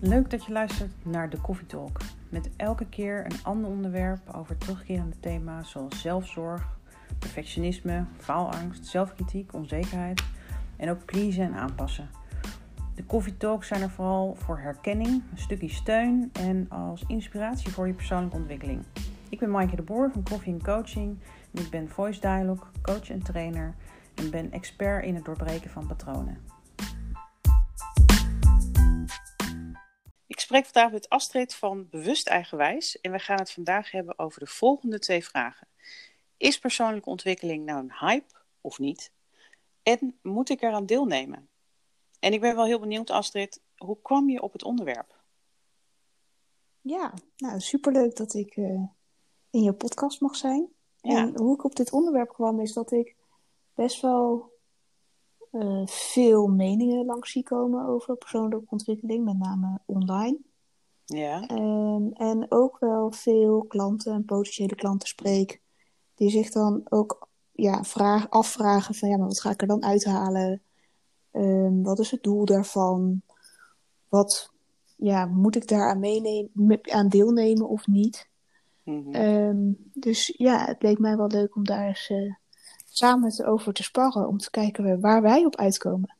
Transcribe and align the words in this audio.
Leuk 0.00 0.30
dat 0.30 0.44
je 0.44 0.52
luistert 0.52 0.92
naar 1.04 1.30
de 1.30 1.40
Coffee 1.40 1.66
Talk. 1.66 2.00
Met 2.28 2.50
elke 2.56 2.86
keer 2.86 3.24
een 3.24 3.42
ander 3.42 3.70
onderwerp 3.70 4.34
over 4.34 4.58
terugkerende 4.58 5.20
thema's 5.20 5.70
zoals 5.70 6.00
zelfzorg, 6.00 6.78
perfectionisme, 7.18 8.04
faalangst, 8.18 8.86
zelfkritiek, 8.86 9.54
onzekerheid 9.54 10.24
en 10.76 10.90
ook 10.90 11.04
pleasen 11.04 11.44
en 11.44 11.54
aanpassen. 11.54 12.08
De 12.94 13.06
Coffee 13.06 13.36
Talks 13.36 13.68
zijn 13.68 13.82
er 13.82 13.90
vooral 13.90 14.34
voor 14.34 14.58
herkenning, 14.58 15.22
een 15.30 15.38
stukje 15.38 15.68
steun 15.68 16.30
en 16.32 16.66
als 16.68 17.04
inspiratie 17.06 17.72
voor 17.72 17.86
je 17.86 17.94
persoonlijke 17.94 18.36
ontwikkeling. 18.36 18.82
Ik 19.28 19.38
ben 19.38 19.50
Maaike 19.50 19.76
de 19.76 19.82
Boer 19.82 20.10
van 20.12 20.22
Coffee 20.22 20.56
Coaching 20.62 21.18
en 21.54 21.62
ik 21.62 21.70
ben 21.70 21.88
Voice 21.88 22.20
Dialogue, 22.20 22.66
coach 22.82 23.10
en 23.10 23.22
trainer 23.22 23.74
en 24.14 24.30
ben 24.30 24.52
expert 24.52 25.04
in 25.04 25.14
het 25.14 25.24
doorbreken 25.24 25.70
van 25.70 25.86
patronen. 25.86 26.57
Ik 30.48 30.54
spreek 30.54 30.72
vandaag 30.72 30.92
met 30.92 31.08
Astrid 31.08 31.54
van 31.54 31.88
Bewust 31.90 32.26
Eigenwijs 32.26 33.00
en 33.00 33.12
we 33.12 33.18
gaan 33.18 33.38
het 33.38 33.50
vandaag 33.50 33.90
hebben 33.90 34.18
over 34.18 34.40
de 34.40 34.46
volgende 34.46 34.98
twee 34.98 35.24
vragen. 35.24 35.68
Is 36.36 36.58
persoonlijke 36.58 37.08
ontwikkeling 37.08 37.64
nou 37.64 37.78
een 37.78 37.92
hype 37.92 38.34
of 38.60 38.78
niet? 38.78 39.12
En 39.82 40.18
moet 40.22 40.48
ik 40.48 40.62
eraan 40.62 40.86
deelnemen? 40.86 41.48
En 42.20 42.32
ik 42.32 42.40
ben 42.40 42.54
wel 42.54 42.64
heel 42.64 42.78
benieuwd, 42.78 43.10
Astrid, 43.10 43.60
hoe 43.76 43.96
kwam 44.02 44.30
je 44.30 44.42
op 44.42 44.52
het 44.52 44.62
onderwerp? 44.62 45.20
Ja, 46.80 47.12
nou 47.36 47.60
superleuk 47.60 48.16
dat 48.16 48.34
ik 48.34 48.56
uh, 48.56 48.82
in 49.50 49.62
je 49.62 49.72
podcast 49.72 50.20
mag 50.20 50.36
zijn. 50.36 50.68
Ja. 51.00 51.16
En 51.16 51.38
hoe 51.38 51.54
ik 51.54 51.64
op 51.64 51.76
dit 51.76 51.92
onderwerp 51.92 52.28
kwam 52.28 52.60
is 52.60 52.72
dat 52.72 52.92
ik 52.92 53.16
best 53.74 54.00
wel 54.00 54.52
uh, 55.52 55.86
veel 55.86 56.46
meningen 56.46 57.04
langs 57.04 57.32
zie 57.32 57.42
komen 57.42 57.86
over 57.86 58.16
persoonlijke 58.16 58.66
ontwikkeling, 58.68 59.24
met 59.24 59.38
name 59.38 59.80
online. 59.84 60.38
Ja. 61.04 61.50
Um, 61.50 62.12
en 62.12 62.46
ook 62.48 62.76
wel 62.78 63.10
veel 63.10 63.64
klanten 63.68 64.12
en 64.12 64.24
potentiële 64.24 64.74
klanten 64.74 65.08
spreek, 65.08 65.60
die 66.14 66.30
zich 66.30 66.50
dan 66.50 66.82
ook 66.88 67.28
ja, 67.52 67.84
vraag, 67.84 68.30
afvragen 68.30 68.94
van 68.94 69.08
ja, 69.08 69.16
maar 69.16 69.26
wat 69.26 69.40
ga 69.40 69.50
ik 69.50 69.60
er 69.60 69.66
dan 69.66 69.84
uithalen? 69.84 70.62
Um, 71.32 71.82
wat 71.82 71.98
is 71.98 72.10
het 72.10 72.22
doel 72.22 72.44
daarvan? 72.44 73.22
Wat 74.08 74.52
ja, 74.96 75.26
moet 75.26 75.56
ik 75.56 75.68
daaraan 75.68 75.98
meenemen, 75.98 76.80
aan 76.82 77.08
deelnemen 77.08 77.68
of 77.68 77.86
niet? 77.86 78.28
Mm 78.84 79.02
-hmm. 79.02 79.14
um, 79.14 79.90
dus 79.94 80.34
ja, 80.36 80.64
het 80.64 80.82
leek 80.82 80.98
mij 80.98 81.16
wel 81.16 81.26
leuk 81.26 81.56
om 81.56 81.64
daar 81.64 81.86
eens 81.86 82.10
uh, 82.10 82.34
samen 82.98 83.46
over 83.46 83.72
te 83.72 83.82
sparren, 83.82 84.28
om 84.28 84.38
te 84.38 84.50
kijken 84.50 85.00
waar 85.00 85.22
wij 85.22 85.44
op 85.44 85.56
uitkomen. 85.56 86.16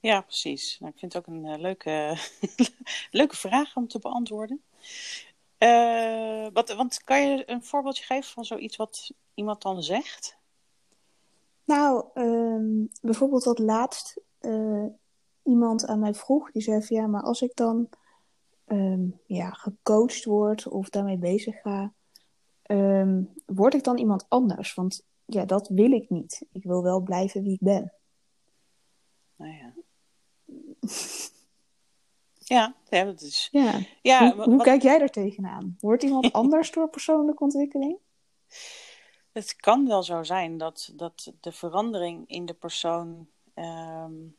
Ja, 0.00 0.20
precies. 0.20 0.76
Nou, 0.80 0.92
ik 0.92 0.98
vind 0.98 1.12
het 1.12 1.22
ook 1.22 1.34
een 1.34 1.44
uh, 1.44 1.58
leuke, 1.58 2.18
leuke 3.10 3.36
vraag 3.36 3.76
om 3.76 3.88
te 3.88 3.98
beantwoorden. 3.98 4.62
Uh, 5.58 6.46
wat, 6.52 6.74
want 6.74 7.02
kan 7.04 7.28
je 7.28 7.50
een 7.50 7.62
voorbeeldje 7.62 8.04
geven 8.04 8.30
van 8.30 8.44
zoiets 8.44 8.76
wat 8.76 9.10
iemand 9.34 9.62
dan 9.62 9.82
zegt? 9.82 10.36
Nou, 11.64 12.04
um, 12.14 12.90
bijvoorbeeld 13.02 13.44
dat 13.44 13.58
laatst 13.58 14.20
uh, 14.40 14.86
iemand 15.42 15.86
aan 15.86 15.98
mij 15.98 16.14
vroeg, 16.14 16.50
die 16.50 16.62
zei 16.62 16.82
van 16.82 16.96
ja, 16.96 17.06
maar 17.06 17.22
als 17.22 17.42
ik 17.42 17.50
dan 17.54 17.88
um, 18.66 19.20
ja, 19.26 19.50
gecoacht 19.50 20.24
word 20.24 20.68
of 20.68 20.90
daarmee 20.90 21.18
bezig 21.18 21.60
ga, 21.60 21.92
um, 22.66 23.32
word 23.46 23.74
ik 23.74 23.84
dan 23.84 23.98
iemand 23.98 24.26
anders? 24.28 24.74
Want 24.74 25.04
ja, 25.26 25.44
dat 25.44 25.68
wil 25.68 25.92
ik 25.92 26.10
niet. 26.10 26.46
Ik 26.52 26.62
wil 26.62 26.82
wel 26.82 27.00
blijven 27.00 27.42
wie 27.42 27.52
ik 27.52 27.60
ben. 27.60 27.92
Nou 29.36 29.52
ja. 29.52 29.74
Ja, 32.48 32.74
ja, 32.88 33.04
dat 33.04 33.20
is. 33.20 33.48
Ja. 33.52 33.80
ja 34.02 34.34
hoe, 34.34 34.44
hoe 34.44 34.56
wat... 34.56 34.66
kijk 34.66 34.82
jij 34.82 35.00
er 35.00 35.10
tegenaan? 35.10 35.76
Wordt 35.80 36.02
iemand 36.02 36.32
anders 36.42 36.70
door 36.70 36.88
persoonlijke 36.88 37.42
ontwikkeling? 37.42 37.98
Het 39.32 39.56
kan 39.56 39.86
wel 39.86 40.02
zo 40.02 40.22
zijn 40.22 40.58
dat, 40.58 40.92
dat 40.94 41.32
de 41.40 41.52
verandering 41.52 42.28
in 42.28 42.46
de 42.46 42.54
persoon 42.54 43.28
um, 43.54 44.36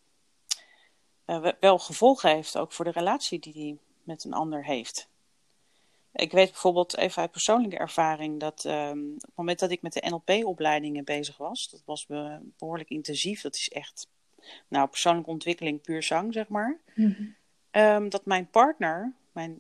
uh, 1.25 1.51
wel 1.59 1.79
gevolgen 1.79 2.29
heeft, 2.29 2.57
ook 2.57 2.71
voor 2.71 2.85
de 2.85 2.91
relatie 2.91 3.39
die 3.39 3.53
hij 3.53 3.77
met 4.03 4.23
een 4.23 4.33
ander 4.33 4.65
heeft. 4.65 5.09
Ik 6.17 6.31
weet 6.31 6.51
bijvoorbeeld 6.51 6.97
even 6.97 7.22
uit 7.22 7.31
persoonlijke 7.31 7.78
ervaring 7.78 8.39
dat 8.39 8.63
um, 8.66 9.13
op 9.13 9.22
het 9.22 9.35
moment 9.35 9.59
dat 9.59 9.72
ik 9.72 9.81
met 9.81 9.94
de 9.94 10.09
NLP-opleidingen 10.09 11.03
bezig 11.03 11.38
was, 11.38 11.69
dat 11.69 11.81
was 11.85 12.05
be 12.05 12.39
behoorlijk 12.57 12.89
intensief, 12.89 13.41
dat 13.41 13.55
is 13.55 13.69
echt 13.69 14.07
nou, 14.67 14.88
persoonlijke 14.88 15.29
ontwikkeling 15.29 15.81
puur 15.81 16.03
zang, 16.03 16.33
zeg 16.33 16.47
maar. 16.47 16.79
Mm 16.95 17.16
-hmm. 17.17 17.35
um, 17.81 18.09
dat 18.09 18.25
mijn 18.25 18.50
partner, 18.50 19.13
mijn 19.31 19.59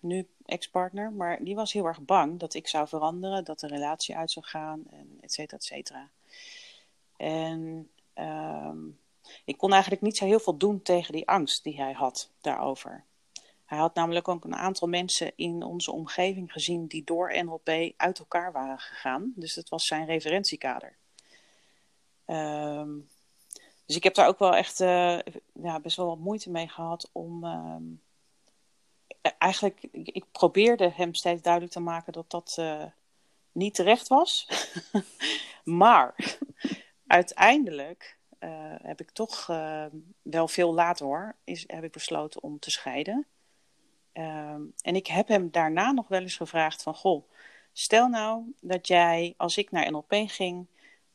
nu 0.00 0.26
ex-partner, 0.44 1.12
maar 1.12 1.44
die 1.44 1.54
was 1.54 1.72
heel 1.72 1.86
erg 1.86 2.00
bang 2.00 2.38
dat 2.38 2.54
ik 2.54 2.68
zou 2.68 2.88
veranderen, 2.88 3.44
dat 3.44 3.60
de 3.60 3.66
relatie 3.66 4.16
uit 4.16 4.30
zou 4.30 4.46
gaan, 4.46 4.82
en 4.90 5.18
et 5.20 5.32
cetera, 5.32 5.56
et 5.56 5.64
cetera. 5.64 6.10
En 7.16 7.90
um, 8.14 8.98
ik 9.44 9.58
kon 9.58 9.72
eigenlijk 9.72 10.02
niet 10.02 10.16
zo 10.16 10.24
heel 10.24 10.40
veel 10.40 10.56
doen 10.56 10.82
tegen 10.82 11.12
die 11.12 11.28
angst 11.28 11.64
die 11.64 11.76
hij 11.76 11.92
had 11.92 12.30
daarover. 12.40 13.04
Hij 13.72 13.80
had 13.80 13.94
namelijk 13.94 14.28
ook 14.28 14.44
een 14.44 14.56
aantal 14.56 14.88
mensen 14.88 15.32
in 15.36 15.62
onze 15.62 15.92
omgeving 15.92 16.52
gezien 16.52 16.86
die 16.86 17.04
door 17.04 17.44
NLP 17.44 17.92
uit 17.96 18.18
elkaar 18.18 18.52
waren 18.52 18.78
gegaan. 18.78 19.32
Dus 19.36 19.54
dat 19.54 19.68
was 19.68 19.86
zijn 19.86 20.06
referentiekader. 20.06 20.96
Um, 22.26 23.08
dus 23.86 23.96
ik 23.96 24.02
heb 24.02 24.14
daar 24.14 24.26
ook 24.26 24.38
wel 24.38 24.54
echt 24.54 24.80
uh, 24.80 25.18
ja, 25.52 25.80
best 25.80 25.96
wel 25.96 26.06
wat 26.06 26.18
moeite 26.18 26.50
mee 26.50 26.68
gehad 26.68 27.10
om. 27.12 27.44
Um, 27.44 28.02
eigenlijk, 29.38 29.82
ik, 29.92 30.08
ik, 30.08 30.24
probeerde 30.32 30.90
hem 30.94 31.14
steeds 31.14 31.42
duidelijk 31.42 31.72
te 31.72 31.80
maken 31.80 32.12
dat 32.12 32.30
dat 32.30 32.56
uh, 32.60 32.84
niet 33.52 33.74
terecht 33.74 34.08
was. 34.08 34.48
maar 35.64 36.36
uiteindelijk 37.06 38.18
uh, 38.40 38.74
heb 38.82 39.00
ik 39.00 39.10
toch 39.10 39.46
wel 40.22 40.48
veel 40.48 40.74
later 40.74 41.06
hoor, 41.06 41.36
is, 41.44 41.64
heb 41.66 41.84
ik 41.84 41.92
besloten 41.92 42.42
om 42.42 42.58
te 42.58 42.70
scheiden. 42.70 43.26
Um, 44.12 44.72
en 44.82 44.96
ik 44.96 45.06
heb 45.06 45.28
hem 45.28 45.50
daarna 45.50 45.92
nog 45.92 46.08
wel 46.08 46.20
eens 46.20 46.36
gevraagd 46.36 46.82
van, 46.82 46.94
goh, 46.94 47.24
stel 47.72 48.08
nou 48.08 48.54
dat 48.60 48.86
jij, 48.86 49.34
als 49.36 49.56
ik 49.56 49.70
naar 49.70 49.90
NLP 49.90 50.14
ging, 50.26 50.66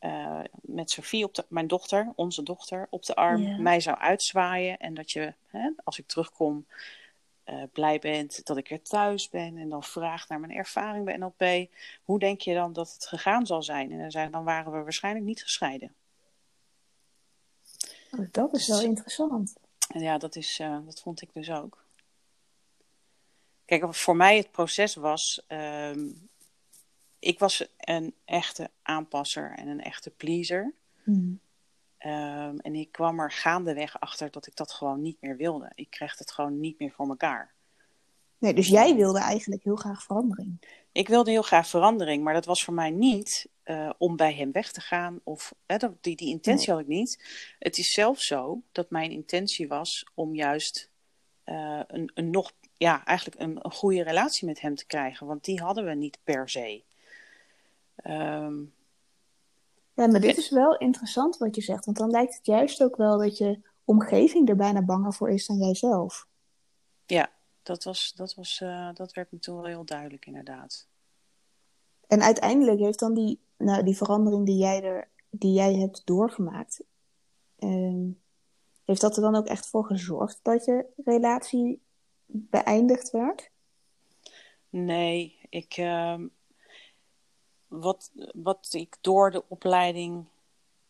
uh, 0.02 0.40
met 0.62 0.92
Sophie, 0.92 1.24
op 1.24 1.36
de, 1.36 1.46
mijn 1.50 1.68
dochter, 1.68 2.12
onze 2.16 2.44
dochter, 2.44 2.88
op 2.90 3.06
de 3.06 3.16
arm, 3.16 3.62
mij 3.62 3.80
zou 3.80 3.98
uitzwaaien 3.98 4.78
en 4.78 4.94
dat 4.94 5.12
je, 5.12 5.34
hè, 5.48 5.72
als 5.84 6.00
ik 6.00 6.08
terugkom, 6.08 6.66
uh, 7.46 7.64
blij 7.72 8.00
bent 8.00 8.46
dat 8.46 8.58
ik 8.58 8.72
er 8.72 8.82
thuis 8.82 9.30
ben 9.30 9.58
en 9.58 9.70
dan 9.70 9.84
vraagt 9.84 10.30
naar 10.30 10.40
mijn 10.40 10.54
ervaring 10.54 11.06
bij 11.06 11.18
NLP, 11.18 11.70
hoe 12.04 12.20
denk 12.20 12.42
je 12.42 12.54
dan 12.54 12.74
dat 12.74 12.94
het 12.94 13.06
gegaan 13.06 13.46
zal 13.46 13.64
zijn? 13.64 13.92
En 13.92 14.00
dan, 14.00 14.12
zei, 14.12 14.30
dan 14.30 14.44
waren 14.44 14.72
we 14.72 14.84
waarschijnlijk 14.84 15.26
niet 15.26 15.44
gescheiden. 15.44 15.94
Oh, 18.12 18.26
dat 18.32 18.54
is 18.54 18.68
wel 18.68 18.82
interessant. 18.82 19.56
En 19.88 20.02
ja, 20.02 20.18
dat, 20.18 20.36
is, 20.36 20.60
uh, 20.60 20.78
dat 20.86 21.02
vond 21.02 21.22
ik 21.22 21.30
dus 21.34 21.52
ook. 21.52 21.87
Kijk, 23.68 23.96
voor 23.96 24.16
mij 24.16 24.38
het 24.38 24.52
proces 24.52 24.96
was. 24.96 25.46
Um, 25.48 26.30
ik 27.20 27.40
was 27.40 27.68
een 27.78 28.16
echte 28.26 28.70
aanpasser 28.82 29.52
en 29.52 29.68
een 29.68 29.82
echte 29.82 30.10
pleaser. 30.10 30.74
Mm. 31.04 31.40
Um, 32.00 32.60
en 32.60 32.76
ik 32.76 32.92
kwam 32.92 33.20
er 33.20 33.32
gaandeweg 33.32 34.00
achter 34.00 34.32
dat 34.32 34.48
ik 34.48 34.56
dat 34.56 34.72
gewoon 34.72 35.02
niet 35.02 35.18
meer 35.22 35.38
wilde. 35.38 35.72
Ik 35.76 35.90
kreeg 35.90 36.18
het 36.18 36.32
gewoon 36.32 36.60
niet 36.60 36.80
meer 36.80 36.92
voor 36.92 37.10
elkaar. 37.10 37.54
Nee, 38.38 38.54
dus 38.54 38.68
jij 38.68 38.96
wilde 38.96 39.20
eigenlijk 39.20 39.64
heel 39.64 39.76
graag 39.76 40.04
verandering. 40.04 40.62
Ik 40.92 41.08
wilde 41.08 41.32
heel 41.32 41.42
graag 41.42 41.68
verandering, 41.68 42.24
maar 42.24 42.34
dat 42.34 42.46
was 42.46 42.64
voor 42.64 42.74
mij 42.74 42.90
niet 42.90 43.50
uh, 43.66 43.90
om 43.98 44.16
bij 44.16 44.34
hem 44.34 44.52
weg 44.52 44.72
te 44.72 44.82
gaan. 44.82 45.20
Of, 45.24 45.54
hè, 45.66 45.78
die, 46.02 46.16
die 46.16 46.30
intentie 46.30 46.72
had 46.72 46.82
ik 46.82 46.88
niet. 46.88 47.24
Het 47.60 47.78
is 47.78 47.92
zelfs 47.92 48.28
zo 48.28 48.62
dat 48.72 48.90
mijn 48.90 49.12
intentie 49.12 49.68
was 49.68 50.06
om 50.14 50.36
juist 50.36 50.90
uh, 51.46 51.82
een, 51.88 52.12
een 52.14 52.30
nog 52.30 52.52
ja, 52.78 53.06
eigenlijk 53.06 53.42
een, 53.42 53.66
een 53.66 53.72
goede 53.72 54.04
relatie 54.04 54.48
met 54.48 54.62
hem 54.62 54.76
te 54.76 54.86
krijgen. 54.86 55.28
Want 55.28 55.44
die 55.44 55.62
hadden 55.62 55.86
we 55.86 55.94
niet 55.94 56.20
per 56.24 56.50
se. 56.50 56.84
Um, 58.04 58.74
ja, 59.94 60.08
maar 60.08 60.20
dit 60.20 60.38
is 60.38 60.50
wel 60.50 60.78
interessant 60.78 61.38
wat 61.38 61.56
je 61.56 61.62
zegt. 61.62 61.86
Want 61.86 61.98
dan 61.98 62.10
lijkt 62.10 62.36
het 62.36 62.46
juist 62.46 62.84
ook 62.84 62.96
wel 62.96 63.18
dat 63.18 63.38
je 63.38 63.60
omgeving 63.86 64.50
er 64.50 64.56
bijna 64.56 64.82
banger 64.82 65.14
voor 65.14 65.30
is 65.30 65.48
dan 65.48 65.58
jijzelf. 65.58 66.28
Ja, 67.06 67.30
dat, 67.64 67.84
was, 67.84 68.14
dat, 68.16 68.36
was, 68.36 68.60
uh, 68.64 68.90
dat 68.94 69.14
werd 69.14 69.32
me 69.32 69.40
toen 69.40 69.56
wel 69.56 69.66
heel 69.66 69.86
duidelijk 69.86 70.26
inderdaad. 70.26 70.88
En 72.08 72.22
uiteindelijk 72.22 72.80
heeft 72.80 73.00
dan 73.00 73.14
die, 73.14 73.40
nou, 73.58 73.84
die 73.84 73.98
verandering 73.98 74.46
die 74.46 74.58
jij, 74.58 74.84
er, 74.84 75.08
die 75.30 75.54
jij 75.54 75.76
hebt 75.76 76.02
doorgemaakt... 76.06 76.82
Um, 77.60 78.22
heeft 78.86 79.02
dat 79.02 79.16
er 79.16 79.22
dan 79.22 79.36
ook 79.36 79.46
echt 79.48 79.68
voor 79.68 79.86
gezorgd 79.86 80.40
dat 80.42 80.66
je 80.66 80.86
relatie 81.06 81.82
beëindigd 82.28 83.12
werd? 83.12 83.50
Nee, 84.70 85.40
ik, 85.50 85.78
uh, 85.78 86.20
wat, 87.68 88.12
wat 88.34 88.68
ik 88.74 88.98
door 89.02 89.32
de 89.32 89.44
opleiding 89.48 90.26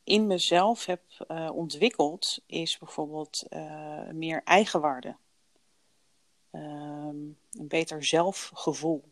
in 0.04 0.28
mezelf 0.28 0.86
heb 0.86 1.01
uh, 1.28 1.50
ontwikkeld, 1.54 2.39
is 2.45 2.78
bijvoorbeeld 2.78 3.44
uh, 3.50 4.10
meer 4.10 4.42
eigenwaarde. 4.44 5.16
ehm, 6.51 7.16
een 7.51 7.68
beter 7.68 8.06
zelfgevoel. 8.06 9.04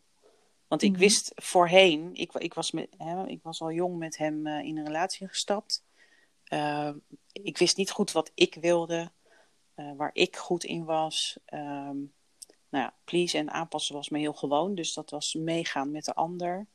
Want 0.68 0.82
ik 0.82 0.92
Mhm. 0.92 1.00
wist 1.00 1.32
voorheen, 1.36 2.16
ik, 2.16 2.34
ik, 2.34 2.54
was 2.54 2.72
met, 2.72 2.90
hè, 2.98 3.28
ik 3.28 3.40
was 3.44 3.62
al 3.62 3.72
jong 3.72 3.98
met 3.98 4.18
hem 4.18 4.48
eh, 4.48 4.64
in 4.66 4.78
een 4.78 4.86
relatie 4.86 5.28
gestapt. 5.28 5.84
Ehm, 6.44 6.98
ik 7.32 7.58
wist 7.58 7.78
niet 7.78 7.92
goed 7.92 8.12
wat 8.12 8.32
ik 8.34 8.56
wilde, 8.56 9.12
eh, 9.76 9.92
waar 9.98 10.10
ik 10.14 10.36
goed 10.36 10.64
in 10.64 10.86
was. 10.86 11.38
Ehm, 11.46 11.98
nou 12.76 12.88
ja, 12.88 12.94
please 13.04 13.38
en 13.38 13.52
aanpassen 13.52 13.96
was 13.96 14.10
me 14.10 14.20
heel 14.20 14.34
gewoon, 14.34 14.76
dus 14.76 14.94
dat 14.94 15.10
was 15.10 15.34
meegaan 15.34 15.92
met 15.92 16.06
de 16.06 16.14
ander. 16.14 16.66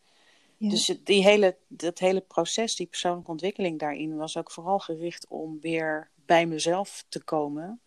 Ja. 0.56 0.68
Dus 0.68 0.98
die 1.04 1.22
hele, 1.22 1.56
dat 1.68 1.98
hele 1.98 2.20
proces, 2.20 2.76
die 2.76 2.86
persoonlijke 2.86 3.30
ontwikkeling 3.30 3.78
daarin, 3.78 4.16
was 4.16 4.36
ook 4.36 4.50
vooral 4.50 4.78
gericht 4.78 5.26
om 5.28 5.60
weer 5.60 6.10
bij 6.14 6.46
mezelf 6.46 7.04
te 7.08 7.24
komen. 7.24 7.80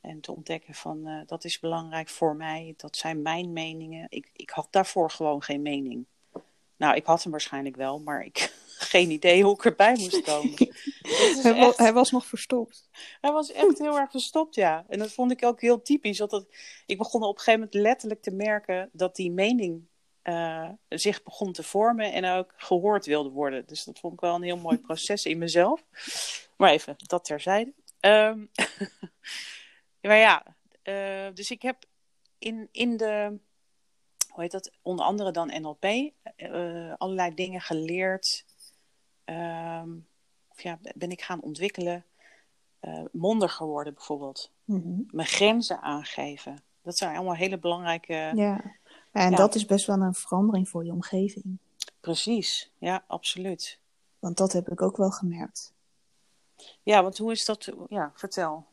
En 0.00 0.20
te 0.20 0.32
ontdekken 0.32 0.74
van 0.74 1.06
eh, 1.06 1.20
dat 1.26 1.44
is 1.44 1.58
belangrijk 1.58 2.08
voor 2.08 2.36
mij, 2.36 2.74
dat 2.76 2.96
zijn 2.96 3.22
mijn 3.22 3.52
meningen. 3.52 4.06
Ik, 4.08 4.30
ik 4.32 4.50
had 4.50 4.68
daarvoor 4.70 5.10
gewoon 5.10 5.42
geen 5.42 5.62
mening. 5.62 6.06
Nou, 6.76 6.96
ik 6.96 7.06
had 7.06 7.22
hem 7.22 7.30
waarschijnlijk 7.30 7.76
wel, 7.76 8.00
maar 8.00 8.24
ik 8.24 8.54
geen 8.78 9.10
idee 9.10 9.42
hoe 9.42 9.54
ik 9.54 9.64
erbij 9.64 9.96
moest 9.98 10.22
komen. 10.22 10.54
Hij, 11.42 11.54
echt- 11.54 11.78
hij 11.78 11.92
was 11.92 12.10
nog 12.10 12.26
verstopt. 12.26 12.88
hij 13.20 13.32
was 13.32 13.52
echt 13.52 13.78
heel 13.78 13.98
erg 13.98 14.10
verstopt, 14.10 14.54
ja. 14.54 14.84
En 14.88 14.98
dat 14.98 15.12
vond 15.12 15.30
ik 15.30 15.44
ook 15.44 15.60
heel 15.60 15.82
typisch. 15.82 16.18
Want 16.18 16.30
dat, 16.30 16.46
ik 16.86 16.98
begon 16.98 17.22
op 17.22 17.28
een 17.28 17.38
gegeven 17.38 17.60
moment 17.60 17.74
letterlijk 17.74 18.22
te 18.22 18.30
merken 18.30 18.90
dat 18.92 19.16
die 19.16 19.30
mening 19.30 19.86
eh, 20.22 20.68
zich 20.88 21.22
begon 21.22 21.52
te 21.52 21.62
vormen 21.62 22.12
en 22.12 22.24
ook 22.24 22.54
gehoord 22.56 23.06
wilde 23.06 23.28
worden. 23.28 23.66
Dus 23.66 23.84
dat 23.84 23.98
vond 23.98 24.12
ik 24.12 24.20
wel 24.20 24.34
een 24.34 24.42
heel 24.42 24.56
mooi 24.56 24.78
proces 24.88 25.26
in 25.26 25.38
mezelf. 25.38 25.84
Maar 26.56 26.70
even, 26.70 26.94
dat 26.96 27.24
terzijde. 27.24 27.72
Ehm, 28.00 28.44
maar 30.00 30.16
ja, 30.16 30.46
eh, 30.82 31.26
dus 31.34 31.50
ik 31.50 31.62
heb 31.62 31.84
in, 32.38 32.68
in 32.72 32.96
de, 32.96 33.38
hoe 34.28 34.42
heet 34.42 34.50
dat, 34.52 34.70
onder 34.82 35.04
andere 35.04 35.30
dan 35.30 35.52
NLP, 35.60 35.84
eh, 35.84 36.92
allerlei 36.96 37.34
dingen 37.34 37.60
geleerd. 37.60 38.44
Ehm, 39.28 39.90
of 40.48 40.62
ja, 40.62 40.78
ben 40.94 41.10
ik 41.10 41.22
gaan 41.22 41.40
ontwikkelen 41.40 42.04
eh 42.80 43.04
mondiger 43.12 43.56
geworden 43.56 43.94
bijvoorbeeld. 43.94 44.50
Mhm. 44.64 45.00
Mijn 45.10 45.28
grenzen 45.28 45.80
aangeven. 45.80 46.62
Dat 46.82 46.96
zijn 46.96 47.16
allemaal 47.16 47.34
hele 47.34 47.58
belangrijke... 47.58 48.32
Ja. 48.34 48.76
En 49.12 49.30
Ja. 49.30 49.36
dat 49.36 49.54
is 49.54 49.64
best 49.64 49.86
wel 49.86 50.00
een 50.00 50.14
verandering 50.14 50.68
voor 50.68 50.84
je 50.84 50.92
omgeving. 50.92 51.58
Precies, 52.00 52.72
ja, 52.78 53.04
absoluut. 53.06 53.78
Want 54.18 54.36
dat 54.36 54.52
heb 54.52 54.68
ik 54.68 54.82
ook 54.82 54.96
wel 54.96 55.10
gemerkt. 55.10 55.72
Ja, 56.82 57.02
want 57.02 57.18
hoe 57.18 57.32
is 57.32 57.44
dat? 57.44 57.72
Ja, 57.88 58.12
vertel. 58.14 58.66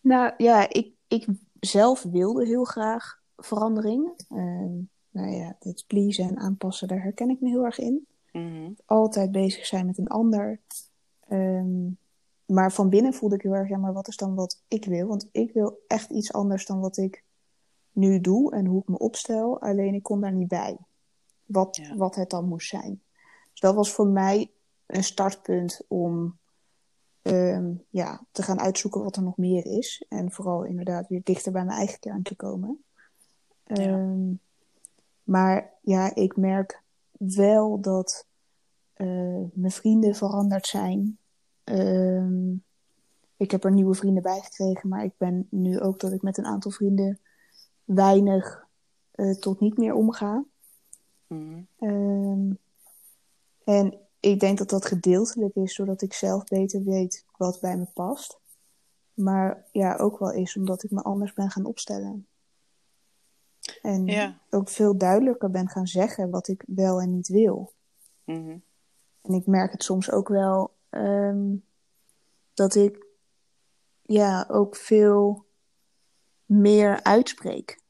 Nou 0.00 0.32
ja, 0.36 0.68
ik, 0.68 0.92
ik 1.08 1.26
zelf 1.60 2.02
wilde 2.02 2.46
heel 2.46 2.64
graag 2.64 3.20
verandering. 3.36 4.24
Ehm, 4.28 4.78
nou 5.10 5.30
ja, 5.30 5.56
het 5.58 5.84
pleasen 5.86 6.28
en 6.28 6.38
aanpassen, 6.38 6.88
daar 6.88 7.02
herken 7.02 7.30
ik 7.30 7.40
me 7.40 7.48
heel 7.48 7.64
erg 7.64 7.78
in. 7.78 8.06
Mhm, 8.32 8.70
Altijd 8.86 9.32
bezig 9.32 9.66
zijn 9.66 9.86
met 9.86 9.98
een 9.98 10.08
ander. 10.08 10.60
Ehm, 11.28 11.88
maar 12.46 12.72
van 12.72 12.88
binnen 12.88 13.14
voelde 13.14 13.34
ik 13.34 13.42
heel 13.42 13.54
erg, 13.54 13.68
ja, 13.68 13.76
maar 13.78 13.92
wat 13.92 14.08
is 14.08 14.16
dan 14.16 14.34
wat 14.34 14.62
ik 14.68 14.84
wil? 14.84 15.06
Want 15.06 15.28
ik 15.32 15.52
wil 15.52 15.78
echt 15.86 16.10
iets 16.10 16.32
anders 16.32 16.66
dan 16.66 16.80
wat 16.80 16.96
ik 16.96 17.24
nu 17.92 18.20
doe 18.20 18.52
en 18.52 18.66
hoe 18.66 18.80
ik 18.80 18.88
me 18.88 18.98
opstel. 18.98 19.60
Alleen 19.60 19.94
ik 19.94 20.02
kon 20.02 20.20
daar 20.20 20.32
niet 20.32 20.48
bij. 20.48 20.76
Wat, 21.46 21.76
Ja. 21.76 21.96
wat 21.96 22.14
het 22.14 22.30
dan 22.30 22.44
moest 22.48 22.68
zijn. 22.68 23.02
Dus 23.50 23.60
dat 23.60 23.74
was 23.74 23.92
voor 23.92 24.06
mij 24.06 24.50
een 24.86 25.04
startpunt 25.04 25.80
om 25.88 26.38
ehm, 27.22 27.72
ja, 27.88 28.24
te 28.32 28.42
gaan 28.42 28.60
uitzoeken 28.60 29.02
wat 29.02 29.16
er 29.16 29.22
nog 29.22 29.36
meer 29.36 29.66
is. 29.66 30.04
En 30.08 30.32
vooral 30.32 30.64
inderdaad 30.64 31.08
weer 31.08 31.20
dichter 31.24 31.52
bij 31.52 31.64
mijn 31.64 31.78
eigen 31.78 31.98
kern 32.00 32.22
te 32.22 32.36
komen. 32.36 32.84
Ja. 33.64 33.74
Ehm, 33.74 34.32
maar 35.22 35.72
ja, 35.80 36.14
ik 36.14 36.36
merk 36.36 36.82
wel 37.20 37.80
dat 37.80 38.26
eh, 38.92 39.42
mijn 39.52 39.72
vrienden 39.72 40.14
veranderd 40.14 40.66
zijn. 40.66 41.18
Ehm, 41.64 42.52
ik 43.36 43.50
heb 43.50 43.64
er 43.64 43.72
nieuwe 43.72 43.94
vrienden 43.94 44.22
bij 44.22 44.40
gekregen, 44.40 44.88
maar 44.88 45.04
ik 45.04 45.12
ben 45.16 45.46
nu 45.50 45.80
ook 45.80 46.00
dat 46.00 46.12
ik 46.12 46.22
met 46.22 46.38
een 46.38 46.46
aantal 46.46 46.70
vrienden 46.70 47.18
weinig 47.84 48.66
eh, 49.10 49.34
tot 49.34 49.60
niet 49.60 49.78
meer 49.78 49.94
omga. 49.94 50.44
mhm, 51.26 51.62
Ehm, 51.78 52.52
en 53.64 53.98
ik 54.20 54.40
denk 54.40 54.58
dat 54.58 54.68
dat 54.70 54.84
gedeeltelijk 54.84 55.54
is 55.54 55.76
doordat 55.76 56.02
ik 56.02 56.12
zelf 56.12 56.44
beter 56.44 56.84
weet 56.84 57.24
wat 57.36 57.60
bij 57.60 57.76
me 57.76 57.86
past. 57.94 58.38
Maar 59.14 59.64
ja, 59.72 59.96
ook 59.96 60.18
wel 60.18 60.32
is 60.32 60.56
omdat 60.56 60.82
ik 60.82 60.90
me 60.90 61.02
anders 61.02 61.32
ben 61.32 61.50
gaan 61.50 61.64
opstellen. 61.64 62.26
En 63.82 64.06
Ja. 64.06 64.40
ook 64.50 64.68
veel 64.68 64.98
duidelijker 64.98 65.50
ben 65.50 65.68
gaan 65.68 65.86
zeggen 65.86 66.30
wat 66.30 66.48
ik 66.48 66.64
wel 66.66 67.00
en 67.00 67.10
niet 67.10 67.28
wil. 67.28 67.72
mhm. 68.24 68.58
En 69.22 69.32
ik 69.34 69.46
merk 69.46 69.72
het 69.72 69.82
soms 69.82 70.10
ook 70.10 70.28
wel 70.28 70.76
ehm, 70.90 71.56
dat 72.54 72.74
ik 72.74 73.06
ja, 74.02 74.44
ook 74.48 74.76
veel 74.76 75.46
meer 76.44 77.02
uitspreek. 77.02 77.80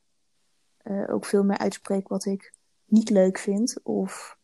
Eh, 0.77 1.05
ook 1.15 1.25
veel 1.25 1.45
meer 1.45 1.59
uitspreek 1.59 2.09
wat 2.09 2.25
ik 2.25 2.55
niet 2.85 3.11
leuk 3.11 3.39
vind. 3.39 3.81
Of 3.83 4.39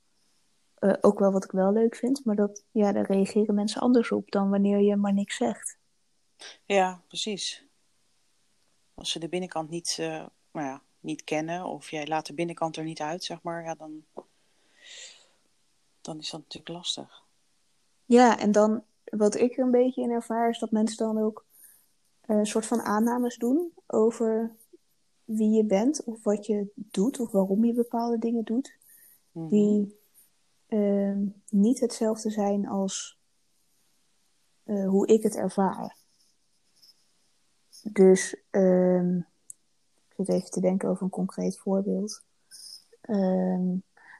eh, 0.75 0.93
ook 1.01 1.19
wel 1.19 1.33
wat 1.33 1.45
ik 1.45 1.51
wel 1.51 1.73
leuk 1.73 1.95
vind. 1.97 2.25
Maar 2.25 2.37
dat, 2.37 2.65
ja, 2.71 2.93
daar 2.93 3.07
reageren 3.07 3.55
mensen 3.55 3.81
anders 3.81 4.13
op 4.13 4.31
dan 4.31 4.51
wanneer 4.51 4.81
je 4.81 4.97
maar 4.97 5.13
niks 5.13 5.37
zegt. 5.37 5.79
Ja, 6.65 7.03
precies. 7.09 7.67
Als 8.95 9.11
ze 9.11 9.19
de 9.19 9.29
binnenkant 9.29 9.69
niet, 9.71 9.97
eh, 10.01 10.27
nou 10.53 10.67
ja, 10.67 10.83
niet 11.07 11.25
kennen 11.25 11.65
of 11.65 11.91
jij 11.91 12.07
laat 12.07 12.27
de 12.27 12.35
binnenkant 12.35 12.77
er 12.77 12.85
niet 12.85 13.01
uit, 13.01 13.25
zeg 13.25 13.43
maar, 13.43 13.65
ja, 13.65 13.75
dan, 13.75 14.05
dan 16.01 16.19
is 16.19 16.31
dat 16.31 16.41
natuurlijk 16.41 16.69
lastig. 16.69 17.25
Ja, 18.05 18.39
en 18.39 18.53
dan 18.53 18.85
wat 19.05 19.35
ik 19.35 19.59
er 19.59 19.65
een 19.65 19.71
beetje 19.71 20.03
in 20.03 20.11
ervaar 20.11 20.51
is 20.51 20.59
dat 20.59 20.71
mensen 20.71 20.97
dan 20.97 21.19
ook 21.19 21.45
eh, 22.21 22.37
een 22.37 22.47
soort 22.47 22.67
van 22.67 22.81
aannames 22.81 23.37
doen 23.37 23.73
over 23.87 24.57
wie 25.25 25.51
je 25.51 25.65
bent 25.65 26.05
of 26.05 26.23
wat 26.23 26.47
je 26.47 26.73
doet 26.75 27.21
of 27.21 27.31
waarom 27.31 27.65
je 27.65 27.73
bepaalde 27.73 28.19
dingen 28.19 28.45
doet. 28.45 28.77
Mhm. 29.33 29.49
Die 29.49 29.99
ehm, 30.67 31.27
niet 31.51 31.81
hetzelfde 31.81 32.31
zijn 32.31 32.69
als 32.69 33.19
eh, 34.63 34.89
hoe 34.89 35.07
ik 35.07 35.23
het 35.23 35.37
ervaar. 35.37 35.97
Dus 37.83 38.37
ehm, 38.51 39.21
zit 40.17 40.29
even 40.29 40.51
te 40.51 40.61
denken 40.61 40.89
over 40.89 41.03
een 41.03 41.11
concreet 41.11 41.59
voorbeeld. 41.59 42.23
Ehm, 43.01 43.67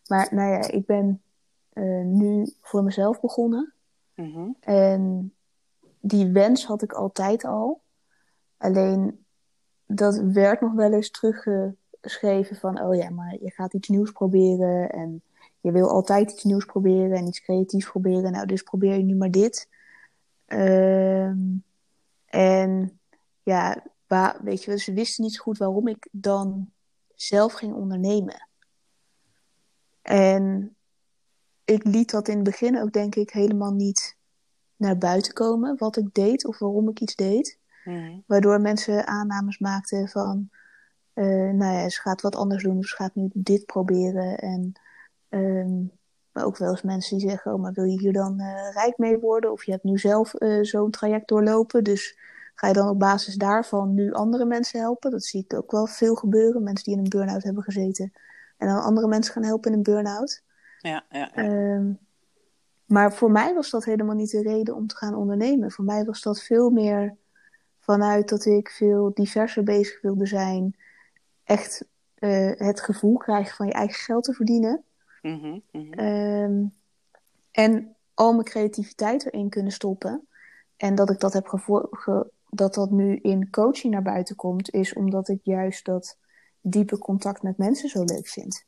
maar 0.07 0.29
nou 0.31 0.51
ja, 0.53 0.71
ik 0.71 0.87
ben 0.87 1.23
eh, 1.73 2.05
nu 2.05 2.53
voor 2.61 2.85
mezelf 2.85 3.21
begonnen. 3.21 3.75
Mhm. 4.15 4.49
En 4.61 5.33
die 6.01 6.33
wens 6.33 6.67
had 6.67 6.83
ik 6.83 6.93
altijd 6.93 7.45
al. 7.45 7.81
Alleen 8.57 9.25
dat 9.87 10.17
werd 10.17 10.61
nog 10.61 10.73
wel 10.73 10.93
eens 10.93 11.11
teruggeschreven 11.11 12.57
van, 12.57 12.81
oh 12.81 12.95
ja, 12.95 13.11
maar 13.11 13.37
je 13.41 13.51
gaat 13.51 13.75
iets 13.75 13.89
nieuws 13.89 14.13
proberen 14.13 14.91
en 14.91 15.23
je 15.61 15.73
wil 15.73 15.89
altijd 15.89 16.31
iets 16.31 16.45
nieuws 16.45 16.65
proberen 16.65 17.17
en 17.17 17.27
iets 17.27 17.41
creatiefs 17.41 17.91
proberen. 17.91 18.33
Nou, 18.33 18.47
dus 18.47 18.63
probeer 18.63 18.97
je 18.97 19.03
nu 19.03 19.15
maar 19.15 19.31
dit. 19.31 19.69
Ehm, 20.47 21.39
en 22.27 23.01
ja, 23.43 23.83
wa- 24.07 24.37
weet 24.43 24.65
je, 24.65 24.79
ze 24.79 24.93
wisten 24.93 25.25
niet 25.25 25.39
goed 25.39 25.59
waarom 25.59 25.89
ik 25.89 26.09
dan 26.11 26.71
zelf 27.15 27.53
ging 27.53 27.75
ondernemen. 27.75 28.49
En 30.03 30.77
ik 31.65 31.85
liet 31.85 32.11
dat 32.11 32.29
in 32.29 32.35
het 32.35 32.45
begin 32.45 32.81
ook, 32.81 32.93
denk 32.93 33.15
ik, 33.15 33.31
helemaal 33.31 33.73
niet 33.73 34.17
naar 34.77 34.99
buiten 34.99 35.33
komen. 35.33 35.77
Wat 35.79 35.97
ik 35.97 36.15
deed 36.15 36.47
of 36.47 36.59
waarom 36.59 36.89
ik 36.89 37.01
iets 37.01 37.15
deed. 37.15 37.59
Mhm. 37.85 38.19
Waardoor 38.27 38.61
mensen 38.61 39.07
aannames 39.07 39.59
maakten 39.59 40.09
van, 40.09 40.51
eh, 41.13 41.25
nou 41.51 41.75
ja, 41.75 41.89
ze 41.89 42.01
gaat 42.01 42.21
wat 42.21 42.37
anders 42.37 42.63
doen, 42.63 42.83
ze 42.83 42.95
gaat 42.95 43.15
nu 43.15 43.31
dit 43.33 43.67
proberen. 43.67 44.39
En 44.39 44.73
ehm, 45.29 45.85
maar 46.33 46.45
ook 46.45 46.57
wel 46.57 46.71
eens 46.71 46.83
mensen 46.83 47.19
die 47.19 47.29
zeggen, 47.29 47.53
oh, 47.55 47.61
maar 47.61 47.73
wil 47.73 47.85
je 47.85 47.99
hier 47.99 48.13
dan 48.13 48.41
eh, 48.41 48.73
rijk 48.73 48.99
mee 48.99 49.19
worden? 49.19 49.53
Of 49.53 49.65
je 49.65 49.71
hebt 49.71 49.85
nu 49.85 49.99
zelf 49.99 50.35
eh, 50.35 50.63
zo'n 50.63 50.91
traject 50.91 51.29
doorlopen, 51.29 51.85
dus 51.85 52.19
ga 52.57 52.67
je 52.67 52.73
dan 52.73 52.89
op 52.89 52.99
basis 52.99 53.35
daarvan 53.35 53.95
nu 53.95 54.13
andere 54.13 54.45
mensen 54.45 54.81
helpen? 54.81 55.11
Dat 55.11 55.25
zie 55.25 55.45
ik 55.49 55.55
ook 55.55 55.71
wel 55.71 55.87
veel 55.87 56.15
gebeuren. 56.15 56.63
Mensen 56.63 56.85
die 56.85 56.95
in 56.95 57.01
een 57.01 57.09
burn-out 57.09 57.43
hebben 57.43 57.63
gezeten 57.63 58.13
en 58.57 58.69
dan 58.69 58.83
andere 58.83 59.09
mensen 59.09 59.33
gaan 59.33 59.45
helpen 59.45 59.71
in 59.71 59.77
een 59.77 59.83
burn-out. 59.83 60.43
Ja, 60.79 61.05
ja, 61.11 61.31
ja. 61.35 61.35
Ehm, 61.35 61.93
maar 62.85 63.13
voor 63.15 63.31
mij 63.31 63.55
was 63.55 63.71
dat 63.71 63.85
helemaal 63.85 64.15
niet 64.15 64.31
de 64.31 64.43
reden 64.43 64.75
om 64.75 64.87
te 64.87 64.97
gaan 64.97 65.15
ondernemen. 65.15 65.71
Voor 65.71 65.85
mij 65.85 66.05
was 66.05 66.23
dat 66.23 66.43
veel 66.43 66.71
meer 66.71 67.17
vanuit 67.81 68.29
dat 68.29 68.45
ik 68.45 68.69
veel 68.71 69.11
diverser 69.15 69.63
bezig 69.63 70.01
wilde 70.01 70.27
zijn. 70.27 70.77
Echt 71.45 71.85
eh, 72.15 72.51
het 72.55 72.81
gevoel 72.81 73.17
krijgen 73.17 73.57
van 73.57 73.67
je 73.67 73.73
eigen 73.73 73.97
geld 74.05 74.25
te 74.25 74.33
verdienen. 74.33 74.85
Mhm, 75.23 75.59
mhm. 75.73 75.93
Ehm, 75.93 76.65
en 77.51 77.97
al 78.15 78.33
mijn 78.33 78.45
creativiteit 78.45 79.27
erin 79.27 79.49
kunnen 79.49 79.73
stoppen. 79.73 80.29
En 80.77 80.95
dat 80.95 81.11
ik 81.11 81.21
dat 81.21 81.33
heb 81.33 81.47
gevo- 81.47 81.89
ge- 81.91 82.31
dat 82.57 82.75
dat 82.75 82.91
nu 82.91 83.17
in 83.17 83.51
coaching 83.51 83.93
naar 83.93 84.03
buiten 84.03 84.37
komt, 84.37 84.71
is 84.71 84.95
omdat 84.95 85.29
ik 85.29 85.41
juist 85.43 85.85
dat 85.85 86.19
diepe 86.61 86.99
contact 86.99 87.43
met 87.43 87.57
mensen 87.57 87.89
zo 87.89 88.05
leuk 88.05 88.29
vind. 88.29 88.65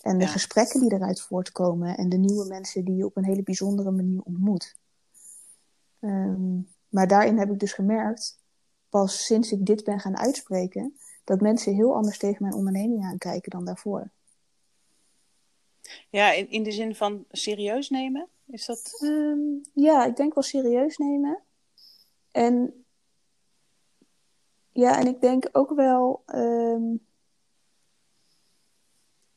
En 0.00 0.18
de 0.18 0.24
Ja. 0.24 0.30
gesprekken 0.30 0.80
die 0.80 0.92
eruit 0.92 1.20
voortkomen 1.20 1.96
en 1.96 2.08
de 2.08 2.16
nieuwe 2.16 2.46
mensen 2.46 2.84
die 2.84 2.94
je 2.96 3.04
op 3.04 3.16
een 3.16 3.24
hele 3.24 3.42
bijzondere 3.42 3.90
manier 3.90 4.20
ontmoet. 4.22 4.76
Ehm, 6.00 6.60
maar 6.88 7.06
daarin 7.06 7.38
heb 7.38 7.50
ik 7.50 7.58
dus 7.58 7.72
gemerkt, 7.72 8.38
pas 8.88 9.24
sinds 9.24 9.52
ik 9.52 9.66
dit 9.66 9.84
ben 9.84 10.00
gaan 10.00 10.16
uitspreken, 10.18 10.96
dat 11.24 11.40
mensen 11.40 11.74
heel 11.74 11.94
anders 11.94 12.18
tegen 12.18 12.42
mijn 12.42 12.54
onderneming 12.54 13.04
aankijken 13.04 13.50
dan 13.50 13.64
daarvoor. 13.64 14.10
Ja, 16.10 16.32
in, 16.32 16.50
in 16.50 16.62
de 16.62 16.72
zin 16.72 16.94
van 16.94 17.24
serieus 17.30 17.90
nemen? 17.90 18.28
Is 18.46 18.66
dat... 18.66 18.98
Ehm, 19.02 19.38
ja, 19.72 20.04
ik 20.04 20.16
denk 20.16 20.34
wel 20.34 20.42
serieus 20.42 20.96
nemen. 20.96 21.42
En 22.30 22.85
ja, 24.76 24.98
en 24.98 25.06
ik 25.06 25.20
denk 25.20 25.48
ook 25.52 25.70
wel 25.74 26.22
ehm, 26.26 26.96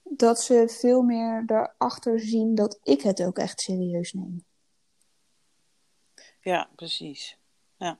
dat 0.03 0.41
ze 0.41 0.65
veel 0.79 1.01
meer 1.01 1.45
daarachter 1.45 2.19
zien 2.19 2.55
dat 2.55 2.79
ik 2.83 3.01
het 3.01 3.23
ook 3.23 3.37
echt 3.37 3.61
serieus 3.61 4.13
neem. 4.13 4.43
Ja, 6.41 6.69
precies. 6.75 7.37
Ja. 7.77 7.99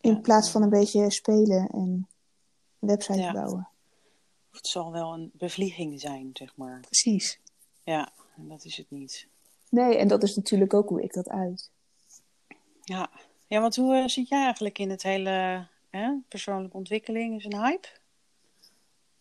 In 0.00 0.14
Ja. 0.14 0.20
plaats 0.20 0.50
van 0.50 0.62
een 0.62 0.70
beetje 0.70 1.10
spelen 1.10 1.68
en 1.68 2.08
website 2.78 3.18
Ja. 3.20 3.32
bouwen. 3.32 3.68
Het 4.50 4.66
zal 4.66 4.92
wel 4.92 5.12
een 5.14 5.30
bevlieging 5.34 6.00
zijn, 6.00 6.30
zeg 6.32 6.56
maar. 6.56 6.80
Precies. 6.80 7.40
Ja, 7.82 8.12
en 8.36 8.48
dat 8.48 8.64
is 8.64 8.76
het 8.76 8.90
niet. 8.90 9.28
Nee, 9.70 9.96
en 9.96 10.08
dat 10.08 10.22
is 10.22 10.36
natuurlijk 10.36 10.74
ook 10.74 10.88
hoe 10.88 11.02
ik 11.02 11.12
dat 11.12 11.28
uit. 11.28 11.70
Ja, 12.82 13.10
ja 13.48 13.60
want 13.60 13.76
hoe 13.76 13.94
eh, 13.94 14.08
zit 14.08 14.28
jij 14.28 14.42
eigenlijk 14.42 14.78
in 14.78 14.90
het 14.90 15.02
hele 15.02 15.66
hè, 15.90 16.14
persoonlijke 16.28 16.76
ontwikkeling? 16.76 17.36
Is 17.36 17.44
een 17.44 17.64
hype? 17.64 17.88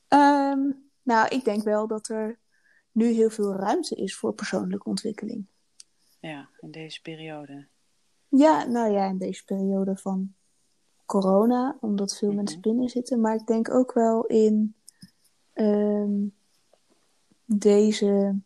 Ehm, 0.08 0.70
nou, 1.04 1.28
ik 1.28 1.44
denk 1.44 1.64
wel 1.64 1.88
dat 1.88 2.10
er 2.10 2.40
nu 2.92 3.06
heel 3.12 3.30
veel 3.30 3.54
ruimte 3.56 3.96
is 3.96 4.16
voor 4.16 4.34
persoonlijke 4.34 4.90
ontwikkeling. 4.90 5.46
Ja, 6.20 6.50
in 6.60 6.72
deze 6.72 7.02
periode. 7.02 7.68
Ja, 8.30 8.66
nou 8.66 8.92
ja, 8.92 9.06
in 9.06 9.18
deze 9.18 9.46
periode 9.46 9.98
van 9.98 10.34
corona, 11.06 11.78
omdat 11.82 12.18
veel 12.18 12.28
Mhm. 12.28 12.38
mensen 12.38 12.62
binnen 12.62 12.90
zitten. 12.90 13.22
Maar 13.22 13.36
ik 13.36 13.48
denk 13.48 13.70
ook 13.70 13.94
wel 13.94 14.26
in 14.26 14.76
ehm, 15.54 16.26
deze 17.46 18.40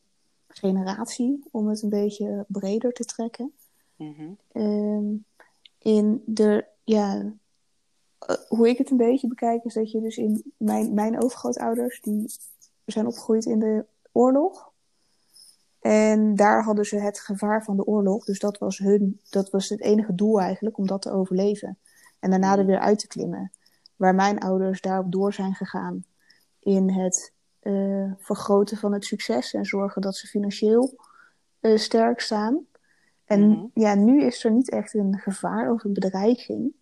generatie, 0.48 1.44
om 1.52 1.68
het 1.68 1.82
een 1.82 1.90
beetje 1.90 2.46
breder 2.48 2.94
te 2.94 3.06
trekken. 3.06 3.54
Mhm. 3.96 4.32
Ehm, 4.52 5.14
in 5.82 6.24
de, 6.26 6.66
ja, 6.84 7.34
eh, 8.20 8.36
hoe 8.48 8.70
ik 8.70 8.78
het 8.78 8.92
een 8.92 8.98
beetje 8.98 9.28
bekijk, 9.28 9.64
is 9.64 9.74
dat 9.74 9.92
je 9.92 10.02
dus 10.02 10.18
in 10.18 10.54
mijn, 10.58 10.94
mijn 10.94 11.24
overgrootouders, 11.24 12.02
die 12.02 12.32
zijn 12.86 13.08
opgegroeid 13.08 13.46
in 13.46 13.60
de 13.60 13.86
oorlog. 14.12 14.72
En 15.80 16.36
daar 16.36 16.64
hadden 16.64 16.86
ze 16.86 16.96
het 16.96 17.20
gevaar 17.20 17.64
van 17.64 17.76
de 17.76 17.86
oorlog. 17.86 18.26
Dus 18.26 18.40
dat 18.40 18.58
was 18.58 18.78
hun, 18.78 19.20
dat 19.30 19.50
was 19.50 19.70
het 19.70 19.82
enige 19.82 20.16
doel 20.16 20.40
eigenlijk, 20.42 20.78
om 20.78 20.88
dat 20.88 21.02
te 21.02 21.12
overleven. 21.12 21.78
En 22.20 22.30
daarna 22.30 22.58
er 22.58 22.66
weer 22.66 22.80
uit 22.80 23.00
te 23.00 23.08
klimmen. 23.08 23.52
Waar 23.96 24.16
mijn 24.16 24.40
ouders 24.40 24.82
daarop 24.82 25.12
door 25.12 25.34
zijn 25.34 25.56
gegaan 25.56 26.06
in 26.60 26.90
het 26.90 27.34
eh, 27.60 28.12
vergroten 28.18 28.78
van 28.78 28.94
het 28.94 29.06
succes 29.06 29.54
en 29.54 29.66
zorgen 29.66 30.02
dat 30.02 30.16
ze 30.16 30.28
financieel 30.28 30.96
eh, 31.60 31.78
sterk 31.78 32.20
staan. 32.20 32.66
En 33.32 33.50
Mhm. 33.50 33.66
ja, 33.74 33.96
nu 33.96 34.24
is 34.24 34.44
er 34.44 34.52
niet 34.52 34.70
echt 34.70 34.94
een 34.94 35.20
gevaar 35.20 35.72
of 35.72 35.84
een 35.84 35.94
bedreiging 35.94 36.74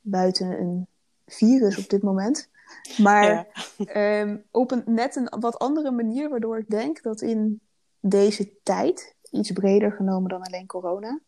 buiten 0.00 0.60
een 0.60 0.86
virus 1.26 1.78
op 1.78 1.88
dit 1.88 2.02
moment. 2.02 2.50
Maar 2.98 3.24
Ja. 3.24 3.46
Ehm, 4.20 4.36
op 4.50 4.70
een 4.70 4.82
net 4.86 5.16
een 5.16 5.32
wat 5.40 5.58
andere 5.58 5.90
manier, 5.90 6.28
waardoor 6.28 6.58
ik 6.58 6.68
denk 6.68 7.02
dat 7.02 7.20
in 7.20 7.60
deze 8.00 8.62
tijd, 8.62 9.16
iets 9.30 9.52
breder 9.52 9.92
genomen 9.92 10.28
dan 10.30 10.42
alleen 10.42 10.66
corona, 10.66 11.20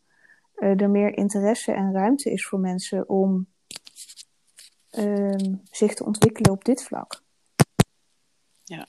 eh, 0.53 0.81
er 0.81 0.89
meer 0.89 1.17
interesse 1.17 1.71
en 1.71 1.93
ruimte 1.93 2.31
is 2.31 2.45
voor 2.47 2.59
mensen 2.59 3.09
om 3.09 3.47
ehm, 4.89 5.55
zich 5.71 5.93
te 5.93 6.05
ontwikkelen 6.05 6.51
op 6.51 6.65
dit 6.65 6.83
vlak. 6.83 7.21
Ja. 8.63 8.87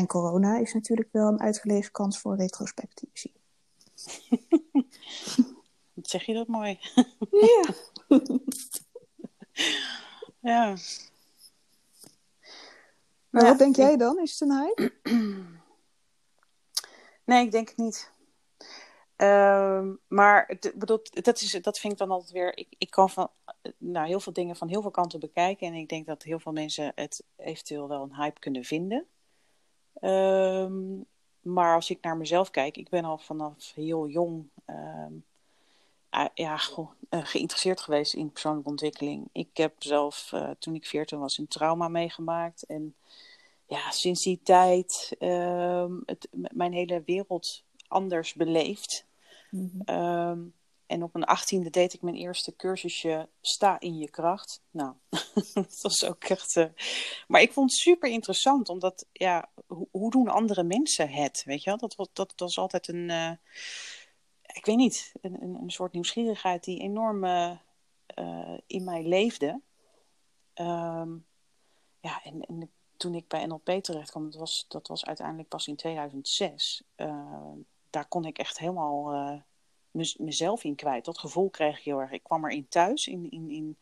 En 0.00 0.06
corona 0.06 0.58
is 0.58 0.72
natuurlijk 0.74 1.08
wel 1.12 1.28
een 1.28 1.40
uitgelezen 1.40 1.92
kans 1.92 2.18
voor 2.18 2.36
retrospectie. 2.36 3.10
Wat 5.94 6.08
zeg 6.08 6.24
je 6.26 6.34
dat 6.34 6.46
mooi? 6.46 6.78
Ja. 7.30 7.64
Ja. 10.40 10.76
Maar 13.30 13.42
Ja, 13.42 13.48
wat 13.48 13.58
denk 13.58 13.70
ik- 13.76 13.82
jij 13.82 13.96
dan? 13.96 14.18
Is 14.18 14.40
het 14.40 14.48
een 14.50 14.56
hype? 14.56 14.92
Nee, 17.24 17.44
ik 17.44 17.50
denk 17.50 17.68
het 17.68 17.76
niet. 17.76 18.12
Ehm, 19.16 19.94
maar 20.08 20.58
bedoel, 20.74 21.00
dat, 21.10 21.40
is, 21.40 21.50
dat 21.62 21.78
vind 21.78 21.92
ik 21.92 21.98
dan 21.98 22.10
altijd 22.10 22.30
weer. 22.30 22.56
Ik, 22.58 22.74
ik 22.78 22.90
kan 22.90 23.10
van 23.10 23.30
nou, 23.78 24.06
heel 24.06 24.20
veel 24.20 24.32
dingen 24.32 24.56
van 24.56 24.68
heel 24.68 24.82
veel 24.82 24.90
kanten 24.90 25.20
bekijken. 25.20 25.66
En 25.66 25.74
ik 25.74 25.88
denk 25.88 26.06
dat 26.06 26.22
heel 26.22 26.38
veel 26.40 26.52
mensen 26.52 26.92
het 26.94 27.24
eventueel 27.36 27.88
wel 27.88 28.02
een 28.02 28.14
hype 28.14 28.40
kunnen 28.40 28.64
vinden. 28.64 29.06
Ehm, 30.00 30.98
maar 31.40 31.74
als 31.74 31.90
ik 31.90 31.98
naar 32.02 32.16
mezelf 32.16 32.50
kijk, 32.50 32.76
ik 32.76 32.88
ben 32.88 33.04
al 33.04 33.18
vanaf 33.18 33.72
heel 33.74 34.08
jong 34.08 34.48
ehm, 34.64 35.12
ah, 36.10 36.28
ja, 36.34 36.56
goh, 36.56 36.90
eh, 37.08 37.20
geïnteresseerd 37.24 37.80
geweest 37.80 38.14
in 38.14 38.30
persoonlijke 38.32 38.70
ontwikkeling. 38.70 39.28
Ik 39.32 39.56
heb 39.56 39.74
zelf, 39.78 40.30
eh, 40.32 40.50
toen 40.58 40.74
ik 40.74 40.86
14 40.86 41.18
was, 41.18 41.38
een 41.38 41.48
trauma 41.48 41.88
meegemaakt. 41.88 42.62
En 42.62 42.94
ja, 43.66 43.90
sinds 43.90 44.22
die 44.22 44.40
tijd 44.42 45.16
ehm, 45.18 45.92
het, 46.06 46.28
mijn 46.30 46.72
hele 46.72 47.02
wereld 47.06 47.64
anders 47.88 48.34
beleefd. 48.34 49.06
Mhm. 49.50 50.48
En 50.90 51.02
op 51.02 51.12
mijn 51.12 51.24
achttiende 51.24 51.70
deed 51.70 51.92
ik 51.92 52.02
mijn 52.02 52.16
eerste 52.16 52.56
cursusje 52.56 53.28
Sta 53.40 53.80
in 53.80 53.98
je 53.98 54.10
kracht. 54.10 54.62
Nou, 54.70 54.94
dat 55.54 55.78
was 55.82 56.04
ook 56.04 56.24
echt... 56.24 56.56
eh, 56.56 56.64
Maar 57.28 57.40
ik 57.40 57.52
vond 57.52 57.70
het 57.70 57.80
super 57.80 58.10
interessant, 58.10 58.68
omdat, 58.68 59.06
ja, 59.12 59.50
hoe, 59.90 60.10
doen 60.10 60.28
andere 60.28 60.62
mensen 60.62 61.10
het? 61.10 61.42
Weet 61.44 61.62
je 61.62 61.70
wel? 61.70 61.78
Dat 61.78 61.94
was, 61.94 62.08
dat, 62.12 62.32
was 62.36 62.58
altijd 62.58 62.88
een... 62.88 63.10
eh, 63.10 63.30
ik 64.52 64.64
weet 64.64 64.76
niet, 64.76 65.12
een, 65.20 65.42
een, 65.42 65.70
soort 65.70 65.92
nieuwsgierigheid 65.92 66.64
die 66.64 66.80
enorm 66.80 67.24
eh, 67.24 67.56
in 68.66 68.84
mij 68.84 69.02
leefde. 69.02 69.60
Ehm, 70.54 71.16
ja, 72.00 72.22
en, 72.22 72.40
en 72.40 72.70
toen 72.96 73.14
ik 73.14 73.28
bij 73.28 73.46
NLP 73.46 73.70
terecht 73.82 74.10
kwam, 74.10 74.24
dat 74.30 74.40
was, 74.40 74.64
dat 74.68 74.88
was 74.88 75.04
uiteindelijk 75.04 75.48
pas 75.48 75.66
in 75.66 75.76
2006. 75.76 76.82
eh, 76.94 77.52
daar 77.90 78.08
kon 78.08 78.24
ik 78.24 78.38
echt 78.38 78.58
helemaal 78.58 79.12
mezelf 80.18 80.64
in 80.64 80.74
kwijt. 80.74 81.04
Dat 81.04 81.18
gevoel 81.18 81.50
kreeg 81.50 81.78
ik 81.78 81.84
heel 81.84 81.98
erg. 82.00 82.10
Ik 82.10 82.22
kwam 82.22 82.44
erin 82.44 82.68
thuis, 82.68 83.06
in, 83.06 83.30
in, 83.30 83.50
in, 83.50 83.76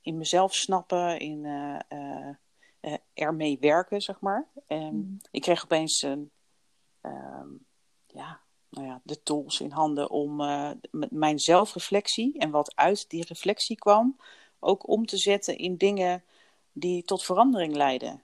in 0.00 0.18
mezelf 0.18 0.54
snappen, 0.54 1.18
in 1.18 1.44
eh, 1.44 1.78
eh, 1.88 2.34
eh, 2.80 2.94
ermee 3.14 3.58
werken, 3.60 4.02
zeg 4.02 4.20
maar. 4.20 4.46
En 4.66 4.94
Mhm. 4.96 5.14
ik 5.30 5.42
kreeg 5.42 5.64
opeens 5.64 6.02
een, 6.02 6.30
ehm, 7.00 7.48
ja, 8.06 8.40
nou 8.68 8.86
ja, 8.86 9.00
de 9.02 9.22
tools 9.22 9.60
in 9.60 9.70
handen 9.70 10.10
om 10.10 10.40
eh, 10.40 10.70
m- 10.90 11.06
mijn 11.10 11.38
zelfreflectie 11.38 12.38
en 12.38 12.50
wat 12.50 12.76
uit 12.76 13.10
die 13.10 13.24
reflectie 13.26 13.76
kwam, 13.76 14.16
ook 14.58 14.88
om 14.88 15.06
te 15.06 15.16
zetten 15.16 15.58
in 15.58 15.76
dingen 15.76 16.24
die 16.72 17.04
tot 17.04 17.22
verandering 17.24 17.74
leiden. 17.74 18.22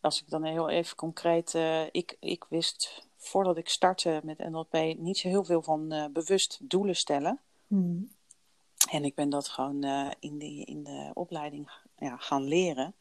Als 0.00 0.20
ik 0.22 0.30
dan 0.30 0.44
heel 0.44 0.68
even 0.68 0.96
concreet, 0.96 1.54
ik, 1.92 2.16
ik 2.20 2.44
wist 2.48 3.06
voordat 3.22 3.56
ik 3.56 3.68
startte 3.68 4.20
met 4.24 4.38
NLP 4.38 4.72
niet 4.98 5.18
zo 5.18 5.28
heel 5.28 5.44
veel 5.44 5.62
van 5.62 5.92
eh, 5.92 6.04
bewust 6.12 6.58
doelen 6.62 6.96
stellen. 6.96 7.40
Mhm. 7.66 8.02
En 8.90 9.04
ik 9.04 9.14
ben 9.14 9.30
dat 9.30 9.48
gewoon 9.48 9.82
eh, 9.82 10.10
in, 10.18 10.38
de, 10.38 10.64
in 10.64 10.84
de 10.84 11.10
opleiding 11.14 11.70
ja, 11.98 12.16
gaan 12.16 12.44
leren. 12.44 12.94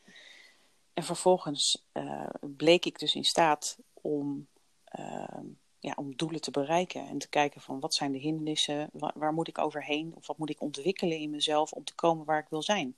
En 0.94 1.04
vervolgens 1.04 1.86
eh, 1.92 2.30
bleek 2.40 2.86
ik 2.86 3.00
dus 3.00 3.16
in 3.16 3.26
staat 3.26 3.78
om, 3.94 4.48
ehm, 4.86 5.46
ja, 5.80 5.94
om 5.96 6.16
doelen 6.16 6.42
te 6.42 6.52
bereiken. 6.52 7.08
En 7.08 7.18
te 7.18 7.30
kijken 7.30 7.62
van 7.62 7.80
wat 7.80 7.94
zijn 7.94 8.12
de 8.12 8.18
hindernissen, 8.18 8.90
waar, 8.94 9.14
waar 9.16 9.34
moet 9.34 9.48
ik 9.48 9.58
overheen? 9.58 10.14
Of 10.16 10.28
wat 10.28 10.38
moet 10.38 10.50
ik 10.50 10.62
ontwikkelen 10.62 11.18
in 11.18 11.30
mezelf 11.30 11.72
om 11.72 11.84
te 11.84 11.96
komen 11.96 12.26
waar 12.26 12.40
ik 12.40 12.50
wil 12.50 12.62
zijn? 12.62 12.96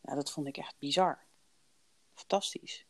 Ja, 0.00 0.14
dat 0.14 0.30
vond 0.30 0.46
ik 0.46 0.56
echt 0.56 0.74
bizar. 0.78 1.18
Fantastisch. 2.14 2.86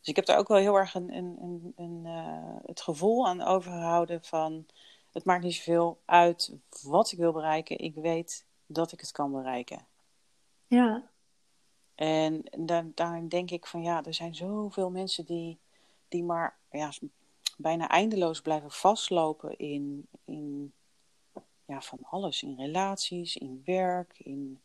Dus 0.00 0.08
ik 0.08 0.16
heb 0.16 0.26
daar 0.26 0.38
ook 0.38 0.48
wel 0.48 0.58
heel 0.58 0.76
erg 0.76 0.94
een, 0.94 1.14
een, 1.14 1.36
een, 1.40 1.72
een, 1.76 2.06
eh, 2.06 2.66
het 2.66 2.80
gevoel 2.80 3.26
aan 3.26 3.42
overgehouden 3.42 4.24
van... 4.24 4.66
Het 5.12 5.24
maakt 5.24 5.42
niet 5.42 5.54
zoveel 5.54 6.00
uit 6.04 6.52
wat 6.82 7.12
ik 7.12 7.18
wil 7.18 7.32
bereiken. 7.32 7.78
Ik 7.78 7.94
weet 7.94 8.44
dat 8.66 8.92
ik 8.92 9.00
het 9.00 9.12
kan 9.12 9.32
bereiken. 9.32 9.86
Ja. 10.66 11.10
En 11.94 12.42
daar, 12.58 12.86
daarin 12.94 13.28
denk 13.28 13.50
ik 13.50 13.66
van 13.66 13.82
ja, 13.82 14.04
er 14.04 14.14
zijn 14.14 14.34
zoveel 14.34 14.90
mensen 14.90 15.24
die, 15.24 15.58
die 16.08 16.22
maar 16.22 16.56
ja, 16.70 16.92
bijna 17.56 17.88
eindeloos 17.88 18.40
blijven 18.40 18.70
vastlopen 18.70 19.58
in, 19.58 20.06
in 20.24 20.72
ja, 21.64 21.80
van 21.80 21.98
alles. 22.02 22.42
In 22.42 22.54
relaties, 22.56 23.36
in 23.36 23.62
werk, 23.64 24.18
in 24.18 24.60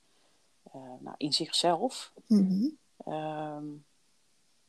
nou, 1.00 1.16
in 1.18 1.34
zichzelf. 1.34 2.12
Ehm, 3.06 3.66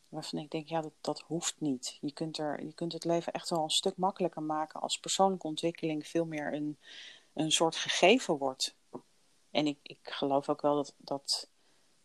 waarvan 0.09 0.39
ik 0.39 0.51
denk, 0.51 0.69
ja, 0.69 0.81
dat, 0.81 0.93
dat 1.01 1.21
hoeft 1.21 1.55
niet. 1.59 1.99
Je 2.01 2.13
kunt, 2.13 2.39
er, 2.39 2.65
je 2.65 2.73
kunt 2.73 2.93
het 2.93 3.05
leven 3.05 3.33
echt 3.33 3.51
wel 3.51 3.63
een 3.63 3.71
stuk 3.71 3.97
makkelijker 3.97 4.43
maken 4.43 4.81
als 4.81 4.99
persoonlijke 4.99 5.47
ontwikkeling 5.47 6.07
veel 6.07 6.25
meer 6.25 6.55
een, 6.55 6.79
een 7.33 7.53
soort 7.53 7.77
gegeven 7.77 8.37
wordt. 8.37 8.75
En 9.51 9.67
ik, 9.67 9.79
ik 9.83 9.99
geloof 10.03 10.49
ook 10.49 10.61
wel 10.61 10.75
dat, 10.75 10.95
dat 10.97 11.49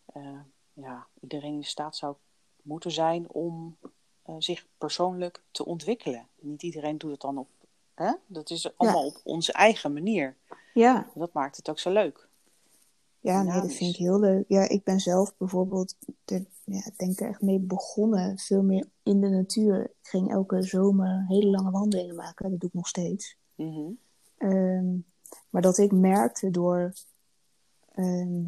eh, 0.05 0.39
ja, 0.73 1.07
iedereen 1.19 1.53
in 1.53 1.63
staat 1.63 1.95
zou 1.95 2.15
moeten 2.61 2.91
zijn 2.91 3.29
om 3.29 3.77
uh, 4.25 4.35
zich 4.39 4.65
persoonlijk 4.77 5.43
te 5.51 5.65
ontwikkelen. 5.65 6.27
Niet 6.39 6.63
iedereen 6.63 6.97
doet 6.97 7.11
het 7.11 7.21
dan 7.21 7.37
op. 7.37 7.47
Hè? 7.93 8.13
Dat 8.25 8.49
is 8.49 8.77
allemaal 8.77 9.05
op 9.05 9.19
onze 9.23 9.53
eigen 9.53 9.93
manier. 9.93 10.35
Ja. 10.73 11.09
Dat 11.13 11.33
maakt 11.33 11.57
het 11.57 11.69
ook 11.69 11.79
zo 11.79 11.91
leuk. 11.91 12.27
Ja, 13.21 13.43
nee, 13.43 13.61
dat 13.61 13.73
vind 13.73 13.93
ik 13.93 13.99
heel 13.99 14.19
leuk. 14.19 14.45
Ja, 14.47 14.69
ik 14.69 14.83
ben 14.83 14.99
zelf 14.99 15.37
bijvoorbeeld, 15.37 15.95
de, 16.25 16.45
ja, 16.63 16.85
ik 16.85 16.97
denk 16.97 17.19
er 17.19 17.27
echt 17.27 17.41
mee 17.41 17.59
begonnen, 17.59 18.37
veel 18.37 18.63
meer 18.63 18.87
in 19.03 19.21
de 19.21 19.29
natuur. 19.29 19.83
Ik 19.83 20.07
ging 20.07 20.31
elke 20.31 20.63
zomer 20.63 21.25
hele 21.27 21.49
lange 21.49 21.71
wandelingen 21.71 22.15
maken, 22.15 22.49
dat 22.49 22.59
doe 22.59 22.69
ik 22.69 22.75
nog 22.75 22.87
steeds. 22.87 23.37
Mhm. 23.55 23.91
Ehm, 24.37 24.97
maar 25.49 25.61
dat 25.61 25.77
ik 25.77 25.91
merkte 25.91 26.51
door 26.51 26.93
ehm, 27.91 28.43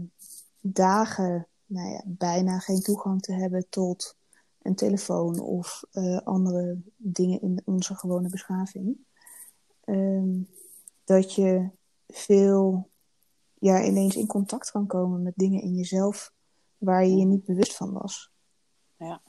dagen, 0.59 1.47
nou 1.65 1.89
ja, 1.89 2.01
bijna 2.05 2.59
geen 2.59 2.81
toegang 2.81 3.21
te 3.21 3.33
hebben 3.33 3.65
tot 3.69 4.15
een 4.61 4.75
telefoon 4.75 5.39
of 5.39 5.83
eh, 5.91 6.17
andere 6.17 6.77
dingen 6.95 7.41
in 7.41 7.61
onze 7.65 7.95
gewone 7.95 8.29
beschaving, 8.29 8.97
ehm, 9.83 10.41
dat 11.03 11.33
je 11.33 11.69
veel 12.07 12.91
ja, 13.63 13.83
ineens 13.83 14.15
in 14.15 14.27
contact 14.27 14.71
kan 14.71 14.87
komen 14.87 15.21
met 15.21 15.33
dingen 15.35 15.61
in 15.61 15.75
jezelf 15.75 16.31
waar 16.77 17.05
je 17.05 17.15
je 17.15 17.25
niet 17.25 17.45
bewust 17.45 17.75
van 17.75 17.91
was. 17.91 18.31
Ja. 18.97 19.21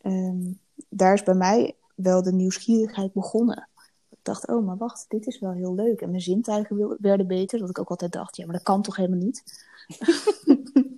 Ehm, 0.00 0.52
daar 0.88 1.14
is 1.14 1.22
bij 1.22 1.34
mij 1.34 1.76
wel 1.94 2.22
de 2.22 2.32
nieuwsgierigheid 2.32 3.12
begonnen. 3.12 3.68
Ik 4.08 4.18
dacht, 4.22 4.48
oh, 4.48 4.66
maar 4.66 4.76
wacht, 4.76 5.04
dit 5.08 5.26
is 5.26 5.38
wel 5.38 5.52
heel 5.52 5.74
leuk. 5.74 6.00
En 6.00 6.10
mijn 6.10 6.22
zintuigen 6.22 6.96
werden 7.00 7.26
beter, 7.26 7.58
dat 7.58 7.70
ik 7.70 7.78
ook 7.78 7.90
altijd 7.90 8.12
dacht, 8.12 8.36
ja, 8.36 8.44
maar 8.44 8.54
dat 8.54 8.62
kan 8.62 8.82
toch 8.82 8.96
helemaal 8.96 9.18
niet? 9.18 9.66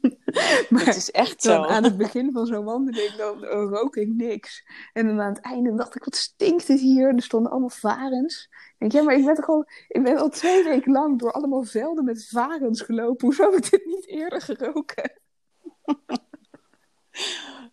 maar 0.70 0.84
het 0.84 0.96
is 0.96 1.10
echt 1.10 1.42
zo. 1.42 1.62
aan 1.62 1.84
het 1.84 1.96
begin 1.96 2.32
van 2.32 2.46
zo'n 2.46 2.64
wandeling 2.64 3.12
dan 3.12 3.44
rook 3.44 3.96
ik 3.96 4.08
niks. 4.08 4.64
En 4.92 5.06
dan 5.06 5.20
aan 5.20 5.32
het 5.32 5.44
einde 5.44 5.74
dacht 5.74 5.96
ik, 5.96 6.04
wat 6.04 6.16
stinkt 6.16 6.68
het 6.68 6.80
hier? 6.80 7.14
Er 7.14 7.22
stonden 7.22 7.50
allemaal 7.50 7.70
varens. 7.70 8.48
Ik 8.50 8.74
denk, 8.78 8.92
ja, 8.92 9.02
maar 9.02 9.14
ik 9.14 9.24
ben 9.24 9.34
toch 9.34 9.48
al, 9.48 9.64
ik 9.88 10.02
ben 10.02 10.16
al 10.16 10.28
twee 10.28 10.64
weken 10.64 10.92
lang 10.92 11.18
door 11.18 11.32
allemaal 11.32 11.62
velden 11.62 12.04
met 12.04 12.28
varens 12.28 12.80
gelopen. 12.80 13.26
Hoezo 13.26 13.50
heb 13.50 13.64
ik 13.64 13.70
dit 13.70 13.84
niet 13.84 14.06
eerder 14.06 14.40
geroken? 14.40 15.12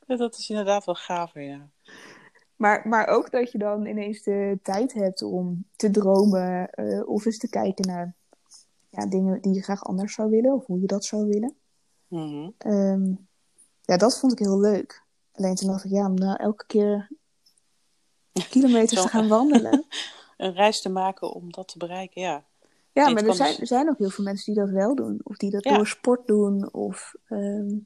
dat 0.18 0.38
is 0.38 0.50
inderdaad 0.50 0.86
wel 0.86 0.96
gaaf, 0.96 1.34
ja. 1.34 1.70
Maar, 2.56 2.88
maar 2.88 3.08
ook 3.08 3.32
dat 3.32 3.52
je 3.52 3.58
dan 3.58 3.86
ineens 3.86 4.24
de 4.24 4.60
tijd 4.64 4.94
hebt 4.94 5.22
om 5.22 5.66
te 5.76 5.92
dromen 5.92 6.70
uh, 6.76 7.10
of 7.10 7.26
eens 7.26 7.38
te 7.38 7.50
kijken 7.50 7.88
naar 7.88 8.16
ja, 8.90 9.06
dingen 9.06 9.42
die 9.42 9.54
je 9.54 9.64
graag 9.64 9.84
anders 9.84 10.14
zou 10.14 10.30
willen 10.30 10.54
of 10.54 10.66
hoe 10.66 10.80
je 10.80 10.88
dat 10.88 11.06
zou 11.06 11.28
willen. 11.28 11.56
Mhm. 12.10 12.50
Ehm, 12.58 13.14
ja, 13.82 13.98
dat 13.98 14.20
vond 14.20 14.32
ik 14.32 14.40
heel 14.40 14.60
leuk. 14.60 15.04
Alleen 15.32 15.56
toen 15.56 15.68
dacht 15.68 15.84
ik, 15.84 15.92
ja, 15.92 16.06
om 16.06 16.14
nou 16.14 16.38
elke 16.38 16.66
keer 16.66 17.10
kilometers 18.50 19.02
te 19.02 19.08
gaan 19.08 19.28
wandelen. 19.28 19.86
een 20.38 20.54
reis 20.54 20.82
te 20.82 20.90
maken 20.90 21.34
om 21.34 21.52
dat 21.52 21.68
te 21.68 21.78
bereiken, 21.78 22.22
ja. 22.22 22.48
Ja, 22.92 23.10
maar 23.10 23.24
er 23.24 23.34
zijn, 23.34 23.50
dus 23.50 23.60
er 23.60 23.68
zijn 23.68 23.90
ook 23.90 23.98
heel 23.98 24.10
veel 24.10 24.24
mensen 24.24 24.54
die 24.54 24.64
dat 24.64 24.74
wel 24.74 24.96
doen. 24.96 25.20
Of 25.24 25.38
die 25.38 25.50
dat 25.50 25.64
door 25.64 25.88
sport 25.88 26.28
doen, 26.28 26.74
of 26.74 27.16
ehm, 27.28 27.78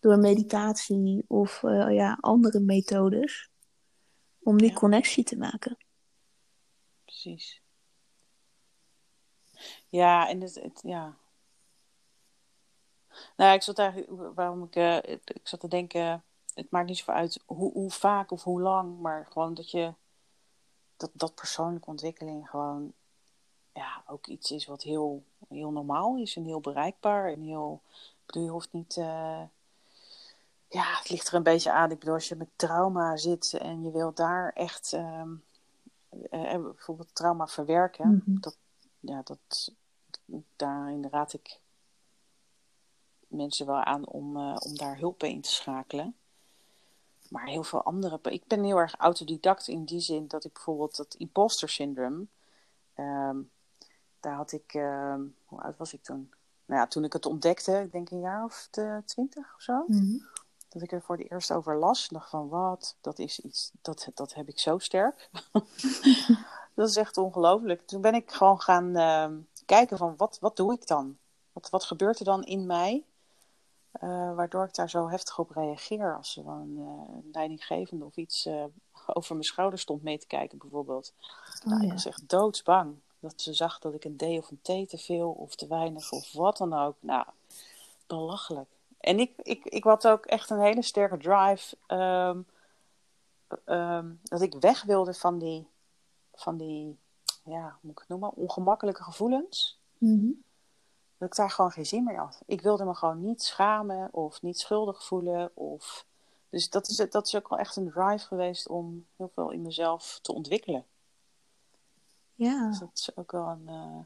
door 0.00 0.18
meditatie, 0.18 1.24
of 1.26 1.62
uh, 1.62 1.94
ja, 1.94 2.18
andere 2.20 2.60
methodes. 2.60 3.50
Om 4.42 4.58
die 4.58 4.72
connectie 4.72 5.24
te 5.24 5.36
maken. 5.36 5.76
Precies. 7.04 7.62
Ja, 9.88 10.28
en 10.28 10.40
het, 10.40 10.54
het, 10.54 10.80
ja, 10.82 11.16
nou, 13.36 13.54
ik 13.54 13.62
zat 13.62 13.78
eigenlijk, 13.78 14.34
waarom 14.34 14.62
ik, 14.62 14.76
uh, 14.76 14.96
ik 15.24 15.40
zat 15.42 15.60
te 15.60 15.68
denken, 15.68 16.22
het 16.54 16.70
maakt 16.70 16.86
niet 16.86 16.98
zoveel 16.98 17.14
uit 17.14 17.40
hoe, 17.46 17.72
hoe 17.72 17.90
vaak 17.90 18.30
of 18.30 18.42
hoe 18.42 18.60
lang, 18.60 19.00
maar 19.00 19.26
gewoon 19.30 19.54
dat 19.54 19.70
je, 19.70 19.92
dat, 20.96 21.10
dat 21.12 21.34
persoonlijke 21.34 21.88
ontwikkeling 21.90 22.50
gewoon, 22.50 22.92
ja, 23.72 24.02
ook 24.06 24.26
iets 24.26 24.50
is 24.50 24.66
wat 24.66 24.82
heel, 24.82 25.22
heel 25.48 25.70
normaal 25.70 26.16
is 26.16 26.36
en 26.36 26.44
heel 26.44 26.60
bereikbaar 26.60 27.32
en 27.32 27.40
heel, 27.40 27.80
ik 27.92 28.26
bedoel, 28.26 28.42
je 28.42 28.50
hoeft 28.50 28.72
niet, 28.72 28.96
uh, 28.96 29.42
ja, 30.68 30.96
het 30.98 31.10
ligt 31.10 31.28
er 31.28 31.34
een 31.34 31.42
beetje 31.42 31.72
aan. 31.72 31.90
Ik 31.90 31.98
bedoel, 31.98 32.14
als 32.14 32.28
je 32.28 32.36
met 32.36 32.48
trauma 32.56 33.16
zit 33.16 33.52
en 33.52 33.82
je 33.82 33.90
wilt 33.90 34.16
daar 34.16 34.52
echt, 34.52 34.92
um, 34.92 35.42
uh, 36.30 36.56
bijvoorbeeld 36.56 37.14
trauma 37.14 37.46
verwerken, 37.46 38.08
mm 38.08 38.22
-hmm. 38.24 38.40
dat, 38.40 38.56
ja, 39.00 39.22
dat, 39.24 39.72
daarin 40.56 41.08
raad 41.10 41.32
ik 41.32 41.60
mensen 43.28 43.66
wel 43.66 43.82
aan 43.82 44.06
om, 44.06 44.36
uh, 44.36 44.56
om 44.58 44.76
daar 44.76 44.98
hulp 44.98 45.18
bij 45.18 45.30
in 45.30 45.40
te 45.40 45.50
schakelen. 45.50 46.16
Maar 47.28 47.46
heel 47.46 47.62
veel 47.62 47.82
andere. 47.82 48.18
Ik 48.22 48.46
ben 48.46 48.64
heel 48.64 48.76
erg 48.76 48.94
autodidact 48.96 49.68
in 49.68 49.84
die 49.84 50.00
zin 50.00 50.28
dat 50.28 50.44
ik 50.44 50.52
bijvoorbeeld 50.52 50.96
dat 50.96 51.14
imposter 51.14 51.68
syndrome. 51.68 52.26
Um, 52.96 53.50
daar 54.20 54.34
had 54.34 54.52
ik. 54.52 54.74
Um, 54.74 55.36
hoe 55.44 55.60
oud 55.60 55.76
was 55.76 55.92
ik 55.92 56.02
toen? 56.02 56.32
Nou 56.64 56.80
ja, 56.80 56.86
toen 56.86 57.04
ik 57.04 57.12
het 57.12 57.26
ontdekte, 57.26 57.80
ik 57.80 57.92
denk 57.92 58.10
een 58.10 58.20
jaar 58.20 58.44
of 58.44 58.68
twintig 59.04 59.54
of 59.54 59.62
zo. 59.62 59.84
Mm 59.86 59.98
-hmm. 59.98 60.26
Dat 60.68 60.82
ik 60.82 60.92
er 60.92 61.02
voor 61.02 61.16
het 61.16 61.30
eerst 61.30 61.52
over 61.52 61.76
las. 61.76 62.08
dacht 62.08 62.30
van 62.30 62.48
wat, 62.48 62.96
dat 63.00 63.18
is 63.18 63.40
iets. 63.40 63.70
Dat, 63.82 64.08
dat 64.14 64.34
heb 64.34 64.48
ik 64.48 64.58
zo 64.58 64.78
sterk. 64.78 65.30
dat 66.74 66.88
is 66.88 66.96
echt 66.96 67.16
ongelooflijk. 67.16 67.86
Toen 67.86 68.00
ben 68.00 68.14
ik 68.14 68.30
gewoon 68.30 68.60
gaan 68.60 68.96
uh, 68.96 69.38
kijken 69.66 69.98
van 69.98 70.14
wat, 70.16 70.38
wat 70.40 70.56
doe 70.56 70.72
ik 70.72 70.86
dan? 70.86 71.18
Wat, 71.52 71.70
wat 71.70 71.84
gebeurt 71.84 72.18
er 72.18 72.24
dan 72.24 72.44
in 72.44 72.66
mij? 72.66 73.04
Uh, 74.02 74.34
waardoor 74.34 74.64
ik 74.64 74.74
daar 74.74 74.90
zo 74.90 75.08
heftig 75.08 75.38
op 75.38 75.50
reageer. 75.50 76.16
Als 76.16 76.36
er 76.36 76.44
dan 76.44 76.74
uh, 76.76 76.84
een 77.14 77.28
leidinggevende 77.32 78.04
of 78.04 78.16
iets 78.16 78.46
uh, 78.46 78.64
over 79.06 79.34
mijn 79.34 79.46
schouder 79.46 79.78
stond 79.78 80.02
mee 80.02 80.18
te 80.18 80.26
kijken, 80.26 80.58
bijvoorbeeld. 80.58 81.12
Oh, 81.64 81.64
nou, 81.64 81.80
ja. 81.80 81.86
Ik 81.86 81.92
was 81.92 82.06
echt 82.06 82.28
doodsbang. 82.28 82.96
Dat 83.20 83.40
ze 83.40 83.52
zag 83.52 83.78
dat 83.78 83.94
ik 83.94 84.04
een 84.04 84.16
D 84.16 84.22
of 84.22 84.50
een 84.50 84.60
T 84.62 84.88
te 84.88 84.98
veel 84.98 85.30
of 85.30 85.54
te 85.54 85.66
weinig 85.66 86.12
of 86.12 86.32
wat 86.32 86.56
dan 86.56 86.72
ook. 86.72 86.96
Nou, 87.00 87.26
belachelijk. 88.06 88.68
En 89.00 89.18
ik, 89.18 89.32
ik, 89.42 89.64
ik 89.64 89.84
had 89.84 90.06
ook 90.06 90.26
echt 90.26 90.50
een 90.50 90.60
hele 90.60 90.82
sterke 90.82 91.16
drive. 91.16 91.76
Um, 91.88 92.46
um, 93.64 94.20
dat 94.22 94.42
ik 94.42 94.54
weg 94.60 94.82
wilde 94.82 95.14
van 95.14 95.38
die, 95.38 95.66
van 96.34 96.56
die 96.56 96.96
ja, 97.44 97.62
hoe 97.62 97.78
moet 97.80 97.92
ik 97.92 97.98
het 97.98 98.08
noemen, 98.08 98.34
ongemakkelijke 98.34 99.02
gevoelens. 99.02 99.78
Mm 99.98 100.18
-hmm 100.18 100.46
dat 101.18 101.28
ik 101.28 101.36
daar 101.36 101.50
gewoon 101.50 101.70
geen 101.70 101.86
zin 101.86 102.04
meer 102.04 102.18
had. 102.18 102.40
Ik 102.46 102.60
wilde 102.60 102.84
me 102.84 102.94
gewoon 102.94 103.20
niet 103.20 103.42
schamen 103.42 104.08
of 104.12 104.42
niet 104.42 104.58
schuldig 104.58 105.04
voelen. 105.04 105.50
Of... 105.54 106.06
Dus 106.48 106.70
dat 106.70 106.88
is, 106.88 106.96
dat 106.96 107.26
is 107.26 107.36
ook 107.36 107.48
wel 107.48 107.58
echt 107.58 107.76
een 107.76 107.90
drive 107.90 108.26
geweest 108.26 108.68
om 108.68 109.06
heel 109.16 109.30
veel 109.34 109.50
in 109.50 109.62
mezelf 109.62 110.18
te 110.22 110.32
ontwikkelen. 110.32 110.84
Ja. 112.34 112.68
Dus 112.68 112.78
dat 112.78 112.90
is 112.94 113.16
ook 113.16 113.32
wel 113.32 113.46
een. 113.46 113.64
Uh... 113.66 113.98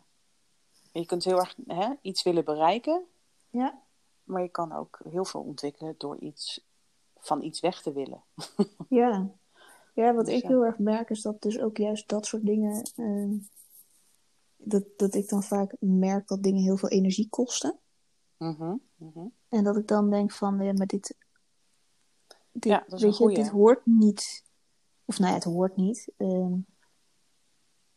Je 0.93 1.07
kunt 1.07 1.25
heel 1.25 1.39
erg 1.39 1.57
hè, 1.67 1.93
iets 2.03 2.23
willen 2.23 2.45
bereiken. 2.45 3.05
Ja. 3.51 3.83
Maar 4.25 4.43
je 4.43 4.49
kan 4.49 4.73
ook 4.73 5.01
heel 5.09 5.25
veel 5.25 5.41
ontwikkelen 5.41 5.95
door 5.99 6.17
iets 6.19 6.67
van 7.19 7.43
iets 7.43 7.61
weg 7.61 7.83
te 7.83 7.93
willen. 7.93 8.23
ja. 8.89 9.31
Ja, 9.95 10.15
wat 10.15 10.27
dus, 10.27 10.35
ik 10.35 10.43
heel 10.43 10.65
erg 10.65 10.79
merk 10.79 11.11
is 11.11 11.23
dat 11.23 11.43
dus 11.43 11.61
ook 11.61 11.77
juist 11.77 12.09
dat 12.09 12.27
soort 12.27 12.47
dingen. 12.47 12.91
Uh 12.97 13.41
dat, 14.65 14.85
dat 14.97 15.15
ik 15.15 15.29
dan 15.29 15.43
vaak 15.43 15.77
merk 15.81 16.29
dat 16.29 16.43
dingen 16.43 16.63
heel 16.63 16.77
veel 16.77 16.89
energie 16.89 17.29
kosten. 17.29 17.79
Mm 18.39 18.55
-hmm, 18.59 18.81
mm 18.97 19.11
-hmm. 19.15 19.33
En 19.49 19.65
dat 19.65 19.77
ik 19.77 19.89
dan 19.89 20.11
denk 20.11 20.33
van, 20.33 20.65
ja, 20.65 20.73
maar 20.73 20.87
dit, 20.87 21.17
dit 22.53 22.65
ja, 22.65 22.85
dat 22.89 23.03
is 23.03 23.03
weet 23.03 23.17
je, 23.17 23.43
dit 23.43 23.49
hoort 23.49 23.87
niet. 23.87 24.45
Of 25.05 25.19
nou 25.19 25.31
ja, 25.31 25.35
het 25.35 25.45
hoort 25.45 25.77
niet. 25.77 26.13
Um, 26.19 26.67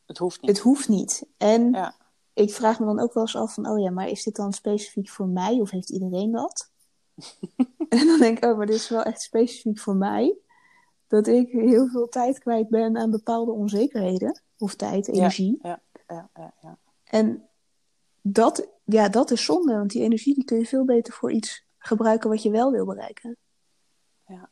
het 0.06 0.18
hoeft 0.18 0.42
niet. 0.42 0.50
Het 0.50 0.60
hoeft 0.60 0.88
niet. 0.88 1.28
En 1.38 1.72
ja. 1.72 1.96
ik 2.34 2.54
vraag 2.54 2.80
me 2.80 2.86
dan 2.86 3.00
ook 3.00 3.14
wel 3.14 3.24
eens 3.24 3.36
af 3.36 3.54
van, 3.54 3.70
oh 3.70 3.80
ja, 3.80 3.90
maar 3.90 4.10
is 4.10 4.24
dit 4.24 4.36
dan 4.36 4.54
specifiek 4.54 5.10
voor 5.10 5.28
mij 5.28 5.60
of 5.60 5.70
heeft 5.70 5.90
iedereen 5.90 6.32
dat? 6.32 6.72
en 7.90 8.08
dan 8.08 8.20
denk 8.20 8.38
ik, 8.38 8.46
oh, 8.46 8.58
maar 8.58 8.66
dit 8.66 8.76
is 8.76 8.90
wel 8.90 9.04
echt 9.04 9.22
specifiek 9.22 9.80
voor 9.80 9.96
mij. 9.96 10.38
Dat 11.08 11.28
ik 11.28 11.50
heel 11.50 11.88
veel 11.88 12.08
tijd 12.08 12.40
kwijt 12.40 12.70
ben 12.70 12.98
aan 12.98 13.12
bepaalde 13.12 13.52
onzekerheden. 13.52 14.42
Of 14.58 14.76
tijd, 14.76 15.08
energie. 15.08 15.60
Ja, 15.62 15.82
ja, 16.08 16.30
ja, 16.34 16.54
ja. 16.62 16.78
En 17.04 17.50
dat, 18.22 18.68
ja, 18.84 19.10
dat 19.10 19.32
is 19.32 19.46
zonde, 19.46 19.74
want 19.74 19.92
die 19.92 20.04
energie 20.04 20.36
die 20.36 20.46
kun 20.46 20.58
je 20.58 20.66
veel 20.66 20.86
beter 20.86 21.14
voor 21.14 21.32
iets 21.32 21.66
gebruiken 21.78 22.30
wat 22.30 22.44
je 22.44 22.50
wel 22.50 22.72
wil 22.72 22.86
bereiken. 22.86 23.38
Ja. 24.28 24.50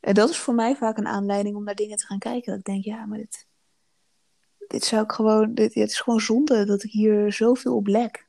En 0.00 0.14
dat 0.14 0.28
is 0.28 0.38
voor 0.38 0.54
mij 0.54 0.76
vaak 0.76 0.98
een 0.98 1.06
aanleiding 1.06 1.56
om 1.56 1.64
naar 1.64 1.74
dingen 1.74 1.96
te 1.96 2.06
gaan 2.06 2.18
kijken. 2.18 2.50
Dat 2.50 2.58
ik 2.58 2.64
denk, 2.64 2.84
ja, 2.84 3.06
maar 3.06 3.18
dit, 3.18 3.46
dit 4.66 4.84
zou 4.84 5.04
ik 5.04 5.12
gewoon, 5.12 5.54
dit, 5.54 5.74
het 5.74 5.90
is 5.90 6.00
gewoon 6.00 6.20
zonde 6.20 6.64
dat 6.64 6.82
ik 6.82 6.90
hier 6.90 7.32
zoveel 7.32 7.76
op 7.76 7.86
lek. 7.86 8.26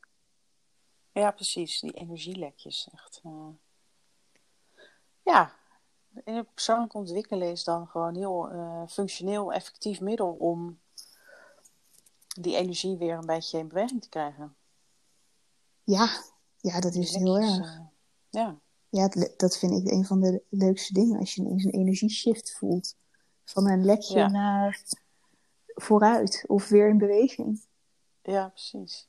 Ja, 1.11 1.31
precies. 1.31 1.79
Die 1.79 1.91
energielekjes. 1.91 2.89
Echt. 2.93 3.21
Uh... 3.25 3.47
Ja, 5.21 5.53
in 6.23 6.47
persoonlijk 6.53 6.93
ontwikkelen 6.93 7.51
is 7.51 7.63
dan 7.63 7.87
gewoon 7.87 8.15
heel 8.15 8.51
uh, 8.51 8.83
functioneel, 8.87 9.53
effectief 9.53 10.01
middel 10.01 10.31
om 10.31 10.79
die 12.41 12.55
energie 12.55 12.97
weer 12.97 13.17
een 13.17 13.25
beetje 13.25 13.57
in 13.57 13.67
beweging 13.67 14.01
te 14.01 14.09
krijgen. 14.09 14.55
Ja, 15.83 16.09
ja 16.57 16.79
dat 16.79 16.95
is 16.95 17.15
heel 17.15 17.37
erg. 17.37 17.57
Uh, 17.57 17.79
ja. 18.29 18.59
Ja, 18.89 19.07
dat 19.37 19.57
vind 19.57 19.71
ik 19.71 19.91
een 19.91 20.05
van 20.05 20.21
de 20.21 20.43
leukste 20.49 20.93
dingen. 20.93 21.19
Als 21.19 21.35
je 21.35 21.41
ineens 21.41 21.63
een 21.63 21.71
energieshift 21.71 22.57
voelt. 22.57 22.95
Van 23.43 23.69
een 23.69 23.85
lekje 23.85 24.27
naar 24.27 24.81
vooruit 25.67 26.43
of 26.47 26.69
weer 26.69 26.89
in 26.89 26.97
beweging. 26.97 27.65
Ja, 28.21 28.47
precies. 28.47 29.07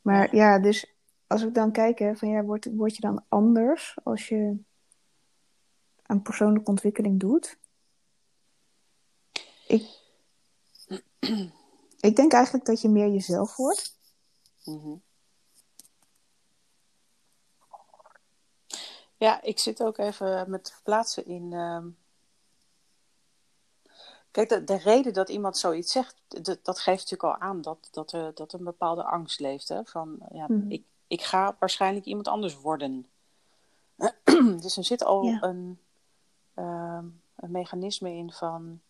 Maar 0.00 0.36
ja, 0.36 0.58
dus 0.58 0.94
als 1.26 1.42
ik 1.42 1.54
dan 1.54 1.72
kijk, 1.72 1.98
hè, 1.98 2.16
van 2.16 2.28
ja, 2.28 2.42
word, 2.42 2.74
word 2.74 2.94
je 2.94 3.00
dan 3.00 3.24
anders 3.28 3.96
als 4.04 4.28
je 4.28 4.56
aan 6.02 6.22
persoonlijke 6.22 6.70
ontwikkeling 6.70 7.20
doet? 7.20 7.58
Ik, 9.66 10.07
ik 12.08 12.16
denk 12.16 12.32
eigenlijk 12.32 12.64
dat 12.64 12.80
je 12.80 12.88
meer 12.88 13.08
jezelf 13.08 13.56
wordt. 13.56 13.96
Mm 14.64 15.02
Ja, 19.18 19.42
ik 19.42 19.58
zit 19.58 19.82
ook 19.82 19.98
even 19.98 20.50
met 20.50 20.72
verplaatsen 20.72 21.26
in. 21.26 21.52
Uh... 21.52 21.84
Kijk, 24.30 24.48
de, 24.48 24.64
de, 24.64 24.76
reden 24.76 25.12
dat 25.12 25.28
iemand 25.28 25.58
zoiets 25.58 25.92
zegt, 25.92 26.16
dat, 26.28 26.58
dat 26.62 26.80
geeft 26.80 27.10
natuurlijk 27.10 27.22
al 27.22 27.48
aan 27.48 27.60
dat, 27.60 27.88
dat, 27.90 28.12
er, 28.12 28.34
dat 28.34 28.52
een 28.52 28.64
bepaalde 28.64 29.04
angst 29.04 29.40
leeft. 29.40 29.68
Hè? 29.68 29.84
Van, 29.84 30.18
ja, 30.30 30.44
mm. 30.48 30.70
ik, 30.70 30.84
ik 31.06 31.22
ga 31.22 31.56
waarschijnlijk 31.58 32.06
iemand 32.06 32.28
anders 32.28 32.60
worden. 32.60 33.06
dus 34.62 34.76
er 34.76 34.84
zit 34.84 35.04
al 35.04 35.26
een, 35.40 35.80
uh, 36.54 37.02
een 37.36 37.50
mechanisme 37.50 38.10
in 38.10 38.32
van 38.32 38.80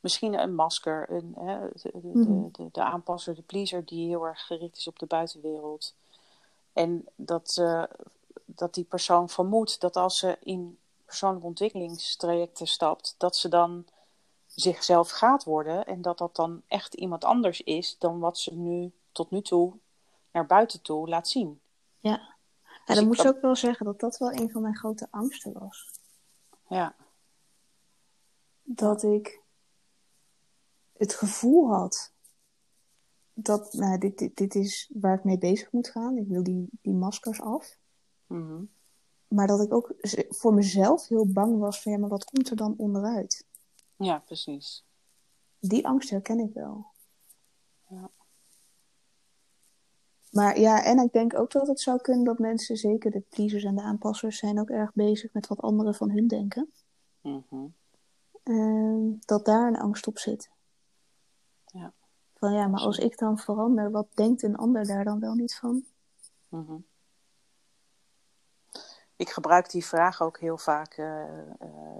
misschien 0.00 0.38
een 0.38 0.54
masker, 0.54 1.10
een, 1.10 1.34
hè, 1.38 1.68
de, 1.72 1.90
de, 1.92 2.08
mm. 2.12 2.48
de, 2.52 2.68
de, 2.72 2.82
aanpasser, 2.82 3.34
de 3.34 3.42
pleaser 3.42 3.84
die 3.84 4.08
heel 4.08 4.26
erg 4.26 4.46
gericht 4.46 4.76
is 4.76 4.88
op 4.88 4.98
de 4.98 5.06
buitenwereld. 5.06 5.94
En 6.72 7.04
dat, 7.14 7.56
uh, 7.60 7.84
dat 8.44 8.74
die 8.74 8.84
persoon 8.84 9.28
vermoedt 9.28 9.80
dat 9.80 9.96
als 9.96 10.18
ze 10.18 10.38
in 10.42 10.78
persoonlijke 11.04 11.46
ontwikkelingstrajecten 11.46 12.66
stapt, 12.66 13.14
dat 13.18 13.36
ze 13.36 13.48
dan 13.48 13.84
zichzelf 14.46 15.10
gaat 15.10 15.44
worden 15.44 15.86
en 15.86 16.02
dat 16.02 16.18
dat 16.18 16.36
dan 16.36 16.62
echt 16.66 16.94
iemand 16.94 17.24
anders 17.24 17.60
is 17.60 17.96
dan 17.98 18.18
wat 18.18 18.38
ze 18.38 18.54
nu 18.54 18.92
tot 19.12 19.30
nu 19.30 19.42
toe 19.42 19.72
naar 20.32 20.46
buiten 20.46 20.82
toe 20.82 21.08
laat 21.08 21.28
zien. 21.28 21.60
Ja, 21.98 22.10
ja 22.10 22.36
dus 22.84 22.96
dan 22.96 23.06
moet 23.06 23.22
je 23.22 23.28
ook 23.28 23.40
wel 23.40 23.56
zeggen 23.56 23.86
dat 23.86 24.00
dat 24.00 24.18
wel 24.18 24.32
een 24.32 24.50
van 24.50 24.62
mijn 24.62 24.76
grote 24.76 25.06
angsten 25.10 25.52
was. 25.52 25.90
Ja. 26.68 26.94
Dat 28.62 29.02
ik 29.02 29.39
het 31.00 31.14
gevoel 31.14 31.72
had 31.72 32.12
dat 33.32 33.72
nou, 33.72 33.98
dit, 33.98 34.18
dit, 34.18 34.36
dit 34.36 34.54
is 34.54 34.90
waar 34.94 35.16
ik 35.16 35.24
mee 35.24 35.38
bezig 35.38 35.72
moet 35.72 35.88
gaan. 35.88 36.16
Ik 36.16 36.28
wil 36.28 36.42
die, 36.42 36.68
die 36.82 36.94
maskers 36.94 37.40
af. 37.40 37.78
Mhm. 38.26 38.64
Maar 39.28 39.46
dat 39.46 39.60
ik 39.60 39.72
ook 39.72 39.94
voor 40.28 40.54
mezelf 40.54 41.08
heel 41.08 41.26
bang 41.26 41.58
was 41.58 41.82
van 41.82 41.92
ja, 41.92 41.98
maar 41.98 42.08
wat 42.08 42.24
komt 42.24 42.50
er 42.50 42.56
dan 42.56 42.74
onderuit? 42.76 43.46
Ja, 43.96 44.18
precies. 44.18 44.84
Die 45.58 45.86
angst 45.86 46.10
herken 46.10 46.38
ik 46.38 46.52
wel. 46.52 46.86
Ja. 47.88 48.10
Maar 50.30 50.60
ja, 50.60 50.84
en 50.84 50.98
ik 50.98 51.12
denk 51.12 51.38
ook 51.38 51.50
dat 51.50 51.66
het 51.66 51.80
zou 51.80 52.00
kunnen 52.00 52.24
dat 52.24 52.38
mensen, 52.38 52.76
zeker 52.76 53.10
de 53.10 53.20
pleasers 53.28 53.64
en 53.64 53.74
de 53.74 53.82
aanpassers, 53.82 54.38
zijn 54.38 54.60
ook 54.60 54.70
erg 54.70 54.94
bezig 54.94 55.32
met 55.32 55.46
wat 55.46 55.60
anderen 55.60 55.94
van 55.94 56.10
hun 56.10 56.26
denken. 56.26 56.72
Mm 57.20 57.74
dat 59.24 59.44
daar 59.44 59.68
een 59.68 59.78
angst 59.78 60.06
op 60.06 60.18
zit. 60.18 60.50
Van 62.40 62.52
ja, 62.52 62.66
maar 62.66 62.80
als 62.80 62.98
ik 62.98 63.18
dan 63.18 63.38
verander, 63.38 63.90
wat 63.90 64.06
denkt 64.14 64.42
een 64.42 64.56
ander 64.56 64.86
daar 64.86 65.04
dan 65.04 65.20
wel 65.20 65.34
niet 65.34 65.54
van? 65.54 65.84
Mm 66.48 66.88
ik 69.20 69.30
gebruik 69.30 69.70
die 69.70 69.84
vraag 69.84 70.22
ook 70.22 70.38
heel 70.38 70.58
vaak, 70.58 70.96
uh, 70.96 71.22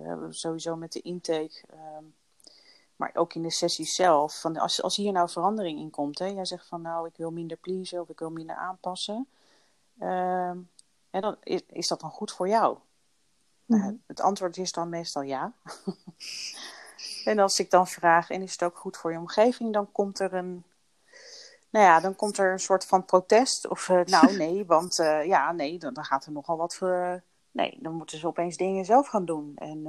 uh, 0.02 0.24
sowieso 0.28 0.76
met 0.76 0.92
de 0.92 1.00
intake, 1.00 1.62
uh, 1.74 1.78
maar 2.96 3.10
ook 3.14 3.34
in 3.34 3.42
de 3.42 3.50
sessie 3.50 3.84
zelf. 3.84 4.40
Van 4.40 4.56
als, 4.56 4.82
als 4.82 4.96
hier 4.96 5.12
nou 5.12 5.30
verandering 5.30 5.78
in 5.78 5.90
komt, 5.90 6.18
hè, 6.18 6.26
jij 6.26 6.44
zegt 6.44 6.66
van 6.66 6.82
nou 6.82 7.06
ik 7.06 7.16
wil 7.16 7.30
minder 7.30 7.56
pleasen 7.56 8.00
of 8.00 8.08
ik 8.08 8.18
wil 8.18 8.30
minder 8.30 8.56
aanpassen, 8.56 9.28
ehm, 9.98 10.58
en 11.10 11.20
dan, 11.20 11.36
is, 11.42 11.62
is 11.66 11.88
dat 11.88 12.00
dan 12.00 12.10
goed 12.10 12.32
voor 12.32 12.48
jou? 12.48 12.78
Nou, 13.64 13.82
mhm. 13.82 13.94
het 14.06 14.20
antwoord 14.20 14.56
is 14.56 14.72
dan 14.72 14.88
meestal 14.88 15.22
ja. 15.22 15.52
en 17.24 17.38
als 17.38 17.58
ik 17.58 17.70
dan 17.70 17.86
vraag, 17.86 18.30
en 18.30 18.42
is 18.42 18.52
het 18.52 18.62
ook 18.62 18.76
goed 18.76 18.96
voor 18.96 19.12
je 19.12 19.18
omgeving, 19.18 19.72
dan 19.72 19.92
komt 19.92 20.18
er 20.18 20.34
een 20.34 20.64
nou 21.70 21.84
ja, 21.84 22.00
dan 22.00 22.16
komt 22.16 22.38
er 22.38 22.52
een 22.52 22.60
soort 22.60 22.84
van 22.84 23.04
protest. 23.04 23.68
Of 23.68 23.88
uh, 23.88 24.00
nou 24.04 24.36
nee, 24.36 24.66
want 24.66 24.98
uh, 24.98 25.24
ja, 25.24 25.52
nee, 25.52 25.78
dan, 25.78 25.94
dan, 25.94 26.04
gaat 26.04 26.26
er 26.26 26.32
nogal 26.32 26.56
wat 26.56 26.74
voor. 26.74 27.22
nee, 27.50 27.78
dan 27.80 27.94
moeten 27.94 28.18
ze 28.18 28.26
opeens 28.26 28.56
dingen 28.56 28.84
zelf 28.84 29.08
gaan 29.08 29.24
doen. 29.24 29.52
En 29.56 29.86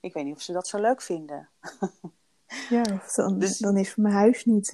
ik 0.00 0.12
weet 0.12 0.24
niet 0.24 0.34
of 0.34 0.42
ze 0.42 0.52
dat 0.52 0.68
zo 0.68 0.80
leuk 0.80 1.02
vinden. 1.02 1.48
ja, 2.70 2.82
dan, 3.14 3.38
dus, 3.38 3.58
dan 3.58 3.76
is 3.76 3.96
mijn 3.96 4.14
huis 4.14 4.44
niet 4.44 4.70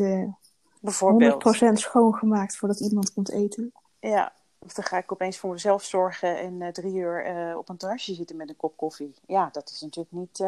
bijvoorbeeld 0.80 1.62
100% 1.62 1.72
schoongemaakt 1.72 2.56
voordat 2.56 2.80
iemand 2.80 3.12
komt 3.12 3.30
eten. 3.30 3.72
Ja, 4.00 4.32
of 4.58 4.72
dan 4.72 4.84
ga 4.84 4.98
ik 4.98 5.12
opeens 5.12 5.38
voor 5.38 5.50
mezelf 5.50 5.84
zorgen 5.84 6.38
en 6.38 6.72
drie 6.72 6.94
uur 6.94 7.56
op 7.56 7.68
een 7.68 7.76
terrasje 7.76 8.14
zitten 8.14 8.36
met 8.36 8.48
een 8.48 8.56
kop 8.56 8.76
koffie. 8.76 9.14
Ja, 9.26 9.48
dat 9.52 9.70
is 9.70 9.80
natuurlijk 9.80 10.14
niet 10.14 10.44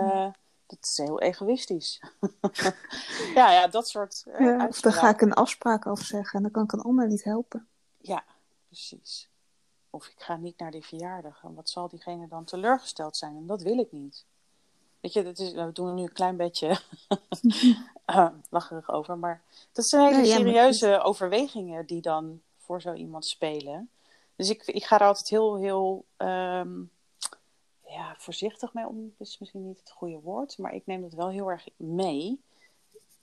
dat 0.66 0.78
is 0.80 0.96
heel 0.96 1.20
egoïstisch. 1.20 2.02
ja, 3.34 3.52
ja, 3.52 3.66
dat 3.66 3.88
soort. 3.88 4.24
Uh, 4.26 4.40
ja, 4.40 4.66
of 4.66 4.80
dan 4.80 4.92
ga 4.92 5.08
ik 5.08 5.20
een 5.20 5.32
afspraak 5.32 5.86
afzeggen 5.86 6.36
en 6.36 6.42
dan 6.42 6.50
kan 6.50 6.64
ik 6.64 6.72
een 6.72 6.90
ander 6.90 7.06
niet 7.06 7.24
helpen. 7.24 7.68
Ja, 7.98 8.24
precies. 8.66 9.28
Of 9.90 10.06
ik 10.06 10.22
ga 10.22 10.36
niet 10.36 10.58
naar 10.58 10.70
die 10.70 10.84
verjaardag. 10.84 11.40
En 11.44 11.54
wat 11.54 11.70
zal 11.70 11.88
diegene 11.88 12.28
dan 12.28 12.44
teleurgesteld 12.44 13.16
zijn? 13.16 13.36
En 13.36 13.46
dat 13.46 13.62
wil 13.62 13.78
ik 13.78 13.92
niet. 13.92 14.24
Weet 15.00 15.12
je, 15.12 15.22
dat 15.22 15.38
is, 15.38 15.52
we 15.52 15.72
doen 15.72 15.88
er 15.88 15.94
nu 15.94 16.02
een 16.02 16.12
klein 16.12 16.36
beetje 16.36 16.80
uh, 18.06 18.28
lacherig 18.50 18.90
over. 18.90 19.18
Maar 19.18 19.42
dat 19.72 19.86
zijn 19.86 20.14
hele 20.14 20.26
serieuze 20.26 21.00
overwegingen 21.00 21.86
die 21.86 22.00
dan 22.00 22.40
voor 22.58 22.80
zo 22.80 22.92
iemand 22.92 23.26
spelen. 23.26 23.90
Dus 24.36 24.50
ik, 24.50 24.66
ik 24.66 24.84
ga 24.84 25.00
er 25.00 25.06
altijd 25.06 25.28
heel, 25.28 25.56
heel 25.56 26.04
um, 26.16 26.90
ja, 27.94 28.14
voorzichtig 28.18 28.72
mee 28.72 28.88
om, 28.88 29.14
is 29.18 29.38
misschien 29.38 29.66
niet 29.66 29.78
het 29.78 29.90
goede 29.90 30.20
woord, 30.20 30.58
maar 30.58 30.74
ik 30.74 30.86
neem 30.86 31.02
dat 31.02 31.12
wel 31.12 31.28
heel 31.28 31.50
erg 31.50 31.68
mee. 31.76 32.40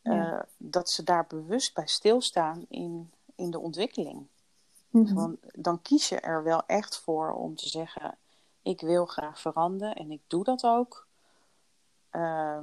Eh, 0.02 0.40
dat 0.58 0.90
ze 0.90 1.04
daar 1.04 1.28
bewust 1.28 1.74
bij 1.74 1.88
stilstaan 1.88 2.66
in, 2.70 3.12
in 3.36 3.52
de 3.52 3.60
ontwikkeling. 3.60 4.28
Mm 4.90 5.40
dan 5.54 5.82
kies 5.82 6.10
je 6.10 6.20
er 6.20 6.44
wel 6.44 6.66
echt 6.66 6.98
voor 6.98 7.34
om 7.34 7.56
te 7.56 7.70
zeggen: 7.70 8.18
Ik 8.62 8.82
wil 8.82 9.06
graag 9.06 9.40
veranderen 9.40 9.96
en 9.96 10.12
ik 10.12 10.22
doe 10.28 10.44
dat 10.44 10.64
ook, 10.64 11.08
uh, 12.12 12.60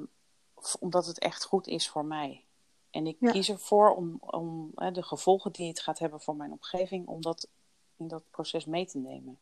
omdat 0.80 1.06
het 1.06 1.18
echt 1.18 1.44
goed 1.44 1.66
is 1.66 1.88
voor 1.88 2.04
mij. 2.04 2.44
En 2.90 3.06
ik 3.06 3.16
kies 3.20 3.48
ervoor 3.48 3.94
om, 3.94 4.18
om 4.20 4.70
de 4.92 5.02
gevolgen 5.02 5.52
die 5.52 5.68
het 5.68 5.80
gaat 5.80 5.98
hebben 5.98 6.20
voor 6.20 6.36
mijn 6.36 6.52
omgeving, 6.52 7.06
om 7.06 7.22
dat 7.22 7.48
in 7.96 8.08
dat 8.08 8.22
proces 8.30 8.64
mee 8.64 8.86
te 8.86 8.98
nemen. 8.98 9.38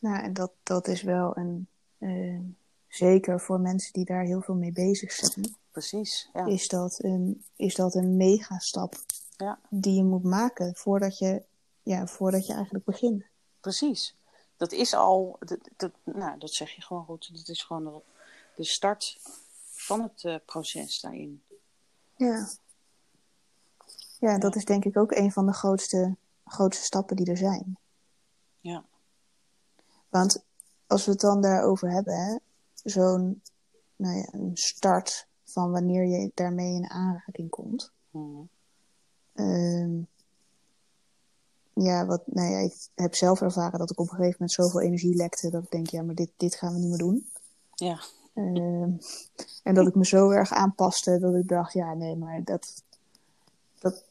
Nou, 0.00 0.22
en 0.22 0.32
dat, 0.32 0.52
dat 0.62 0.88
is 0.88 1.02
wel 1.02 1.36
een 1.36 1.68
uh, 1.98 2.40
zeker 2.88 3.40
voor 3.40 3.60
mensen 3.60 3.92
die 3.92 4.04
daar 4.04 4.22
heel 4.22 4.40
veel 4.40 4.54
mee 4.54 4.72
bezig 4.72 5.12
zijn. 5.12 5.56
Precies, 5.70 6.30
ja. 6.32 6.46
Is 6.46 6.68
dat 6.68 6.98
een, 7.02 7.44
is 7.56 7.74
dat 7.74 7.94
een 7.94 8.16
megastap 8.16 8.94
ja. 9.36 9.58
die 9.68 9.94
je 9.94 10.04
moet 10.04 10.22
maken 10.22 10.74
voordat 10.74 11.18
je, 11.18 11.42
ja, 11.82 12.06
voordat 12.06 12.46
je 12.46 12.52
eigenlijk 12.52 12.84
begint. 12.84 13.24
Precies. 13.60 14.16
Dat 14.56 14.72
is 14.72 14.94
al, 14.94 15.36
dat, 15.38 15.58
dat, 15.76 15.92
nou, 16.04 16.38
dat 16.38 16.50
zeg 16.50 16.70
je 16.70 16.82
gewoon 16.82 17.04
goed. 17.04 17.30
Dat 17.36 17.48
is 17.48 17.62
gewoon 17.62 18.02
de 18.54 18.64
start 18.64 19.18
van 19.70 20.02
het 20.02 20.22
uh, 20.22 20.36
proces 20.44 21.00
daarin. 21.00 21.42
Ja. 22.16 22.48
Ja, 24.18 24.38
dat 24.38 24.56
is 24.56 24.64
denk 24.64 24.84
ik 24.84 24.96
ook 24.96 25.12
een 25.12 25.32
van 25.32 25.46
de 25.46 25.52
grootste, 25.52 26.16
grootste 26.44 26.84
stappen 26.84 27.16
die 27.16 27.26
er 27.26 27.36
zijn. 27.36 27.78
Ja. 28.60 28.84
Want 30.08 30.44
als 30.86 31.04
we 31.04 31.10
het 31.10 31.20
dan 31.20 31.40
daarover 31.40 31.90
hebben, 31.90 32.40
zo'n 32.84 33.42
nou 33.96 34.16
ja, 34.16 34.28
een 34.30 34.50
start 34.54 35.26
van 35.44 35.70
wanneer 35.70 36.04
je 36.04 36.30
daarmee 36.34 36.74
in 36.74 36.90
aanraking 36.90 37.50
komt. 37.50 37.92
Hmm. 38.10 38.48
ja, 41.72 42.06
wat, 42.06 42.22
nou 42.26 42.50
ja, 42.50 42.58
ik 42.58 42.74
heb 42.94 43.14
zelf 43.14 43.40
ervaren 43.40 43.78
dat 43.78 43.90
ik 43.90 44.00
op 44.00 44.04
een 44.04 44.16
gegeven 44.16 44.36
moment 44.38 44.52
zoveel 44.52 44.80
energie 44.80 45.14
lekte 45.14 45.50
dat 45.50 45.62
ik 45.62 45.70
denk, 45.70 45.86
ja, 45.86 46.02
maar 46.02 46.14
dit, 46.14 46.30
dit 46.36 46.54
gaan 46.54 46.72
we 46.72 46.78
niet 46.78 46.88
meer 46.88 46.98
doen. 46.98 47.30
Ja. 47.74 48.00
Uh, 48.34 48.82
en 49.62 49.74
dat 49.74 49.86
ik 49.86 49.94
me 49.94 50.06
zo 50.06 50.30
erg 50.30 50.52
aanpaste 50.52 51.18
dat 51.18 51.34
ik 51.34 51.48
dacht, 51.48 51.72
ja, 51.72 51.94
nee, 51.94 52.16
maar 52.16 52.44
dat, 52.44 52.82
dat, 53.78 54.04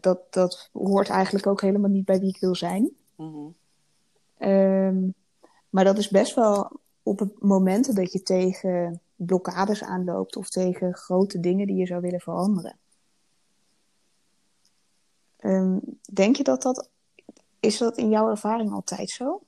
dat, 0.00 0.20
dat 0.30 0.68
hoort 0.72 1.08
eigenlijk 1.08 1.46
ook 1.46 1.60
helemaal 1.60 1.90
niet 1.90 2.04
bij 2.04 2.20
wie 2.20 2.28
ik 2.28 2.40
wil 2.40 2.54
zijn. 2.54 2.90
Mhm. 3.16 3.48
Ehm, 4.38 5.08
maar 5.70 5.84
dat 5.84 5.98
is 5.98 6.08
best 6.08 6.34
wel 6.34 6.80
op 7.02 7.18
het 7.18 7.42
momenten 7.42 7.94
dat 7.94 8.12
je 8.12 8.22
tegen 8.22 9.00
blokkades 9.16 9.82
aanloopt 9.82 10.36
of 10.36 10.48
tegen 10.48 10.94
grote 10.94 11.40
dingen 11.40 11.66
die 11.66 11.76
je 11.76 11.86
zou 11.86 12.00
willen 12.00 12.20
veranderen. 12.20 12.78
Ehm, 15.36 15.78
denk 16.12 16.36
je 16.36 16.42
dat 16.42 16.62
dat. 16.62 16.88
Is 17.60 17.78
dat 17.78 17.96
in 17.96 18.08
jouw 18.08 18.30
ervaring 18.30 18.72
altijd 18.72 19.10
zo? 19.10 19.40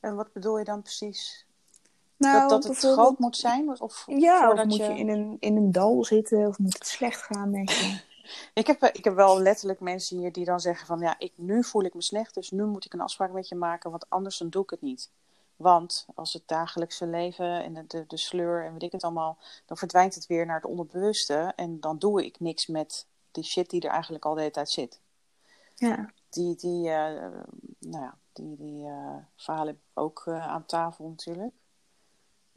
En 0.00 0.14
wat 0.14 0.32
bedoel 0.32 0.58
je 0.58 0.64
dan 0.64 0.82
precies? 0.82 1.46
Nou, 2.16 2.48
dat, 2.48 2.62
dat 2.62 2.64
het 2.64 2.92
groot 2.92 3.18
moet 3.18 3.36
zijn? 3.36 3.80
Of 3.80 4.04
Ja, 4.06 4.52
of 4.52 4.64
moet 4.64 4.76
je 4.76 4.98
in 4.98 5.08
een, 5.08 5.36
in 5.40 5.56
een 5.56 5.72
dal 5.72 6.04
zitten 6.04 6.46
of 6.46 6.58
moet 6.58 6.74
het 6.74 6.86
slecht 6.86 7.22
gaan 7.22 7.50
met 7.50 7.70
je? 7.70 8.00
Ik 8.54 8.66
heb, 8.66 8.82
ik 8.82 9.04
heb 9.04 9.14
wel 9.14 9.40
letterlijk 9.40 9.80
mensen 9.80 10.18
hier 10.18 10.32
die 10.32 10.44
dan 10.44 10.60
zeggen 10.60 10.86
van 10.86 10.98
ja, 11.00 11.18
ik, 11.18 11.32
nu 11.36 11.64
voel 11.64 11.82
ik 11.82 11.94
me 11.94 12.02
slecht, 12.02 12.34
dus 12.34 12.50
nu 12.50 12.64
moet 12.64 12.84
ik 12.84 12.92
een 12.92 13.00
afspraak 13.00 13.32
met 13.32 13.48
je 13.48 13.54
maken, 13.54 13.90
want 13.90 14.10
anders 14.10 14.38
dan 14.38 14.48
doe 14.48 14.62
ik 14.62 14.70
het 14.70 14.80
niet. 14.80 15.10
Want 15.56 16.06
als 16.14 16.32
het 16.32 16.42
dagelijkse 16.48 17.06
leven 17.06 17.64
en 17.64 17.74
de, 17.74 17.84
de, 17.86 18.04
de 18.06 18.16
sleur 18.16 18.64
en 18.64 18.72
weet 18.72 18.82
ik 18.82 18.92
het 18.92 19.04
allemaal, 19.04 19.38
dan 19.66 19.76
verdwijnt 19.76 20.14
het 20.14 20.26
weer 20.26 20.46
naar 20.46 20.56
het 20.56 20.64
onderbewuste 20.64 21.52
en 21.56 21.80
dan 21.80 21.98
doe 21.98 22.24
ik 22.24 22.40
niks 22.40 22.66
met 22.66 23.06
die 23.30 23.44
shit 23.44 23.70
die 23.70 23.80
er 23.80 23.90
eigenlijk 23.90 24.24
al 24.24 24.34
de 24.34 24.40
hele 24.40 24.52
tijd 24.52 24.70
zit. 24.70 25.00
Ja, 25.74 26.12
Die, 26.28 26.56
die, 26.56 26.90
eh, 26.90 27.30
nou 27.78 28.02
ja, 28.02 28.18
die, 28.32 28.56
die 28.56 28.86
eh, 28.86 29.16
verhalen 29.36 29.80
ook 29.94 30.22
eh, 30.26 30.46
aan 30.46 30.66
tafel 30.66 31.08
natuurlijk. 31.08 31.54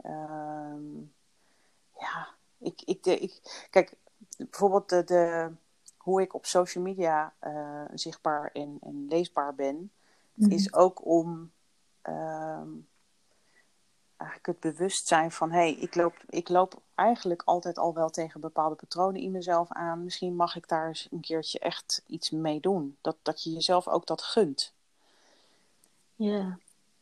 Ehm, 0.02 0.98
ja, 2.00 2.28
ik, 2.58 2.82
ik, 2.86 3.06
ik, 3.06 3.68
kijk, 3.70 3.94
bijvoorbeeld 4.38 4.90
de, 4.90 5.04
de, 5.04 5.52
hoe 5.98 6.22
ik 6.22 6.34
op 6.34 6.46
social 6.46 6.84
media 6.84 7.34
eh, 7.40 7.86
zichtbaar 7.94 8.50
en, 8.54 8.78
en 8.82 9.06
leesbaar 9.10 9.56
ben, 9.56 9.92
Mhm. 10.38 10.52
is 10.52 10.74
ook 10.74 11.06
om 11.06 11.52
ehm, 12.02 12.70
eigenlijk 14.18 14.46
het 14.46 14.60
bewustzijn 14.60 15.32
van 15.32 15.52
hé, 15.52 15.58
hey, 15.58 15.74
ik, 15.74 15.96
loop, 15.96 16.16
ik 16.30 16.50
loop 16.50 16.82
eigenlijk 16.96 17.42
altijd 17.46 17.78
al 17.78 17.94
wel 17.94 18.10
tegen 18.10 18.42
bepaalde 18.42 18.76
patronen 18.76 19.22
in 19.22 19.32
mezelf 19.32 19.72
aan. 19.72 20.04
Misschien 20.04 20.36
mag 20.36 20.56
ik 20.56 20.68
daar 20.68 20.88
eens 20.88 21.08
een 21.12 21.22
keertje 21.22 21.60
echt 21.60 22.04
iets 22.08 22.30
mee 22.30 22.60
doen. 22.60 22.98
Dat, 23.02 23.18
dat 23.22 23.44
je 23.44 23.54
jezelf 23.54 23.88
ook 23.88 24.06
dat 24.06 24.22
gunt. 24.22 24.74
ja. 26.16 26.58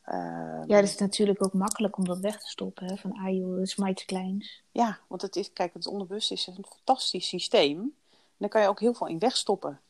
Ehm, 0.05 0.63
ja, 0.67 0.75
het 0.75 0.85
is 0.85 0.97
natuurlijk 0.97 1.43
ook 1.43 1.53
makkelijk 1.53 1.97
om 1.97 2.05
dat 2.05 2.19
weg 2.19 2.39
te 2.39 2.49
stoppen. 2.49 2.85
Hè? 2.85 2.97
Van, 2.97 3.13
ah 3.13 3.35
joh, 3.35 3.55
dat 3.55 3.65
is 3.65 3.75
maar 3.75 3.89
iets 3.89 4.05
kleins. 4.05 4.63
Ja, 4.71 4.99
want 5.07 5.21
het 5.21 5.35
is, 5.35 5.53
kijk, 5.53 5.73
het 5.73 5.87
onderbewust 5.87 6.31
is 6.31 6.47
een 6.47 6.65
fantastisch 6.69 7.27
systeem. 7.27 7.79
En 8.11 8.37
daar 8.37 8.49
kan 8.49 8.61
je 8.61 8.67
ook 8.67 8.79
heel 8.79 8.93
veel 8.93 9.07
in 9.07 9.19
wegstoppen. 9.19 9.81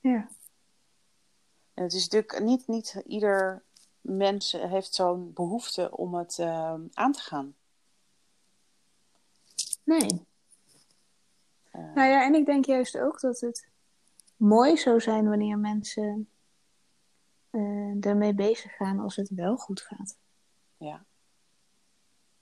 Ja. 0.00 0.28
En 1.74 1.82
het 1.82 1.92
is 1.92 2.08
natuurlijk 2.08 2.42
niet, 2.42 2.66
niet 2.66 3.02
ieder 3.06 3.62
mens 4.00 4.52
heeft 4.52 4.94
zo'n 4.94 5.32
behoefte 5.32 5.96
om 5.96 6.14
het 6.14 6.38
ehm, 6.38 6.80
aan 6.92 7.12
te 7.12 7.20
gaan. 7.20 7.54
Nee. 9.84 10.26
Eh, 11.70 11.94
Nou 11.94 12.08
ja, 12.08 12.24
en 12.24 12.34
ik 12.34 12.46
denk 12.46 12.64
juist 12.64 12.98
ook 12.98 13.20
dat 13.20 13.40
het 13.40 13.68
mooi 14.36 14.76
zou 14.76 15.00
zijn 15.00 15.28
wanneer 15.28 15.58
mensen 15.58 16.28
eh 17.50 18.06
ermee 18.06 18.34
bezig 18.34 18.76
gaan 18.76 18.98
als 18.98 19.16
het 19.16 19.28
wel 19.28 19.56
goed 19.56 19.80
gaat. 19.80 20.18
ja. 20.76 21.04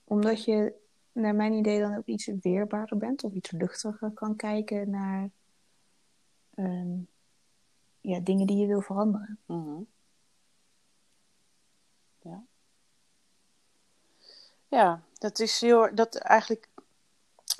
Omdat 0.04 0.44
je, 0.44 0.74
naar 1.12 1.34
mijn 1.34 1.52
idee, 1.52 1.80
dan 1.80 1.96
ook 1.96 2.06
iets 2.06 2.30
weerbaarder 2.40 2.96
bent 2.96 3.24
of 3.24 3.32
iets 3.32 3.50
luchtiger 3.50 4.10
kan 4.10 4.36
kijken 4.36 4.90
naar 4.90 5.30
ehm, 6.54 6.98
ja, 8.00 8.20
dingen 8.20 8.46
die 8.46 8.56
je 8.56 8.66
wil 8.66 8.80
veranderen. 8.80 9.38
Mhm. 9.46 9.80
Ja. 12.22 12.44
Ja, 14.68 15.02
dat 15.14 15.38
is 15.38 15.60
heel, 15.60 15.94
dat 15.94 16.14
eigenlijk 16.16 16.68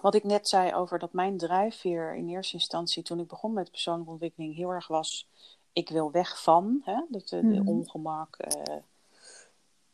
wat 0.01 0.15
ik 0.15 0.25
net 0.25 0.49
zei 0.49 0.75
over 0.75 0.99
dat 0.99 1.13
mijn 1.13 1.37
drijfveer 1.37 2.15
in 2.15 2.29
eerste 2.29 2.55
instantie 2.55 3.03
toen 3.03 3.21
ik 3.21 3.27
begon 3.27 3.53
met 3.53 3.71
persoonlijke 3.71 4.11
ontwikkeling 4.11 4.55
heel 4.55 4.71
erg 4.71 4.87
was, 4.87 5.29
ik 5.73 5.89
wil 5.89 6.11
weg 6.11 6.43
van, 6.43 6.81
hè, 6.85 7.03
dat, 7.09 7.29
de, 7.29 7.43
Mhm. 7.43 7.69
ongemak, 7.69 8.37
eh, 8.37 8.77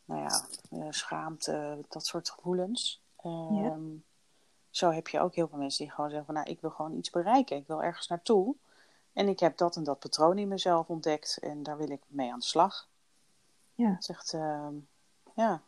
nou 0.05 0.21
ja, 0.21 0.45
eh, 0.69 0.87
schaamte, 0.89 1.85
dat 1.89 2.05
soort 2.05 2.29
gevoelens. 2.29 3.01
Ehm, 3.17 3.81
Zo 4.69 4.89
heb 4.91 5.07
je 5.07 5.19
ook 5.19 5.35
heel 5.35 5.47
veel 5.47 5.57
mensen 5.57 5.85
die 5.85 5.93
gewoon 5.93 6.09
zeggen 6.09 6.25
van, 6.25 6.35
nou, 6.35 6.49
ik 6.49 6.61
wil 6.61 6.69
gewoon 6.69 6.93
iets 6.93 7.09
bereiken, 7.09 7.57
ik 7.57 7.67
wil 7.67 7.83
ergens 7.83 8.07
naartoe. 8.07 8.55
En 9.13 9.27
ik 9.27 9.39
heb 9.39 9.57
dat 9.57 9.75
en 9.75 9.83
dat 9.83 9.99
patroon 9.99 10.37
in 10.37 10.47
mezelf 10.47 10.87
ontdekt 10.87 11.37
en 11.41 11.63
daar 11.63 11.77
wil 11.77 11.89
ik 11.89 12.01
mee 12.07 12.31
aan 12.31 12.39
de 12.39 12.45
slag. 12.45 12.87
Ja. 13.73 13.89
Het 13.89 13.99
is 14.01 14.09
echt, 14.09 14.33
ehm, 14.33 14.73
ja, 15.35 15.61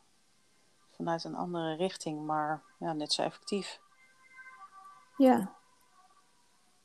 vanuit 0.92 1.24
een 1.24 1.36
andere 1.36 1.74
richting, 1.76 2.26
maar 2.26 2.62
ja, 2.78 2.94
net 2.94 3.14
zo 3.14 3.22
effectief. 3.22 3.80
Ja. 5.18 5.56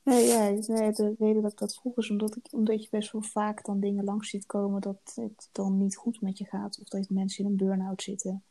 Nee, 0.04 0.26
ja, 0.26 0.48
nee, 0.66 0.92
de 0.92 1.14
reden 1.18 1.42
dat 1.42 1.52
ik 1.52 1.58
dat 1.58 1.74
vroeg 1.74 1.96
is 1.96 2.10
omdat, 2.10 2.36
ik, 2.36 2.46
omdat 2.50 2.82
je 2.82 2.88
best 2.90 3.12
wel 3.12 3.22
vaak 3.22 3.64
dan 3.64 3.80
dingen 3.80 4.04
langs 4.04 4.28
ziet 4.30 4.46
komen 4.46 4.80
dat 4.80 5.12
het 5.14 5.48
dan 5.52 5.78
niet 5.78 5.96
goed 5.96 6.20
met 6.20 6.38
je 6.38 6.44
gaat. 6.44 6.78
Of 6.80 6.88
dat 6.88 7.08
mensen 7.10 7.44
in 7.44 7.50
een 7.50 7.56
burn-out 7.56 8.02
zitten. 8.02 8.42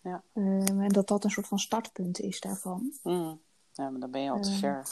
Ja. 0.00 0.22
Ehm, 0.32 0.80
en 0.80 0.88
dat 0.88 1.08
dat 1.08 1.24
een 1.24 1.30
soort 1.30 1.46
van 1.46 1.58
startpunt 1.58 2.20
is 2.20 2.40
daarvan. 2.40 2.92
Mm. 3.02 3.40
Ja, 3.72 3.90
maar 3.90 4.00
dan 4.00 4.10
ben 4.10 4.20
je 4.22 4.30
al 4.30 4.40
te 4.40 4.50
Eh, 4.50 4.56
ver. 4.56 4.86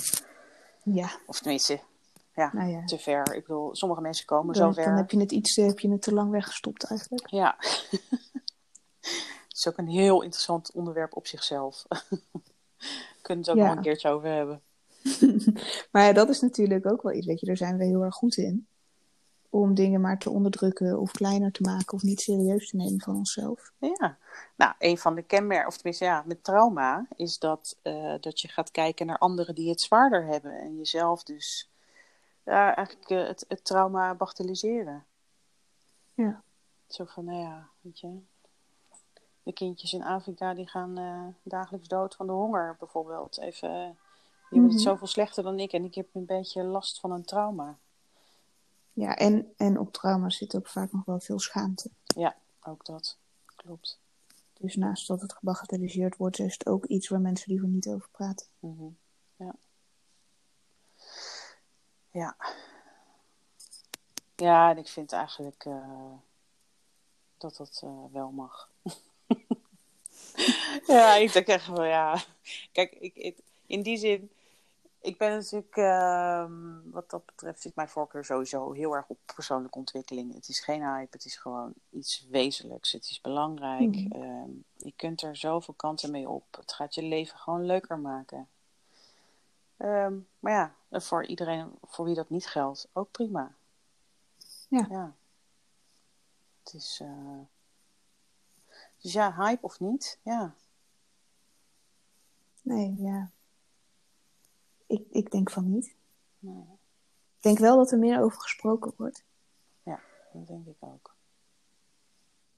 Ja, 0.83 1.11
Of 1.27 1.39
tenminste, 1.41 1.81
ja, 2.35 2.51
nou 2.53 2.71
ja. 2.71 2.85
te 2.85 2.99
ver. 2.99 3.35
Ik 3.35 3.47
bedoel, 3.47 3.75
sommige 3.77 4.01
mensen 4.01 4.27
komen 4.27 4.55
Dan, 4.55 4.75
zo 4.75 4.81
ver. 4.83 4.85
dan 4.91 4.97
heb 4.97 5.11
je 5.11 5.19
het 5.19 5.33
iets 5.33 5.57
heb 5.57 5.79
je 5.79 5.91
het 5.91 6.03
te 6.03 6.15
lang 6.15 6.31
weggestopt 6.31 6.85
eigenlijk. 6.85 7.31
Ja. 7.31 7.57
Het 9.49 9.63
is 9.63 9.69
ook 9.69 9.79
een 9.79 9.89
heel 9.89 10.23
interessant 10.23 10.73
onderwerp 10.73 11.17
op 11.17 11.27
zichzelf. 11.27 11.85
Kunnen 13.23 13.45
we 13.45 13.51
het 13.51 13.51
ook 13.51 13.57
Ja. 13.57 13.67
nog 13.67 13.77
een 13.77 13.83
keertje 13.83 14.09
over 14.09 14.29
hebben. 14.29 14.63
Maar 15.93 16.05
ja, 16.05 16.13
dat 16.13 16.29
is 16.29 16.41
natuurlijk 16.41 16.91
ook 16.91 17.03
wel 17.03 17.13
iets, 17.13 17.27
weet 17.27 17.41
je, 17.41 17.47
daar 17.47 17.57
zijn 17.57 17.77
we 17.77 17.85
heel 17.85 18.03
erg 18.03 18.15
goed 18.15 18.37
in. 18.37 18.67
Om 19.51 19.75
dingen 19.75 20.01
maar 20.01 20.19
te 20.19 20.31
onderdrukken 20.31 21.01
of 21.01 21.11
kleiner 21.11 21.53
te 21.53 21.63
maken 21.63 21.95
of 21.95 22.03
niet 22.03 22.21
serieus 22.21 22.69
te 22.69 22.77
nemen 22.77 23.01
van 23.01 23.17
onszelf. 23.17 23.73
Ja, 23.79 24.19
nou, 24.57 24.75
een 24.79 24.99
van 24.99 25.15
de 25.15 25.23
kenmerken, 25.23 25.67
of 25.67 25.75
tenminste 25.75 26.05
ja, 26.05 26.23
met 26.27 26.45
trauma, 26.45 27.07
is 27.17 27.39
dat, 27.39 27.79
eh, 27.83 28.15
dat 28.21 28.41
je 28.41 28.49
gaat 28.49 28.71
kijken 28.71 29.07
naar 29.07 29.19
anderen 29.19 29.55
die 29.55 29.69
het 29.69 29.81
zwaarder 29.81 30.27
hebben. 30.27 30.61
En 30.61 30.77
jezelf 30.77 31.23
dus 31.23 31.71
ja, 32.45 32.77
eigenlijk 32.77 33.11
eh, 33.11 33.27
het, 33.27 33.45
het 33.49 33.65
trauma 33.65 34.15
bagatelliseren. 34.15 35.05
Ja. 36.15 36.43
Zo 36.87 37.05
van, 37.05 37.25
nou 37.25 37.39
ja, 37.39 37.69
weet 37.81 38.01
je. 38.01 38.19
De 39.43 39.53
kindjes 39.53 39.93
in 39.93 40.05
Afrika 40.05 40.55
die 40.55 40.69
gaan 40.69 40.99
eh, 40.99 41.27
dagelijks 41.43 41.89
dood 41.89 42.15
van 42.15 42.27
de 42.27 42.33
honger 42.33 42.77
bijvoorbeeld. 42.79 43.39
Even, 43.39 43.99
je 44.55 44.61
bent 44.61 44.73
Mhm. 44.73 44.83
zoveel 44.83 45.07
slechter 45.07 45.43
dan 45.43 45.61
ik 45.61 45.73
en 45.73 45.85
ik 45.85 45.95
heb 45.95 46.09
een 46.13 46.27
beetje 46.27 46.63
last 46.63 47.01
van 47.01 47.11
een 47.13 47.25
trauma. 47.25 47.79
Ja, 48.93 49.17
en, 49.17 49.53
en 49.57 49.79
op 49.79 49.93
trauma 49.93 50.31
zit 50.31 50.57
ook 50.57 50.69
vaak 50.69 50.93
nog 50.93 51.05
wel 51.05 51.21
veel 51.21 51.39
schaamte. 51.39 51.91
Ook 52.67 52.85
dat, 52.85 53.17
klopt. 53.57 53.99
Dus 54.53 54.77
naast 54.77 55.07
dat 55.07 55.21
het 55.21 55.33
gebagatelliseerd 55.33 56.17
wordt, 56.17 56.39
is 56.39 56.53
het 56.53 56.67
ook 56.67 56.85
iets 56.85 57.09
waar 57.09 57.21
mensen 57.21 57.51
liever 57.51 57.69
niet 57.69 57.89
over 57.89 58.09
praten. 58.11 58.47
Mhm. 58.59 58.85
Ja. 59.37 59.55
Ja. 62.11 62.37
Ja, 64.37 64.71
en 64.71 64.79
ik 64.79 64.89
vind 64.89 65.13
eigenlijk 65.13 65.65
eh, 65.65 66.13
dat 67.39 67.57
dat 67.57 67.81
eh, 67.85 68.05
wel 68.13 68.31
mag. 68.31 68.71
ja, 70.87 71.15
ik 71.15 71.33
denk 71.33 71.47
echt 71.47 71.67
wel, 71.67 71.85
ja. 71.85 72.23
Kijk, 72.73 72.93
ik, 72.93 73.15
ik- 73.15 73.39
in 73.67 73.83
die 73.83 73.97
zin, 73.97 74.31
ik 75.05 75.19
ben 75.19 75.31
natuurlijk, 75.31 75.77
ehm, 75.77 76.91
wat 76.91 77.11
dat 77.11 77.27
betreft, 77.27 77.61
zit 77.61 77.75
mijn 77.75 77.89
voorkeur 77.89 78.25
sowieso 78.25 78.73
heel 78.73 78.95
erg 78.97 79.07
op 79.09 79.19
persoonlijke 79.35 79.79
ontwikkeling. 79.79 80.35
Het 80.35 80.49
is 80.49 80.61
geen 80.61 80.83
hype, 80.83 81.09
het 81.11 81.25
is 81.25 81.37
gewoon 81.37 81.73
iets 81.91 82.27
wezenlijks. 82.31 82.93
Het 82.93 83.11
is 83.11 83.21
belangrijk. 83.21 83.89
Mhm. 83.95 84.13
Ehm, 84.23 84.51
je 84.77 84.93
kunt 84.97 85.23
er 85.23 85.37
zoveel 85.37 85.75
kanten 85.75 86.11
mee 86.11 86.29
op. 86.29 86.45
Het 86.57 86.73
gaat 86.73 86.95
je 86.95 87.03
leven 87.03 87.39
gewoon 87.39 87.65
leuker 87.67 87.99
maken. 87.99 88.49
Ehm, 89.77 90.15
maar 90.41 90.53
ja, 90.53 90.75
voor 91.01 91.27
iedereen 91.27 91.71
voor 91.83 92.05
wie 92.05 92.15
dat 92.15 92.31
niet 92.31 92.47
geldt, 92.47 92.89
ook 92.93 93.11
prima. 93.11 93.55
Ja. 94.69 95.15
Het 96.63 96.75
is. 96.75 96.99
eh, 97.03 97.39
Dus 99.01 99.13
ja, 99.13 99.35
hype 99.37 99.63
of 99.67 99.81
niet, 99.81 100.19
ja. 100.23 100.55
Nee, 102.63 102.95
ja. 102.99 103.31
Ik, 104.87 105.07
ik 105.11 105.31
denk 105.31 105.51
van 105.51 105.71
niet. 105.71 105.95
Nee, 106.39 106.65
Ik 107.37 107.43
denk 107.43 107.59
wel 107.59 107.77
dat 107.77 107.93
er 107.93 107.99
meer 107.99 108.21
over 108.23 108.41
gesproken 108.41 108.93
wordt. 108.97 109.25
dat 110.33 110.47
denk 110.47 110.67
ik 110.67 110.77
ook. 110.81 111.15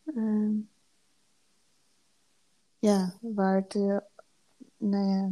Ehm, 0.04 0.54
ja, 2.78 3.14
waar 3.20 3.54
het. 3.56 3.74
eh, 3.74 3.96
nou 4.76 5.06
ja. 5.06 5.30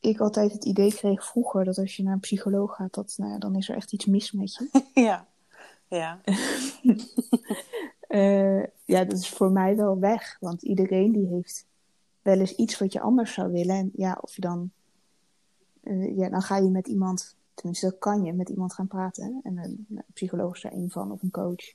ik 0.00 0.20
altijd 0.20 0.52
het 0.52 0.64
idee 0.64 0.94
kreeg 0.94 1.26
vroeger 1.26 1.64
dat 1.64 1.78
als 1.78 1.96
je 1.96 2.02
naar 2.02 2.12
een 2.12 2.20
psycholoog 2.20 2.76
gaat, 2.76 2.94
dat, 2.94 3.14
nou 3.16 3.32
ja, 3.32 3.38
dan 3.38 3.56
is 3.56 3.68
er 3.68 3.76
echt 3.76 3.92
iets 3.92 4.06
mis 4.06 4.32
met 4.32 4.54
je. 4.54 4.82
ja, 5.08 5.26
ja. 5.88 6.20
Eh, 8.08 8.62
ja, 8.84 9.04
dat 9.04 9.12
is 9.18 9.28
voor 9.28 9.50
mij 9.50 9.76
wel 9.76 9.98
weg. 9.98 10.36
Want 10.40 10.62
iedereen 10.62 11.12
die 11.12 11.26
heeft 11.26 11.66
wel 12.28 12.38
eens 12.38 12.54
iets 12.54 12.78
wat 12.78 12.92
je 12.92 13.00
anders 13.00 13.32
zou 13.32 13.52
willen. 13.52 13.76
En 13.76 13.90
ja, 13.94 14.18
of 14.20 14.34
je 14.34 14.40
dan... 14.40 14.70
eh, 15.82 16.16
ja, 16.16 16.28
dan 16.28 16.42
ga 16.42 16.56
je 16.56 16.70
met 16.70 16.88
iemand... 16.88 17.36
Tenminste, 17.54 17.88
dat 17.88 17.98
kan 17.98 18.24
je 18.24 18.32
met 18.32 18.48
iemand 18.48 18.72
gaan 18.72 18.86
praten. 18.86 19.40
En 19.42 19.56
een, 19.56 19.86
een 19.90 20.04
psycholoog 20.12 20.54
is 20.54 20.62
daar 20.62 20.72
een 20.72 20.90
van, 20.90 21.12
of 21.12 21.22
een 21.22 21.30
coach. 21.30 21.72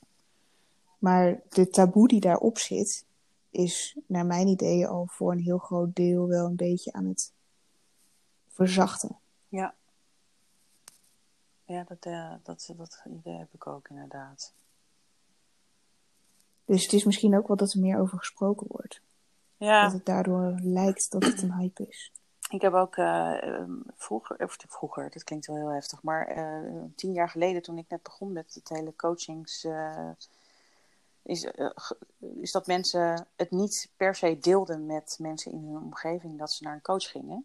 Maar 0.98 1.40
de 1.48 1.68
taboe 1.68 2.08
die 2.08 2.20
daarop 2.20 2.58
zit... 2.58 3.04
is 3.50 3.96
naar 4.06 4.26
mijn 4.26 4.46
idee 4.46 4.86
al 4.86 5.06
voor 5.06 5.32
een 5.32 5.42
heel 5.42 5.58
groot 5.58 5.96
deel 5.96 6.26
wel 6.28 6.46
een 6.46 6.56
beetje 6.56 6.92
aan 6.92 7.06
het 7.06 7.32
verzachten. 8.48 9.16
Ja. 9.48 9.74
Ja, 11.64 11.84
dat, 11.88 11.98
eh, 12.00 12.34
dat, 12.42 12.72
dat 12.76 13.02
idee 13.06 13.38
heb 13.38 13.54
ik 13.54 13.66
ook 13.66 13.88
inderdaad. 13.88 14.52
Dus 16.64 16.82
het 16.82 16.92
is 16.92 17.04
misschien 17.04 17.36
ook 17.36 17.48
wel 17.48 17.56
dat 17.56 17.72
er 17.72 17.80
meer 17.80 17.98
over 17.98 18.18
gesproken 18.18 18.66
wordt. 18.68 19.00
Ja, 19.64 19.82
Dat 19.82 19.92
het 19.92 20.06
daardoor 20.06 20.54
lijkt 20.62 21.10
dat 21.10 21.24
het 21.24 21.42
een 21.42 21.52
hype 21.52 21.86
is. 21.88 22.12
ik 22.50 22.62
heb 22.62 22.72
ook 22.72 22.96
ehm, 22.96 23.70
vroeger, 23.96 24.44
of 24.44 24.56
vroeger, 24.68 25.10
dat 25.10 25.24
klinkt 25.24 25.46
wel 25.46 25.56
heel 25.56 25.72
heftig, 25.72 26.02
maar 26.02 26.26
eh, 26.26 26.82
tien 26.96 27.12
jaar 27.12 27.28
geleden 27.28 27.62
toen 27.62 27.78
ik 27.78 27.88
net 27.88 28.02
begon 28.02 28.32
met 28.32 28.54
het 28.54 28.68
hele 28.68 28.96
coachings, 28.96 29.64
eh, 29.64 30.08
is, 31.22 31.46
is 32.40 32.52
dat 32.52 32.66
mensen 32.66 33.26
het 33.36 33.50
niet 33.50 33.90
per 33.96 34.14
se 34.14 34.38
deelden 34.38 34.86
met 34.86 35.16
mensen 35.20 35.52
in 35.52 35.64
hun 35.64 35.82
omgeving 35.82 36.38
dat 36.38 36.52
ze 36.52 36.64
naar 36.64 36.74
een 36.74 36.82
coach 36.82 37.10
gingen. 37.10 37.44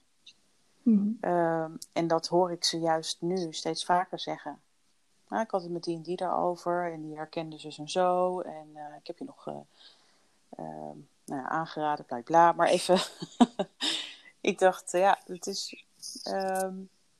Mhm. 0.82 1.10
Ehm, 1.21 1.71
en 1.93 2.08
dat 2.08 2.27
hoor 2.27 2.51
ik 2.51 2.63
ze 2.63 2.79
juist 2.79 3.21
nu 3.21 3.53
steeds 3.53 3.86
vaker 3.86 4.19
zeggen. 4.19 4.60
Nou, 5.27 5.43
ik 5.43 5.51
had 5.51 5.62
het 5.62 5.71
met 5.71 5.84
die 5.84 5.95
en 5.95 6.01
die 6.01 6.15
daarover 6.15 6.91
en 6.91 7.01
die 7.01 7.15
herkende 7.15 7.73
en 7.77 7.89
zo. 7.89 8.39
En 8.39 8.67
ik 8.99 9.08
heb 9.08 9.17
je 9.17 9.25
nog 9.25 9.47
eh, 9.47 9.55
ehm, 10.49 10.97
nou 11.29 11.41
ja, 11.41 11.47
aangeraden, 11.49 12.05
bla 12.05 12.21
bla. 12.21 12.51
Maar 12.51 12.67
even, 12.67 12.99
ik 14.41 14.59
dacht, 14.59 14.91
ja, 14.91 15.19
het 15.25 15.47
is, 15.47 15.85
ehm, 16.23 16.75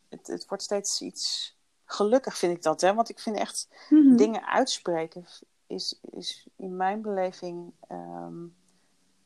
het, 0.10 0.28
het 0.28 0.48
wordt 0.48 0.64
steeds 0.64 1.02
iets, 1.02 1.56
gelukkig 1.86 2.38
vind 2.38 2.56
ik 2.58 2.64
dat, 2.64 2.82
hè. 2.82 2.94
Want 2.94 3.10
ik 3.10 3.20
vind 3.20 3.36
echt, 3.38 3.68
Mhm. 3.90 4.16
dingen 4.16 4.46
uitspreken 4.46 5.26
is, 5.68 6.00
is 6.12 6.48
in 6.56 6.76
mijn 6.78 7.02
beleving 7.02 7.74
ehm, 7.88 8.44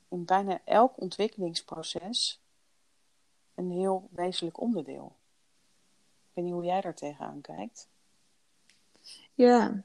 in 0.10 0.26
bijna 0.26 0.62
elk 0.66 1.02
ontwikkelingsproces 1.02 2.42
een 3.56 3.72
heel 3.72 4.10
wezenlijk 4.12 4.60
onderdeel. 4.60 5.16
Ik 6.30 6.32
weet 6.34 6.46
niet 6.46 6.54
hoe 6.54 6.64
jij 6.66 6.82
daar 6.82 6.96
tegenaan 6.96 7.42
kijkt. 7.42 7.88
Ja, 9.34 9.84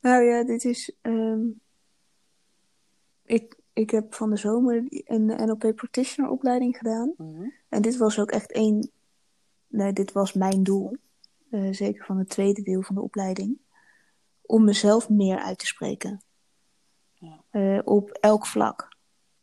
nou 0.00 0.22
ja, 0.22 0.44
dit 0.44 0.64
is. 0.64 0.92
ehm, 1.02 1.40
ik, 3.22 3.56
ik 3.72 3.90
heb 3.90 4.14
van 4.14 4.30
de 4.30 4.36
zomer 4.36 4.84
een 4.88 5.26
NLP 5.26 5.72
Practitioner 5.76 6.30
opleiding 6.30 6.76
gedaan. 6.76 7.14
Mhm. 7.16 7.48
En 7.68 7.82
dit 7.82 7.96
was 7.96 8.18
ook 8.18 8.30
echt 8.30 8.52
één. 8.52 8.90
Nee, 9.66 9.92
dit 9.92 10.12
was 10.12 10.32
mijn 10.32 10.62
doel. 10.62 10.96
eh, 11.50 11.72
zeker 11.72 12.04
van 12.04 12.18
het 12.18 12.28
tweede 12.28 12.62
deel 12.62 12.82
van 12.82 12.94
de 12.94 13.00
opleiding. 13.00 13.58
Om 14.42 14.64
mezelf 14.64 15.08
meer 15.08 15.38
uit 15.38 15.58
te 15.58 15.66
spreken. 15.66 16.22
Ja. 17.12 17.44
Eh, 17.50 17.78
op 17.84 18.10
elk 18.10 18.46
vlak. 18.46 18.96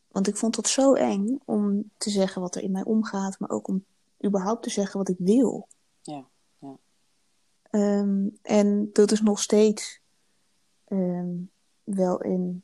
Want 0.08 0.28
ik 0.28 0.38
vond 0.38 0.56
het 0.56 0.68
zo 0.68 0.94
eng 0.94 1.40
om 1.46 1.92
te 1.98 2.10
zeggen 2.10 2.42
wat 2.42 2.56
er 2.56 2.62
in 2.62 2.72
mij 2.72 2.84
omgaat, 2.84 3.40
maar 3.40 3.50
ook 3.50 3.68
om 3.68 3.86
überhaupt 4.26 4.64
te 4.64 4.70
zeggen 4.70 4.98
wat 4.98 5.10
ik 5.10 5.16
wil. 5.20 5.68
Ja, 6.02 6.28
ja. 6.58 6.78
Ehm, 7.70 8.28
en 8.42 8.90
dat 8.94 9.12
is 9.12 9.22
nog 9.22 9.40
steeds 9.40 10.02
ehm, 10.86 11.36
wel 11.84 12.22
in 12.22 12.64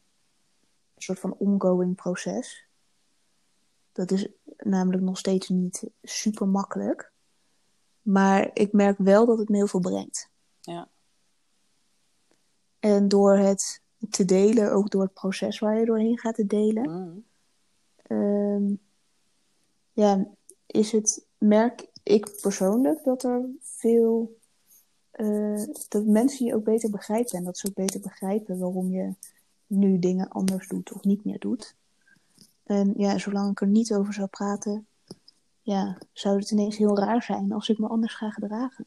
soort 1.05 1.19
van 1.19 1.35
ongoing 1.37 1.95
proces. 1.95 2.67
Dat 3.91 4.11
is 4.11 4.27
namelijk 4.57 5.03
nog 5.03 5.17
steeds 5.17 5.49
niet 5.49 5.83
super 6.03 6.47
makkelijk. 6.47 7.11
Maar 8.01 8.49
ik 8.53 8.71
merk 8.73 8.97
wel 8.97 9.25
dat 9.25 9.37
het 9.37 9.49
me 9.49 9.55
heel 9.55 9.67
veel 9.67 9.79
brengt. 9.79 10.29
Ja. 10.61 10.89
En 12.79 13.07
door 13.07 13.37
het 13.37 13.81
te 14.09 14.25
delen, 14.25 14.71
ook 14.71 14.89
door 14.89 15.01
het 15.01 15.13
proces 15.13 15.59
waar 15.59 15.79
je 15.79 15.85
doorheen 15.85 16.19
gaat 16.19 16.35
te 16.35 16.45
delen, 16.45 16.89
Mhm. 16.89 17.17
ehm, 17.95 18.73
ja, 19.91 20.27
is 20.65 20.91
het, 20.91 21.25
merk 21.37 21.87
ik 22.03 22.37
persoonlijk 22.41 23.03
dat 23.03 23.23
er 23.23 23.45
veel, 23.61 24.37
eh, 25.11 25.63
dat 25.87 26.05
mensen 26.05 26.45
je 26.45 26.55
ook 26.55 26.63
beter 26.63 26.89
begrijpen 26.89 27.37
en 27.37 27.43
dat 27.43 27.57
ze 27.57 27.67
ook 27.67 27.73
beter 27.73 27.99
begrijpen 27.99 28.59
waarom 28.59 28.91
je 28.91 29.13
nu 29.67 29.99
dingen 29.99 30.29
anders 30.29 30.67
doet 30.67 30.93
of 30.93 31.03
niet 31.03 31.23
meer 31.25 31.39
doet. 31.39 31.75
En 32.63 32.93
ja, 32.97 33.17
zolang 33.17 33.51
ik 33.51 33.61
er 33.61 33.67
niet 33.67 33.93
over 33.93 34.13
zou 34.13 34.27
praten, 34.27 34.87
ja, 35.61 35.97
zou 36.13 36.39
het 36.39 36.51
ineens 36.51 36.77
heel 36.77 36.97
raar 36.99 37.23
zijn 37.23 37.51
als 37.51 37.69
ik 37.69 37.77
me 37.77 37.87
anders 37.87 38.13
ga 38.13 38.29
gedragen. 38.29 38.85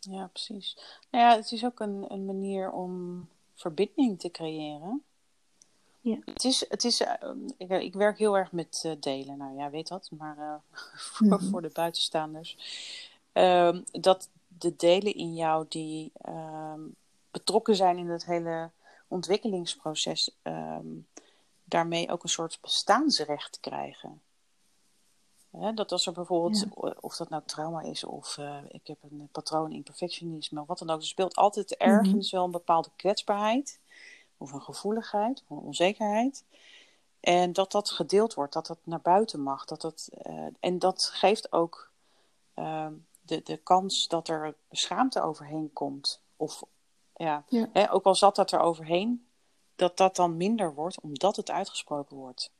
ja, 0.00 0.26
precies. 0.26 0.76
Nou 1.10 1.24
ja, 1.24 1.36
het 1.36 1.52
is 1.52 1.64
ook 1.64 1.80
een, 1.80 2.04
een 2.08 2.24
manier 2.26 2.70
om 2.70 3.26
verbinding 3.54 4.18
te 4.20 4.30
creëren. 4.30 5.02
Ja. 6.00 6.18
Het 6.24 6.44
is, 6.44 6.64
het 6.68 6.84
is, 6.84 7.00
eh, 7.00 7.30
ik, 7.56 7.70
ik 7.70 7.94
werk 7.94 8.18
heel 8.18 8.36
erg 8.38 8.52
met 8.52 8.82
eh, 8.84 8.92
delen. 9.00 9.38
Nou 9.38 9.56
ja, 9.56 9.70
weet 9.70 9.88
dat, 9.88 10.10
maar 10.18 10.38
eh, 10.38 10.54
voor, 11.14 11.26
Mhm. 11.26 11.50
voor 11.50 11.62
de 11.62 11.70
buitenstaanders. 11.72 12.56
Ehm, 13.32 13.82
dat 13.90 14.28
de 14.58 14.76
delen 14.76 15.14
in 15.14 15.34
jou 15.34 15.66
die 15.68 16.10
ehm, 16.14 16.80
betrokken 17.30 17.76
zijn 17.76 17.98
in 17.98 18.08
het 18.08 18.24
hele 18.24 18.70
ontwikkelingsproces, 19.08 20.36
ehm, 20.42 20.86
daarmee 21.64 22.10
ook 22.10 22.22
een 22.22 22.28
soort 22.28 22.58
bestaansrecht 22.60 23.58
krijgen. 23.60 24.22
Hè, 25.50 25.74
dat 25.74 25.92
als 25.92 26.06
er 26.06 26.12
bijvoorbeeld, 26.12 26.66
of 27.00 27.16
dat 27.16 27.28
nou 27.28 27.42
trauma 27.46 27.82
is 27.82 28.04
of 28.04 28.38
eh, 28.38 28.58
ik 28.68 28.86
heb 28.86 28.98
een 29.02 29.28
patroon 29.32 29.72
in 29.72 29.82
perfectionisme 29.82 30.60
of 30.60 30.66
wat 30.66 30.78
dan 30.78 30.90
ook, 30.90 31.00
er 31.00 31.06
speelt 31.06 31.36
altijd 31.36 31.76
ergens 31.76 32.30
wel 32.30 32.44
een 32.44 32.50
bepaalde 32.50 32.90
kwetsbaarheid 32.96 33.80
of 34.36 34.52
een 34.52 34.62
gevoeligheid 34.62 35.42
of 35.42 35.56
een 35.56 35.64
onzekerheid. 35.64 36.44
En 37.20 37.52
dat 37.52 37.72
dat 37.72 37.90
gedeeld 37.90 38.34
wordt, 38.34 38.52
dat 38.52 38.66
dat 38.66 38.78
naar 38.82 39.00
buiten 39.00 39.40
mag. 39.40 39.64
Dat 39.64 39.80
dat, 39.80 40.08
eh, 40.12 40.46
en 40.60 40.78
dat 40.78 41.04
geeft 41.04 41.52
ook 41.52 41.90
ehm, 42.54 42.92
de, 43.20 43.42
de 43.42 43.56
kans 43.56 44.08
dat 44.08 44.28
er 44.28 44.54
schaamte 44.70 45.22
overheen 45.22 45.72
komt. 45.72 46.20
Of 46.36 46.62
ja, 47.18 47.44
Ja. 47.48 47.88
Ook 47.90 48.04
al 48.04 48.14
zat 48.14 48.36
dat 48.36 48.52
er 48.52 48.60
overheen, 48.60 49.26
dat 49.76 49.96
dat 49.96 50.16
dan 50.16 50.36
minder 50.36 50.74
wordt 50.74 51.00
omdat 51.00 51.36
het 51.36 51.50
uitgesproken 51.50 52.16
wordt. 52.16 52.52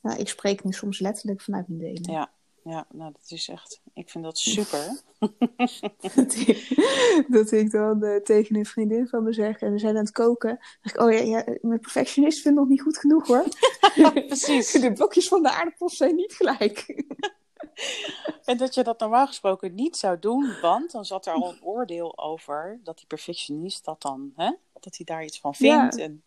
Nou, 0.00 0.18
ik 0.18 0.28
spreek 0.28 0.64
nu 0.64 0.72
soms 0.72 0.98
letterlijk 0.98 1.40
vanuit 1.40 1.68
mijn 1.68 1.80
delen. 1.80 2.12
Ja, 2.12 2.30
ja 2.62 2.86
nou 2.92 3.12
dat 3.12 3.30
is 3.30 3.48
echt, 3.48 3.80
ik 3.94 4.10
vind 4.10 4.24
dat 4.24 4.38
super. 4.56 5.00
dat, 6.14 6.34
ik, 6.34 6.74
dat 7.28 7.50
ik 7.50 7.70
dan 7.70 8.02
eh, 8.02 8.22
tegen 8.22 8.56
een 8.56 8.66
vriendin 8.66 9.08
van 9.08 9.22
me 9.22 9.32
zeg 9.32 9.60
en 9.60 9.72
we 9.72 9.78
zijn 9.78 9.96
aan 9.96 10.04
het 10.04 10.12
koken. 10.12 10.50
Dan 10.50 10.78
zeg 10.82 10.92
ik, 10.92 11.00
oh 11.00 11.12
ja, 11.12 11.18
ja 11.18 11.56
mijn 11.60 11.80
perfectionist 11.80 12.40
vindt 12.40 12.58
nog 12.58 12.68
niet 12.68 12.82
goed 12.82 12.98
genoeg 12.98 13.26
hoor. 13.26 13.44
precies. 14.26 14.72
De 14.80 14.92
blokjes 14.92 15.28
van 15.28 15.42
de 15.42 15.50
aardappels 15.50 15.96
zijn 15.96 16.14
niet 16.14 16.32
gelijk. 16.32 17.04
En 18.44 18.56
dat 18.56 18.74
je 18.74 18.82
dat 18.84 19.00
normaal 19.00 19.26
gesproken 19.26 19.74
niet 19.74 19.96
zou 19.96 20.18
doen, 20.18 20.54
want 20.60 20.90
dan 20.92 21.04
zat 21.04 21.26
er 21.26 21.32
al 21.32 21.48
een 21.48 21.62
oordeel 21.62 22.18
over 22.18 22.80
dat 22.84 22.96
die 22.96 23.06
perfectionist 23.06 23.84
dat 23.84 24.02
dan, 24.02 24.32
hè, 24.36 24.52
dat 24.80 24.96
hij 24.96 25.06
daar 25.06 25.24
iets 25.24 25.40
van 25.40 25.54
vindt. 25.54 25.96
Ja. 25.96 26.02
En 26.04 26.22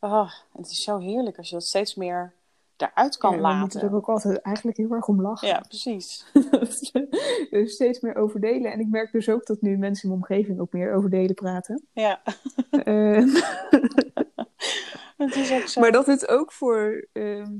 oh, 0.00 0.32
het 0.52 0.70
is 0.70 0.82
zo 0.82 0.98
heerlijk 0.98 1.38
als 1.38 1.48
je 1.48 1.54
dat 1.54 1.64
steeds 1.64 1.94
meer 1.94 2.32
daaruit 2.76 3.16
kan 3.16 3.30
Ja, 3.30 3.36
we 3.36 3.42
moeten 3.60 3.80
laten. 3.80 3.92
er 3.92 3.96
ook 3.96 4.08
altijd 4.08 4.40
eigenlijk 4.40 4.76
heel 4.76 4.90
erg 4.92 5.08
om 5.08 5.22
lachen. 5.22 5.48
Ja, 5.48 5.60
precies. 5.68 6.24
dus 7.50 7.72
steeds 7.72 8.00
meer 8.00 8.14
over 8.14 8.40
delen. 8.40 8.72
En 8.72 8.80
ik 8.80 8.88
merk 8.88 9.12
dus 9.12 9.28
ook 9.28 9.46
dat 9.46 9.60
nu 9.60 9.76
mensen 9.76 10.02
in 10.02 10.18
mijn 10.18 10.22
omgeving 10.30 10.60
ook 10.60 10.72
meer 10.72 10.94
over 10.94 11.10
delen 11.10 11.34
praten. 11.34 11.86
Ja, 11.92 12.22
Eh, 12.70 13.16
het 15.16 15.36
is 15.36 15.52
ook 15.52 15.66
zo. 15.68 15.80
maar 15.80 15.92
dat 15.92 16.06
het 16.06 16.28
ook 16.28 16.52
voor, 16.52 17.06
ehm, 17.12 17.52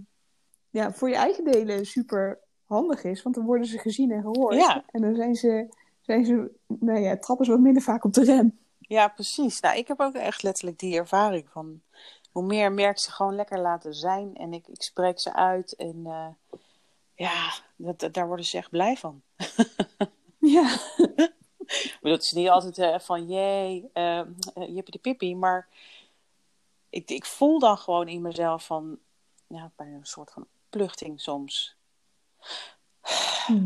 ja, 0.70 0.92
voor 0.92 1.08
je 1.08 1.14
eigen 1.14 1.44
delen 1.44 1.86
super 1.86 2.38
handig 2.70 3.04
is. 3.04 3.22
Want 3.22 3.34
dan 3.34 3.44
worden 3.44 3.66
ze 3.66 3.78
gezien 3.78 4.10
en 4.10 4.20
gehoord. 4.22 4.54
Ja. 4.54 4.84
En 4.90 5.00
dan 5.02 5.14
zijn 5.14 5.34
ze, 5.34 5.68
zijn 6.00 6.24
ze, 6.24 6.50
nou 6.66 6.98
ja, 7.00 7.16
trappen 7.18 7.44
ze 7.46 7.50
wat 7.52 7.60
minder 7.60 7.82
vaak 7.82 8.04
op 8.04 8.12
de 8.12 8.24
rem. 8.24 8.58
Ja, 8.78 9.08
precies. 9.08 9.60
Nou, 9.60 9.76
ik 9.78 9.88
heb 9.88 10.00
ook 10.00 10.14
echt 10.14 10.42
letterlijk 10.42 10.78
die 10.78 10.96
ervaring 10.96 11.48
van 11.50 11.80
hoe 12.30 12.42
meer 12.42 12.72
merk 12.72 12.98
ze 12.98 13.10
gewoon 13.10 13.34
lekker 13.34 13.58
laten 13.60 13.94
zijn 13.94 14.36
en 14.36 14.52
ik, 14.52 14.66
ik 14.68 14.82
spreek 14.82 15.18
ze 15.18 15.34
uit 15.34 15.74
en 15.76 16.02
eh, 16.06 16.58
ja, 17.14 17.52
dat, 17.76 17.98
dat- 18.00 18.14
daar 18.14 18.26
worden 18.26 18.44
ze 18.44 18.56
echt 18.56 18.70
blij 18.70 18.96
van. 18.96 19.22
Ja. 20.38 20.76
Bedoel, 22.00 22.12
het 22.16 22.22
is 22.22 22.32
niet 22.32 22.48
altijd 22.48 22.78
eh, 22.78 22.98
van 22.98 23.26
jee, 23.28 23.90
uh, 23.94 24.20
jippie 24.54 24.92
de 24.92 24.98
pippie, 24.98 25.36
maar 25.36 25.68
ik, 26.90 27.10
ik 27.10 27.24
voel 27.24 27.58
dan 27.58 27.78
gewoon 27.78 28.08
in 28.08 28.22
mezelf 28.22 28.66
van, 28.66 28.98
ja, 29.46 29.70
bijna 29.76 29.96
een 29.96 30.06
soort 30.06 30.30
van 30.32 30.46
opluchting 30.66 31.20
soms. 31.20 31.76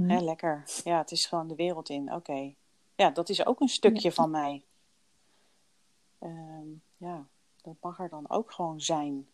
Hè, 0.09 0.19
lekker. 0.21 0.65
Ja, 0.85 0.99
het 0.99 1.11
is 1.11 1.27
gewoon 1.27 1.49
de 1.49 1.55
wereld 1.55 1.89
in. 1.89 2.13
Oké. 2.13 2.55
Ja, 2.97 3.11
dat 3.11 3.29
is 3.29 3.47
ook 3.47 3.61
een 3.61 3.69
stukje 3.69 4.13
van 4.13 4.31
mij. 4.31 4.63
Ehm, 6.19 6.67
ja, 6.97 7.27
dat 7.63 7.75
mag 7.81 7.99
er 7.99 8.09
dan 8.09 8.31
ook 8.31 8.53
gewoon 8.53 8.81
zijn. 8.81 9.29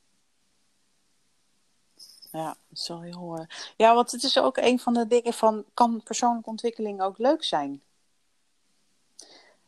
Ja, 2.33 2.57
dat 2.69 2.87
wel 2.87 3.01
heel. 3.03 3.37
eh, 3.39 3.47
Ja, 3.77 3.95
want 3.95 4.11
het 4.11 4.23
is 4.23 4.39
ook 4.39 4.57
een 4.57 4.79
van 4.79 4.95
de 4.95 5.07
dingen 5.07 5.33
van. 5.33 5.65
Kan 5.75 6.03
persoonlijke 6.03 6.51
ontwikkeling 6.51 7.03
ook 7.03 7.19
leuk 7.19 7.45
zijn? 7.45 7.83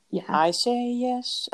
Ja, 0.06 0.46
I 0.46 0.52
say 0.52 0.90
yes. 0.92 1.48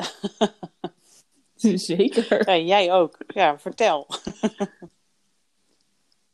zeker. 1.87 2.49
Ja, 2.49 2.57
jij 2.57 2.93
ook. 2.93 3.17
Ja, 3.27 3.59
vertel. 3.59 4.07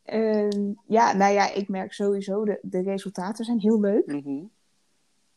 Ehm, 0.06 0.72
ja, 0.88 1.14
nou 1.14 1.34
ja, 1.34 1.52
ik 1.54 1.68
merk 1.68 1.94
sowieso, 1.94 2.46
de, 2.46 2.60
de 2.62 2.82
resultaten 2.82 3.46
zijn 3.46 3.60
heel 3.60 3.80
leuk. 3.80 4.06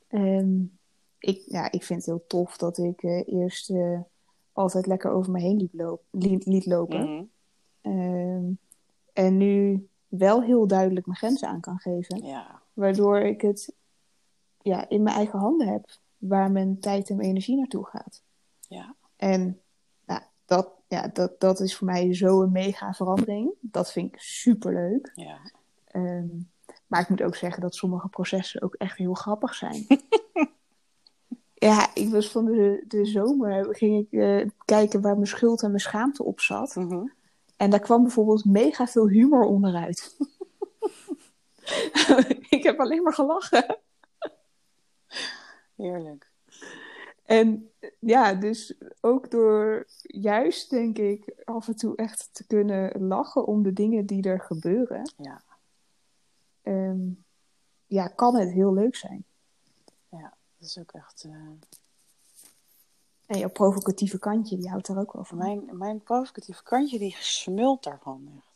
Ehm, 0.09 0.61
ik, 1.19 1.43
ja, 1.47 1.71
ik 1.71 1.83
vind 1.83 1.99
het 1.99 2.07
heel 2.07 2.27
tof 2.27 2.57
dat 2.57 2.79
ik 2.79 3.03
eh, 3.03 3.23
eerst 3.27 3.71
eh, 3.71 4.01
altijd 4.53 4.87
lekker 4.87 5.11
over 5.11 5.33
me 5.33 5.41
heen 5.41 5.57
liet, 5.57 5.73
loop, 5.73 6.03
liet, 6.11 6.47
liet 6.47 6.66
lopen. 6.66 7.14
Mhm. 7.14 7.25
Ehm, 7.81 8.45
en 9.12 9.37
nu 9.37 9.87
wel 10.07 10.43
heel 10.43 10.66
duidelijk 10.66 11.07
mijn 11.07 11.19
grenzen 11.19 11.49
aan 11.49 11.61
kan 11.61 11.79
geven. 11.79 12.25
Ja, 12.25 12.62
Waardoor 12.73 13.19
ik 13.19 13.41
het 13.41 13.75
ja, 14.62 14.89
in 14.89 15.03
mijn 15.03 15.16
eigen 15.16 15.39
handen 15.39 15.69
heb 15.69 15.99
waar 16.16 16.51
mijn 16.51 16.81
tijd 16.81 17.11
en 17.11 17.16
mijn 17.16 17.29
energie 17.29 17.57
naartoe 17.57 17.87
gaat. 17.87 18.23
ja, 18.61 18.95
En 19.16 19.61
nou, 20.07 20.21
dat, 20.45 20.71
ja, 20.89 21.09
dat, 21.12 21.41
dat 21.41 21.61
is 21.61 21.76
voor 21.76 21.86
mij 21.86 22.14
zo'n 22.14 22.53
mega 22.53 22.93
verandering. 22.93 23.51
Dat 23.61 23.93
vind 23.93 24.14
ik 24.14 24.20
super 24.20 24.72
leuk. 24.72 25.12
ja. 25.14 25.39
maar 26.86 27.01
ik 27.01 27.09
moet 27.09 27.22
ook 27.22 27.36
zeggen 27.36 27.62
dat 27.62 27.74
sommige 27.74 28.09
processen 28.09 28.62
ook 28.62 28.74
echt 28.74 28.99
heel 28.99 29.14
grappig 29.14 29.55
zijn. 29.55 29.86
ja, 31.68 31.95
ik 31.95 32.09
was 32.09 32.30
van 32.30 32.45
de, 32.45 32.84
de 32.89 33.05
zomer 33.05 33.74
ging 33.76 34.07
ik 34.07 34.20
eh, 34.20 34.47
kijken 34.64 35.01
waar 35.01 35.14
mijn 35.14 35.26
schuld 35.26 35.62
en 35.62 35.68
mijn 35.68 35.80
schaamte 35.80 36.24
op 36.24 36.41
zat. 36.41 36.74
Mhm. 36.74 37.07
En 37.57 37.70
daar 37.70 37.80
kwam 37.80 38.03
bijvoorbeeld 38.03 38.45
mega 38.45 38.86
veel 38.86 39.09
humor 39.09 39.45
onderuit. 39.45 40.16
ik 42.57 42.62
heb 42.62 42.80
alleen 42.80 43.03
maar 43.03 43.14
gelachen. 43.14 43.76
Heerlijk. 45.76 46.28
En 47.29 47.70
ja, 47.99 48.35
dus 48.35 48.74
ook 49.01 49.31
door 49.31 49.87
juist, 50.03 50.70
denk 50.70 50.99
ik, 50.99 51.35
af 51.45 51.68
en 51.68 51.76
toe 51.76 51.97
echt 51.97 52.29
te 52.33 52.47
kunnen 52.47 53.07
lachen 53.07 53.47
om 53.47 53.62
de 53.62 53.72
dingen 53.72 54.07
die 54.07 54.22
er 54.29 54.41
gebeuren, 54.41 55.12
Ja, 55.16 55.43
ehm, 56.62 57.09
ja, 57.87 58.07
kan 58.09 58.37
het 58.37 58.51
heel 58.51 58.72
leuk 58.74 58.97
zijn. 58.97 59.24
ja. 60.09 60.37
Dat 60.59 60.68
is 60.68 60.79
ook 60.79 60.93
echt. 60.93 61.24
eh, 61.24 61.33
En 63.26 63.39
jouw 63.39 63.51
provocatieve 63.51 64.18
kantje, 64.18 64.57
die 64.57 64.68
houdt 64.68 64.89
er 64.89 64.99
ook 64.99 65.12
wel 65.12 65.24
van. 65.24 65.39
Mijn, 65.39 65.68
mijn 65.72 66.03
provocatieve 66.03 66.62
kantje 66.62 66.99
die 66.99 67.16
smult 67.18 67.83
daarvan 67.83 68.33
echt. 68.37 68.47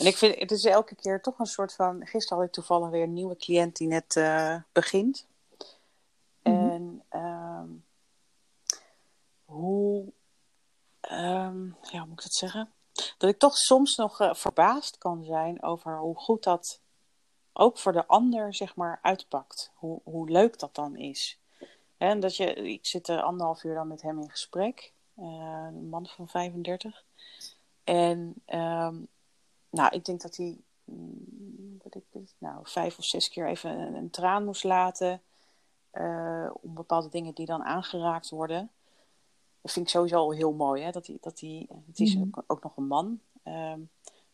En 0.00 0.06
ik 0.06 0.16
vind 0.16 0.38
het 0.38 0.50
is 0.50 0.64
elke 0.64 0.94
keer 0.94 1.20
toch 1.20 1.38
een 1.38 1.46
soort 1.46 1.72
van. 1.74 2.06
Gisteren 2.06 2.38
had 2.38 2.46
ik 2.46 2.52
toevallig 2.52 2.90
weer 2.90 3.02
een 3.02 3.12
nieuwe 3.12 3.36
cliënt 3.36 3.76
die 3.76 3.88
net 3.88 4.16
eh, 4.16 4.56
begint. 4.72 5.26
Mhm. 6.42 6.54
En 6.70 7.02
ehm, 7.08 7.68
hoe. 9.52 10.12
ehm, 11.00 11.66
ja, 11.66 11.98
hoe 11.98 12.06
moet 12.06 12.18
ik 12.18 12.22
dat 12.22 12.34
zeggen? 12.34 12.72
Dat 13.18 13.30
ik 13.30 13.38
toch 13.38 13.56
soms 13.56 13.96
nog 13.96 14.20
eh, 14.20 14.34
verbaasd 14.34 14.98
kan 14.98 15.24
zijn 15.24 15.62
over 15.62 15.98
hoe 15.98 16.16
goed 16.16 16.42
dat 16.42 16.80
ook 17.52 17.78
voor 17.78 17.92
de 17.92 18.06
ander, 18.06 18.54
zeg 18.54 18.76
maar, 18.76 18.98
uitpakt. 19.02 19.70
Hoe, 19.74 20.00
hoe 20.04 20.30
leuk 20.30 20.58
dat 20.58 20.74
dan 20.74 20.96
is. 20.96 21.38
En 21.96 22.20
dat 22.20 22.36
je, 22.36 22.54
ik 22.54 22.86
zit 22.86 23.08
er 23.08 23.22
anderhalf 23.22 23.64
uur 23.64 23.74
dan 23.74 23.88
met 23.88 24.02
hem 24.02 24.20
in 24.20 24.30
gesprek. 24.30 24.92
Eh, 25.14 25.24
een 25.68 25.88
man 25.88 26.06
van 26.06 26.28
35. 26.28 27.04
En 27.84 28.34
ehm, 28.44 28.96
nou, 29.70 29.94
ik 29.94 30.04
denk 30.04 30.20
dat 30.20 30.36
hij 30.36 30.58
mm, 30.84 31.78
wat 31.82 31.94
ik, 31.94 32.04
nou, 32.38 32.58
vijf 32.62 32.98
of 32.98 33.04
zes 33.04 33.28
keer 33.28 33.48
even 33.48 33.70
een, 33.70 33.94
een 33.94 34.10
traan 34.10 34.44
moest 34.44 34.64
laten. 34.64 35.22
eh, 35.90 36.50
om 36.60 36.74
bepaalde 36.74 37.08
dingen 37.08 37.34
die 37.34 37.46
dan 37.46 37.62
aangeraakt 37.64 38.28
worden. 38.30 38.70
Dat 39.62 39.72
vind 39.72 39.86
ik 39.86 39.92
sowieso 39.92 40.16
al 40.16 40.30
heel 40.32 40.52
mooi. 40.52 40.82
Hè? 40.82 40.90
Dat 40.90 41.06
hij, 41.06 41.16
dat 41.20 41.40
hij, 41.40 41.66
het 41.86 42.00
is 42.00 42.14
Mhm. 42.14 42.22
ook, 42.22 42.44
ook 42.46 42.62
nog 42.62 42.76
een 42.76 42.86
man. 42.86 43.20
ehm, 43.42 43.80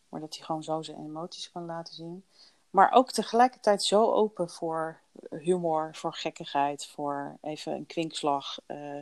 maar 0.09 0.19
dat 0.19 0.35
hij 0.35 0.45
gewoon 0.45 0.63
zo 0.63 0.81
zijn 0.81 0.97
emoties 1.05 1.51
kan 1.51 1.65
laten 1.65 1.93
zien. 1.95 2.23
Maar 2.69 2.91
ook 2.91 3.11
tegelijkertijd 3.11 3.83
zo 3.83 4.11
open 4.11 4.49
voor 4.49 4.99
humor, 5.29 5.95
voor 5.95 6.13
gekkigheid, 6.13 6.85
voor 6.85 7.37
even 7.41 7.73
een 7.73 7.85
kwinkslag. 7.85 8.59
eh, 8.65 8.99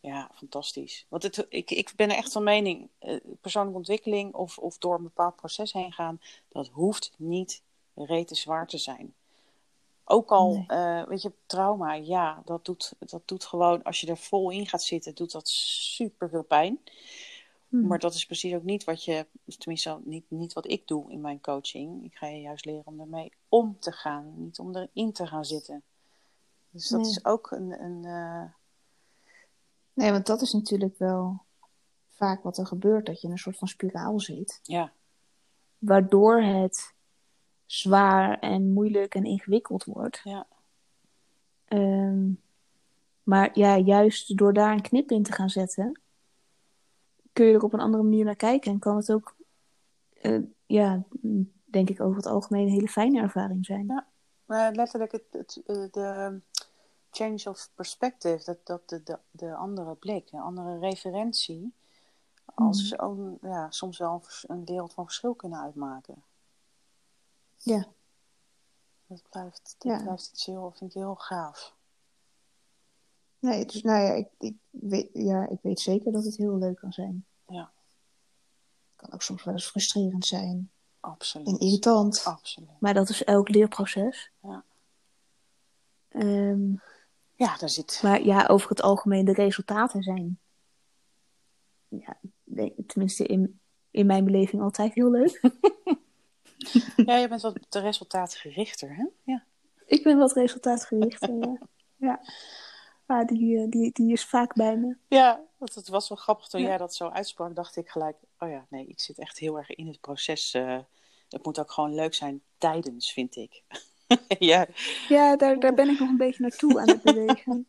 ja, 0.00 0.30
fantastisch. 0.34 1.06
Want 1.08 1.22
het, 1.22 1.46
ik, 1.48 1.70
ik 1.70 1.92
ben 1.96 2.10
er 2.10 2.16
echt 2.16 2.32
van 2.32 2.42
mening, 2.44 2.88
eh, 2.98 3.16
persoonlijke 3.40 3.78
ontwikkeling 3.78 4.34
of, 4.34 4.58
of 4.58 4.78
door 4.78 4.94
een 4.96 5.02
bepaald 5.02 5.36
proces 5.36 5.72
heen 5.72 5.92
gaan, 5.92 6.20
dat 6.48 6.68
hoeft 6.68 7.12
niet 7.16 7.62
rete 7.94 8.34
zwaar 8.34 8.66
te 8.66 8.78
zijn. 8.78 9.14
Ook 10.08 10.30
al, 10.30 10.52
Nee. 10.52 10.64
eh, 10.66 11.06
weet 11.06 11.22
je, 11.22 11.32
trauma, 11.46 11.94
ja, 11.94 12.42
dat 12.44 12.64
doet, 12.64 12.92
dat 12.98 13.22
doet 13.24 13.44
gewoon, 13.44 13.82
als 13.82 14.00
je 14.00 14.06
er 14.06 14.16
vol 14.16 14.50
in 14.50 14.66
gaat 14.66 14.82
zitten, 14.82 15.14
doet 15.14 15.32
dat 15.32 15.48
super 15.48 16.28
veel 16.28 16.42
pijn. 16.42 16.78
Hm. 17.68 17.86
Maar 17.86 17.98
dat 17.98 18.14
is 18.14 18.26
precies 18.26 18.54
ook 18.54 18.62
niet 18.62 18.84
wat 18.84 19.04
je, 19.04 19.26
tenminste 19.58 19.98
niet, 20.04 20.24
niet 20.28 20.52
wat 20.52 20.70
ik 20.70 20.86
doe 20.86 21.10
in 21.12 21.20
mijn 21.20 21.40
coaching. 21.40 22.04
Ik 22.04 22.14
ga 22.16 22.26
je 22.26 22.40
juist 22.40 22.64
leren 22.64 22.86
om 22.86 23.00
ermee 23.00 23.32
om 23.48 23.76
te 23.80 23.92
gaan, 23.92 24.32
niet 24.36 24.58
om 24.58 24.76
erin 24.76 25.12
te 25.12 25.26
gaan 25.26 25.44
zitten. 25.44 25.82
Dus 26.70 26.88
dat 26.88 27.00
Nee. 27.00 27.10
is 27.10 27.24
ook 27.24 27.50
een, 27.50 27.82
een 27.82 28.04
eh, 28.04 28.50
Nee, 29.92 30.10
want 30.12 30.26
dat 30.26 30.40
is 30.42 30.52
natuurlijk 30.52 30.98
wel 30.98 31.42
vaak 32.10 32.42
wat 32.42 32.58
er 32.58 32.66
gebeurt, 32.66 33.06
dat 33.06 33.20
je 33.20 33.26
in 33.26 33.32
een 33.32 33.38
soort 33.38 33.58
van 33.58 33.68
spiraal 33.68 34.20
zit. 34.20 34.60
ja, 34.62 34.92
Waardoor 35.78 36.42
het 36.42 36.94
zwaar 37.66 38.38
en 38.38 38.72
moeilijk 38.72 39.14
en 39.14 39.24
ingewikkeld 39.24 39.84
wordt. 39.84 40.20
ja, 40.24 40.46
Ehm, 41.66 42.30
maar 43.22 43.58
ja, 43.58 43.76
juist 43.78 44.36
door 44.36 44.52
daar 44.52 44.72
een 44.72 44.82
knip 44.82 45.10
in 45.10 45.22
te 45.22 45.32
gaan 45.32 45.50
zetten, 45.50 46.00
kun 47.32 47.46
je 47.46 47.54
er 47.54 47.62
op 47.62 47.72
een 47.72 47.80
andere 47.80 48.02
manier 48.02 48.24
naar 48.24 48.36
kijken 48.36 48.72
en 48.72 48.78
kan 48.78 48.96
het 48.96 49.12
ook, 49.12 49.36
eh, 50.20 50.38
ja, 50.66 51.02
mm, 51.20 51.52
denk 51.64 51.90
ik 51.90 52.00
over 52.00 52.16
het 52.16 52.26
algemeen 52.26 52.66
een 52.66 52.72
hele 52.72 52.88
fijne 52.88 53.20
ervaring 53.20 53.64
zijn. 53.64 53.86
Ja. 53.86 54.06
maar 54.44 54.72
letterlijk 54.72 55.12
het, 55.12 55.24
het, 55.30 55.62
eh, 55.66 55.84
de 55.90 56.40
change 57.10 57.42
of 57.44 57.70
perspective, 57.74 58.44
dat, 58.44 58.66
dat 58.66 58.88
de, 58.88 59.02
de, 59.02 59.18
de 59.30 59.54
andere 59.54 59.94
blik, 59.94 60.32
een 60.32 60.40
andere 60.40 60.78
referentie, 60.78 61.72
als 62.54 62.88
zo'n, 62.88 63.38
ja, 63.42 63.70
soms 63.70 63.98
wel 63.98 64.22
een 64.46 64.64
wereld 64.64 64.92
van 64.92 65.04
verschil 65.04 65.34
kunnen 65.34 65.60
uitmaken. 65.60 66.22
Ja, 67.58 67.86
Dat 69.06 69.22
blijft, 69.30 69.74
dat 69.78 69.92
Ja. 69.92 70.02
blijft 70.02 70.42
vind 70.44 70.80
ik 70.80 70.92
heel 70.92 71.14
gaaf. 71.14 71.74
nee, 73.38 73.64
dus 73.66 73.82
nou 73.82 74.00
ja 74.02 74.12
ik, 74.12 74.28
ik 74.38 74.54
weet, 74.70 75.08
ja, 75.12 75.48
ik 75.48 75.58
weet 75.62 75.80
zeker 75.80 76.12
dat 76.12 76.24
het 76.24 76.36
heel 76.36 76.56
leuk 76.58 76.76
kan 76.76 76.92
zijn. 76.92 77.26
Ja. 77.46 77.70
kan 78.96 79.12
ook 79.12 79.22
soms 79.22 79.44
wel 79.44 79.54
eens 79.54 79.66
frustrerend 79.66 80.26
zijn 80.26 80.70
Absoluut. 81.00 81.46
en 81.46 81.58
irritant. 81.58 82.24
Absoluut. 82.24 82.80
Maar 82.80 82.94
dat 82.94 83.08
is 83.08 83.24
elk 83.24 83.48
leerproces. 83.48 84.30
Ja. 84.42 84.64
Ehm, 86.08 86.72
Ja, 87.34 87.56
daar 87.56 87.68
zit. 87.68 88.00
maar 88.02 88.22
ja, 88.22 88.46
over 88.46 88.68
het 88.68 88.82
algemeen, 88.82 89.24
de 89.24 89.32
resultaten 89.32 90.02
zijn, 90.02 90.38
ja, 91.88 92.18
tenminste 92.86 93.24
in, 93.26 93.60
in 93.90 94.06
mijn 94.06 94.24
beleving 94.24 94.62
altijd 94.62 94.94
heel 94.94 95.10
leuk. 95.10 95.40
Ja, 96.96 97.16
je 97.16 97.28
bent 97.28 97.42
wat 97.42 97.56
te 97.68 97.78
resultaatgerichter, 97.80 98.96
hè? 98.96 99.04
Ja. 99.22 99.44
Ik 99.86 100.02
ben 100.02 100.18
wat 100.18 100.32
resultaatgericht. 100.32 101.22
eh, 101.22 101.40
ja. 101.40 101.58
ja. 101.96 102.20
Maar 103.06 103.26
die, 103.26 103.58
eh, 103.58 103.68
die, 103.70 103.92
die 103.92 104.12
is 104.12 104.24
vaak 104.24 104.54
bij 104.54 104.76
me. 104.76 104.96
Ja, 105.08 105.44
want 105.56 105.74
het 105.74 105.88
was 105.88 106.08
wel 106.08 106.18
grappig 106.18 106.46
toen 106.48 106.60
Ja. 106.60 106.66
jij 106.66 106.76
dat 106.78 106.94
zo 106.94 107.08
uitsprak, 107.08 107.54
dacht 107.54 107.76
ik 107.76 107.88
gelijk, 107.88 108.16
oh 108.38 108.50
ja, 108.50 108.66
nee, 108.70 108.86
ik 108.86 109.00
zit 109.00 109.18
echt 109.18 109.38
heel 109.38 109.58
erg 109.58 109.70
in 109.70 109.86
het 109.86 110.00
proces. 110.00 110.54
eh, 110.54 110.78
het 111.28 111.44
moet 111.44 111.58
ook 111.58 111.70
gewoon 111.70 111.94
leuk 111.94 112.14
zijn 112.14 112.42
tijdens, 112.58 113.12
vind 113.12 113.36
ik. 113.36 113.62
ja, 114.38 114.66
Ja, 115.08 115.36
daar, 115.36 115.60
daar 115.60 115.74
ben 115.74 115.88
ik 115.88 115.98
nog 115.98 116.08
een 116.08 116.16
beetje 116.16 116.42
naartoe 116.42 116.80
aan 116.80 116.88
het 116.88 117.02
bewegen. 117.02 117.66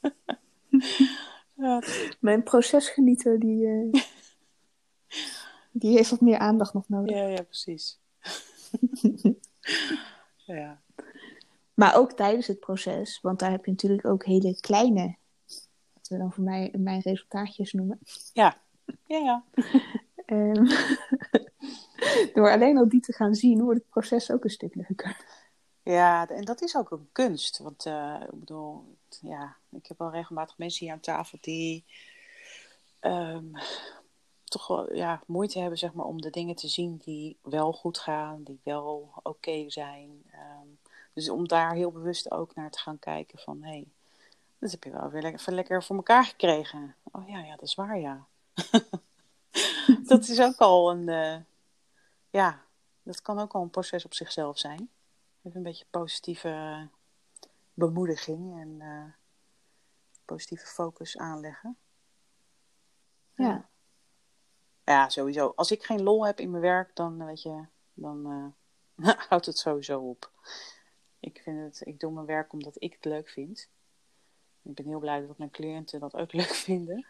ja, 1.56 1.82
Mijn 2.20 2.42
procesgenieter, 2.42 3.40
die, 3.40 3.66
eh, 3.66 4.02
die 5.72 5.96
heeft 5.96 6.10
wat 6.10 6.20
meer 6.20 6.38
aandacht 6.38 6.72
nog 6.74 6.88
nodig. 6.88 7.16
ja, 7.16 7.26
ja, 7.26 7.42
precies. 7.42 7.98
ja, 10.46 10.82
Maar 11.74 11.96
ook 11.96 12.12
tijdens 12.12 12.46
het 12.46 12.60
proces, 12.60 13.20
want 13.20 13.38
daar 13.38 13.50
heb 13.50 13.64
je 13.64 13.70
natuurlijk 13.70 14.06
ook 14.06 14.24
hele 14.24 14.60
kleine, 14.60 15.16
wat 15.92 16.08
we 16.08 16.18
dan 16.18 16.32
voor 16.32 16.44
mij 16.44 16.74
mijn 16.78 17.00
resultaatjes 17.00 17.72
noemen. 17.72 17.98
ja, 18.32 18.56
ja, 19.06 19.18
ja. 19.18 19.44
Ehm, 20.26 20.64
door 22.34 22.50
alleen 22.50 22.78
al 22.78 22.88
die 22.88 23.00
te 23.00 23.12
gaan 23.12 23.34
zien, 23.34 23.62
wordt 23.62 23.78
het 23.78 23.88
proces 23.88 24.30
ook 24.30 24.44
een 24.44 24.50
stuk 24.50 24.74
leuker. 24.74 25.24
Ja, 25.82 26.28
en 26.28 26.44
dat 26.44 26.62
is 26.62 26.76
ook 26.76 26.90
een 26.90 27.08
kunst. 27.12 27.58
Want 27.58 27.86
uh, 27.86 28.20
ik 28.32 28.38
bedoel, 28.38 28.96
ja, 29.20 29.56
ik 29.70 29.86
heb 29.86 29.98
wel 29.98 30.10
regelmatig 30.10 30.58
mensen 30.58 30.84
hier 30.84 30.94
aan 30.94 31.00
tafel 31.00 31.38
die 31.40 31.84
um, 33.00 33.52
toch 34.52 34.66
wel 34.66 34.94
ja, 34.94 35.22
moeite 35.26 35.58
hebben 35.58 35.78
zeg 35.78 35.92
maar, 35.92 36.06
om 36.06 36.20
de 36.20 36.30
dingen 36.30 36.54
te 36.54 36.68
zien 36.68 36.96
die 36.96 37.36
wel 37.42 37.72
goed 37.72 37.98
gaan, 37.98 38.42
die 38.42 38.60
wel 38.62 39.10
oké 39.22 39.70
zijn. 39.70 40.24
Um, 40.34 40.78
dus 41.12 41.28
om 41.28 41.48
daar 41.48 41.74
heel 41.74 41.92
bewust 41.92 42.30
ook 42.30 42.54
naar 42.54 42.70
te 42.70 42.78
gaan 42.78 42.98
kijken 42.98 43.38
van 43.38 43.62
hé, 43.62 43.68
hey, 43.68 43.86
dat 44.58 44.70
heb 44.70 44.84
je 44.84 44.90
wel 44.90 45.10
weer 45.10 45.22
lekker, 45.22 45.52
lekker 45.52 45.82
voor 45.82 45.96
elkaar 45.96 46.24
gekregen. 46.24 46.94
Oh 47.12 47.28
ja, 47.28 47.38
ja, 47.38 47.50
dat 47.50 47.62
is 47.62 47.74
waar 47.74 47.98
ja. 47.98 48.26
dat 50.10 50.28
is 50.28 50.40
ook 50.40 50.58
al 50.58 50.90
een, 50.90 51.08
uh, 51.08 51.36
ja, 52.30 52.62
dat 53.02 53.22
kan 53.22 53.38
ook 53.38 53.52
al 53.52 53.62
een 53.62 53.70
proces 53.70 54.04
op 54.04 54.14
zichzelf 54.14 54.58
zijn. 54.58 54.90
Even 55.42 55.56
een 55.56 55.62
beetje 55.62 55.86
positieve 55.90 56.88
bemoediging 57.74 58.60
en 58.60 58.68
uh, 58.80 59.04
positieve 60.24 60.66
focus 60.66 61.16
aanleggen. 61.16 61.76
Ja. 63.34 63.68
Ja, 64.92 65.08
sowieso. 65.08 65.52
Als 65.56 65.70
ik 65.70 65.82
geen 65.82 66.02
lol 66.02 66.26
heb 66.26 66.40
in 66.40 66.50
mijn 66.50 66.62
werk, 66.62 66.96
dan 66.96 67.24
weet 67.24 67.42
je, 67.42 67.64
dan 67.94 68.52
uh, 68.96 69.14
houdt 69.28 69.46
het 69.46 69.58
sowieso 69.58 70.00
op. 70.00 70.30
Ik, 71.20 71.40
vind 71.42 71.58
het, 71.60 71.86
ik 71.86 72.00
doe 72.00 72.12
mijn 72.12 72.26
werk 72.26 72.52
omdat 72.52 72.76
ik 72.78 72.92
het 72.92 73.04
leuk 73.04 73.28
vind. 73.28 73.68
Ik 74.62 74.74
ben 74.74 74.86
heel 74.86 74.98
blij 74.98 75.26
dat 75.26 75.38
mijn 75.38 75.50
cliënten 75.50 76.00
dat 76.00 76.14
ook 76.14 76.32
leuk 76.42 76.54
vinden. 76.54 77.06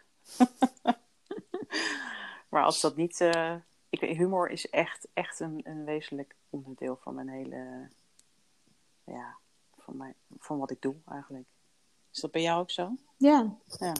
maar 2.49 2.63
als 2.63 2.81
dat 2.81 2.95
niet. 2.95 3.19
Uh, 3.19 3.55
ik, 3.89 3.99
humor 3.99 4.49
is 4.49 4.69
echt, 4.69 5.07
echt 5.13 5.39
een, 5.39 5.61
een 5.63 5.85
wezenlijk 5.85 6.35
onderdeel 6.49 6.95
van 6.95 7.15
mijn 7.15 7.29
hele. 7.29 7.89
Ja, 9.03 9.37
van, 9.77 9.97
mijn, 9.97 10.15
van 10.37 10.57
wat 10.57 10.71
ik 10.71 10.81
doe 10.81 10.95
eigenlijk. 11.05 11.47
Is 12.11 12.19
dat 12.19 12.31
bij 12.31 12.41
jou 12.41 12.61
ook 12.61 12.71
zo? 12.71 12.95
Ja. 13.17 13.57
Ja. 13.65 13.93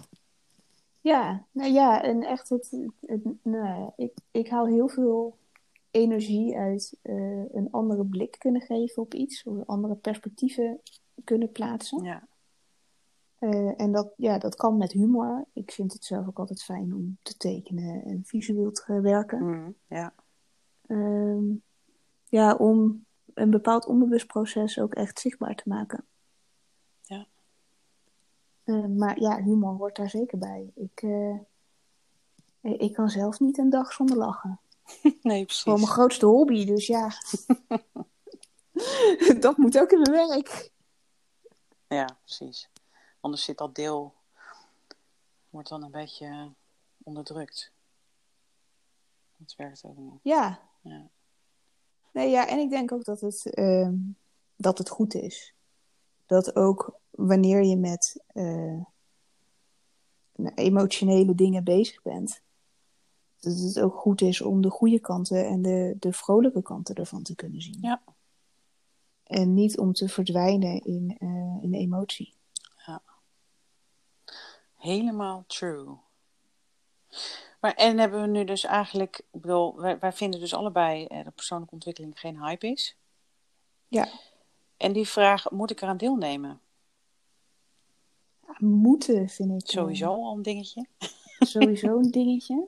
Ja, 1.03 1.45
nou 1.51 1.71
ja, 1.71 2.03
en 2.03 2.23
echt, 2.23 2.49
het, 2.49 2.77
het, 2.99 3.21
nou, 3.41 3.91
ik, 3.95 4.13
ik 4.31 4.49
haal 4.49 4.65
heel 4.65 4.87
veel 4.87 5.37
energie 5.91 6.57
uit 6.57 6.97
uh, 7.03 7.43
een 7.53 7.67
andere 7.71 8.05
blik 8.05 8.35
kunnen 8.39 8.61
geven 8.61 9.01
op 9.01 9.13
iets, 9.13 9.43
of 9.43 9.65
andere 9.65 9.95
perspectieven 9.95 10.79
kunnen 11.23 11.51
plaatsen. 11.51 12.03
Ja. 12.03 12.27
Uh, 13.39 13.81
en 13.81 13.91
dat, 13.91 14.13
ja, 14.17 14.37
dat 14.37 14.55
kan 14.55 14.77
met 14.77 14.91
humor. 14.91 15.45
Ik 15.53 15.71
vind 15.71 15.93
het 15.93 16.03
zelf 16.03 16.27
ook 16.27 16.39
altijd 16.39 16.63
fijn 16.63 16.93
om 16.93 17.17
te 17.21 17.37
tekenen 17.37 18.03
en 18.03 18.21
visueel 18.25 18.71
te 18.71 19.01
werken. 19.01 19.43
Mm, 19.43 19.75
ja. 19.87 20.13
Um, 20.87 21.61
ja, 22.25 22.55
om 22.55 23.05
een 23.33 23.49
bepaald 23.49 23.85
onbewust 23.85 24.27
proces 24.27 24.79
ook 24.79 24.93
echt 24.93 25.19
zichtbaar 25.19 25.55
te 25.55 25.69
maken. 25.69 26.05
Uh, 28.65 28.85
maar 28.85 29.19
ja, 29.19 29.41
humor 29.41 29.75
hoort 29.75 29.95
daar 29.95 30.09
zeker 30.09 30.37
bij. 30.37 30.71
Ik, 30.75 31.01
uh, 31.01 31.39
ik 32.61 32.93
kan 32.93 33.09
zelf 33.09 33.39
niet 33.39 33.57
een 33.57 33.69
dag 33.69 33.93
zonder 33.93 34.17
lachen. 34.17 34.59
Nee, 35.21 35.45
precies. 35.45 35.63
Gewoon 35.63 35.79
mijn 35.79 35.91
grootste 35.91 36.25
hobby, 36.25 36.65
dus 36.65 36.87
ja. 36.87 37.11
dat 39.39 39.57
moet 39.57 39.79
ook 39.79 39.91
in 39.91 40.01
mijn 40.01 40.27
werk. 40.27 40.71
Ja, 41.87 42.17
precies. 42.21 42.69
Anders 43.19 43.43
zit 43.43 43.57
dat 43.57 43.75
deel, 43.75 44.13
wordt 45.49 45.69
dan 45.69 45.83
een 45.83 45.91
beetje 45.91 46.51
onderdrukt. 47.03 47.71
Dat 49.37 49.55
werkt 49.55 49.83
ook 49.83 49.97
niet. 49.97 50.19
Ja. 50.23 50.59
ja. 50.81 51.07
Nee, 52.11 52.29
ja, 52.29 52.47
en 52.47 52.59
ik 52.59 52.69
denk 52.69 52.91
ook 52.91 53.03
dat 53.03 53.21
het, 53.21 53.57
uh, 53.57 53.89
dat 54.55 54.77
het 54.77 54.89
goed 54.89 55.13
is. 55.13 55.53
Dat 56.25 56.55
ook 56.55 56.99
wanneer 57.15 57.63
je 57.63 57.77
met 57.77 58.23
uh, 58.33 58.83
emotionele 60.55 61.35
dingen 61.35 61.63
bezig 61.63 62.01
bent, 62.01 62.41
dat 63.39 63.57
het 63.57 63.79
ook 63.79 63.95
goed 63.95 64.21
is 64.21 64.41
om 64.41 64.61
de 64.61 64.69
goede 64.69 64.99
kanten 64.99 65.47
en 65.47 65.61
de, 65.61 65.95
de 65.99 66.13
vrolijke 66.13 66.61
kanten 66.61 66.95
ervan 66.95 67.23
te 67.23 67.35
kunnen 67.35 67.61
zien. 67.61 67.77
Ja. 67.81 68.01
En 69.23 69.53
niet 69.53 69.77
om 69.77 69.93
te 69.93 70.09
verdwijnen 70.09 70.81
in, 70.83 71.17
uh, 71.19 71.63
in 71.63 71.73
emotie. 71.73 72.33
Ja. 72.85 73.01
Helemaal 74.75 75.43
true. 75.47 75.97
Maar 77.59 77.73
en 77.73 77.97
hebben 77.97 78.21
we 78.21 78.27
nu 78.27 78.43
dus 78.43 78.63
eigenlijk, 78.63 79.21
ik 79.31 79.41
bedoel, 79.41 79.75
wij, 79.75 79.99
wij 79.99 80.13
vinden 80.13 80.39
dus 80.39 80.53
allebei 80.53 81.07
uh, 81.11 81.23
dat 81.23 81.35
persoonlijke 81.35 81.73
ontwikkeling 81.73 82.19
geen 82.19 82.43
hype 82.43 82.67
is. 82.67 82.97
Ja. 83.87 84.07
En 84.77 84.93
die 84.93 85.07
vraag, 85.07 85.51
moet 85.51 85.71
ik 85.71 85.81
eraan 85.81 85.97
deelnemen? 85.97 86.61
Moeten 88.57 89.29
vind 89.29 89.61
ik. 89.61 89.69
Sowieso 89.69 90.05
uh, 90.05 90.25
al 90.25 90.35
een 90.35 90.41
dingetje. 90.41 90.85
Sowieso 91.39 91.97
een 91.97 92.11
dingetje. 92.19 92.67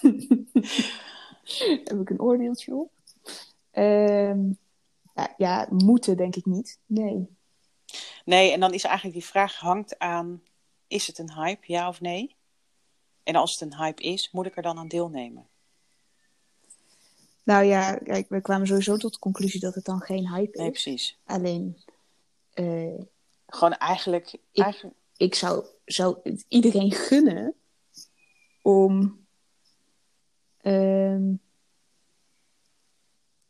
Heb 1.84 2.00
ik 2.00 2.10
een 2.10 2.20
oordeeltje 2.20 2.74
op? 2.74 2.90
Um, 3.72 4.58
ja, 5.14 5.34
ja, 5.36 5.66
moeten 5.70 6.16
denk 6.16 6.36
ik 6.36 6.46
niet. 6.46 6.78
Nee. 6.86 7.26
Nee, 8.24 8.52
en 8.52 8.60
dan 8.60 8.72
is 8.72 8.84
eigenlijk 8.84 9.14
die 9.16 9.26
vraag 9.26 9.56
hangt 9.56 9.98
aan, 9.98 10.42
is 10.86 11.06
het 11.06 11.18
een 11.18 11.32
hype, 11.32 11.72
ja 11.72 11.88
of 11.88 12.00
nee? 12.00 12.36
En 13.22 13.36
als 13.36 13.52
het 13.52 13.60
een 13.60 13.76
hype 13.76 14.02
is, 14.02 14.30
moet 14.32 14.46
ik 14.46 14.56
er 14.56 14.62
dan 14.62 14.78
aan 14.78 14.88
deelnemen? 14.88 15.48
Nou 17.42 17.64
ja, 17.64 17.94
kijk, 17.94 18.28
we 18.28 18.40
kwamen 18.40 18.66
sowieso 18.66 18.96
tot 18.96 19.12
de 19.12 19.18
conclusie 19.18 19.60
dat 19.60 19.74
het 19.74 19.84
dan 19.84 20.00
geen 20.00 20.34
hype 20.34 20.58
nee, 20.58 20.70
is. 20.70 20.82
precies. 20.82 21.18
Alleen, 21.24 21.82
uh, 22.54 23.00
gewoon 23.46 23.72
eigenlijk. 23.72 24.32
Ik, 24.32 24.62
eigenlijk... 24.62 24.96
ik 25.16 25.34
zou, 25.34 25.66
zou 25.84 26.36
iedereen 26.48 26.92
gunnen 26.92 27.54
om. 28.62 29.24
Uh, 30.62 31.34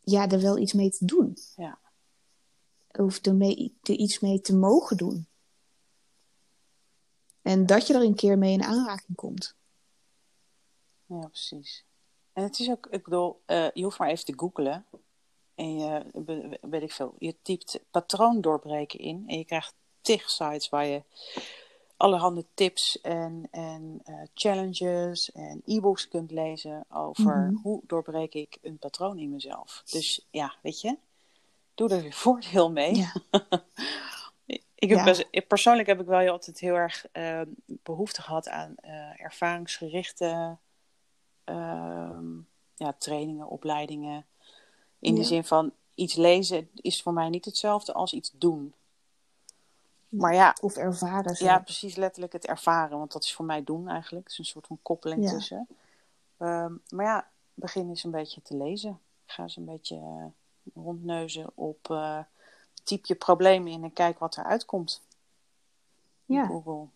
ja, 0.01 0.29
er 0.29 0.41
wel 0.41 0.59
iets 0.59 0.73
mee 0.73 0.91
te 0.91 1.05
doen. 1.05 1.37
Ja. 1.57 1.79
Of 2.91 3.25
er, 3.25 3.35
mee, 3.35 3.79
er 3.83 3.95
iets 3.95 4.21
mee 4.21 4.41
te 4.41 4.57
mogen 4.57 4.97
doen. 4.97 5.27
En 7.43 7.67
dat 7.67 7.87
je 7.87 7.95
er 7.95 8.03
een 8.03 8.15
keer 8.15 8.39
mee 8.39 8.53
in 8.53 8.63
aanraking 8.63 9.17
komt. 9.17 9.57
Ja, 11.07 11.27
precies. 11.27 11.85
En 12.33 12.43
het 12.43 12.59
is 12.59 12.71
ook, 12.71 12.87
ik 12.87 13.05
bedoel, 13.05 13.43
uh, 13.47 13.71
je 13.71 13.83
hoeft 13.83 13.99
maar 13.99 14.09
even 14.09 14.25
te 14.25 14.35
googlen. 14.37 14.87
En 15.55 15.79
je, 15.79 16.05
weet 16.61 16.83
ik 16.83 16.93
veel, 16.93 17.15
je 17.19 17.37
typt 17.43 17.81
patroon 17.91 18.41
doorbreken 18.41 18.99
in. 18.99 19.25
En 19.27 19.39
je 19.39 19.45
krijgt 19.45 19.75
tig 20.07 20.31
sites 20.31 20.69
waar 20.69 20.87
je 20.87 21.03
allerhande 21.97 22.45
tips 22.55 23.01
en, 23.01 23.49
en 23.51 24.03
uh, 24.07 24.15
challenges 24.35 25.33
en 25.33 25.63
e-books 25.65 26.09
kunt 26.09 26.31
lezen 26.31 26.85
over 26.93 27.37
mm 27.37 27.49
-hmm. 27.49 27.61
hoe 27.63 27.81
doorbreek 27.87 28.35
ik 28.35 28.59
een 28.63 28.79
patroon 28.79 29.19
in 29.19 29.31
mezelf. 29.31 29.83
Dus 29.91 30.27
ja, 30.31 30.55
weet 30.63 30.81
je, 30.81 30.97
doe 31.75 31.89
er 31.89 32.05
je 32.05 32.13
voordeel 32.25 32.71
mee. 32.71 32.97
Ja. 32.97 33.13
ik 34.75 34.89
heb 34.89 34.99
ja. 34.99 35.05
best, 35.05 35.47
persoonlijk 35.47 35.89
heb 35.89 36.01
ik 36.01 36.07
wel 36.07 36.31
altijd 36.31 36.61
heel 36.61 36.75
erg 36.75 37.07
uh, 37.13 37.41
behoefte 37.67 38.23
gehad 38.23 38.49
aan 38.49 38.75
uh, 38.85 39.21
ervaringsgerichte 39.21 40.57
ja, 42.75 42.93
trainingen, 42.99 43.49
opleidingen. 43.49 44.27
In 44.99 45.13
ja. 45.13 45.21
de 45.21 45.25
zin 45.25 45.45
van 45.45 45.73
iets 45.95 46.15
lezen 46.15 46.71
is 46.75 47.03
voor 47.03 47.13
mij 47.13 47.29
niet 47.29 47.45
hetzelfde 47.45 47.93
als 47.93 48.13
iets 48.13 48.33
doen. 48.35 48.75
Maar 50.09 50.35
ja. 50.35 50.57
Of 50.61 50.77
ervaren. 50.77 51.35
Zo. 51.35 51.45
Ja, 51.45 51.59
precies 51.59 51.97
letterlijk 51.97 52.33
het 52.33 52.47
ervaren. 52.47 52.99
Want 52.99 53.13
dat 53.13 53.25
is 53.25 53.35
voor 53.35 53.45
mij 53.45 53.65
doen 53.65 53.89
eigenlijk. 53.89 54.25
Het 54.25 54.33
is 54.33 54.39
een 54.39 54.45
soort 54.45 54.67
van 54.67 54.79
koppeling 54.83 55.25
ja. 55.25 55.31
tussen. 55.31 55.69
Um, 56.39 56.83
maar 56.89 57.05
ja, 57.05 57.29
begin 57.55 57.89
eens 57.89 58.05
een 58.05 58.11
beetje 58.11 58.43
te 58.43 58.57
lezen. 58.57 59.01
Ga 59.27 59.43
eens 59.43 59.57
een 59.57 59.65
beetje 59.65 59.97
uh, 59.97 60.25
rondneuzen 60.85 61.51
op 61.55 61.89
uh, 61.91 62.19
typ 62.83 63.07
je 63.07 63.15
probleem 63.15 63.67
in 63.67 63.85
en 63.85 63.93
kijk 63.93 64.19
wat 64.19 64.37
eruit 64.37 64.65
komt. 64.65 65.03
Ja. 66.25 66.47
Google. 66.47 66.87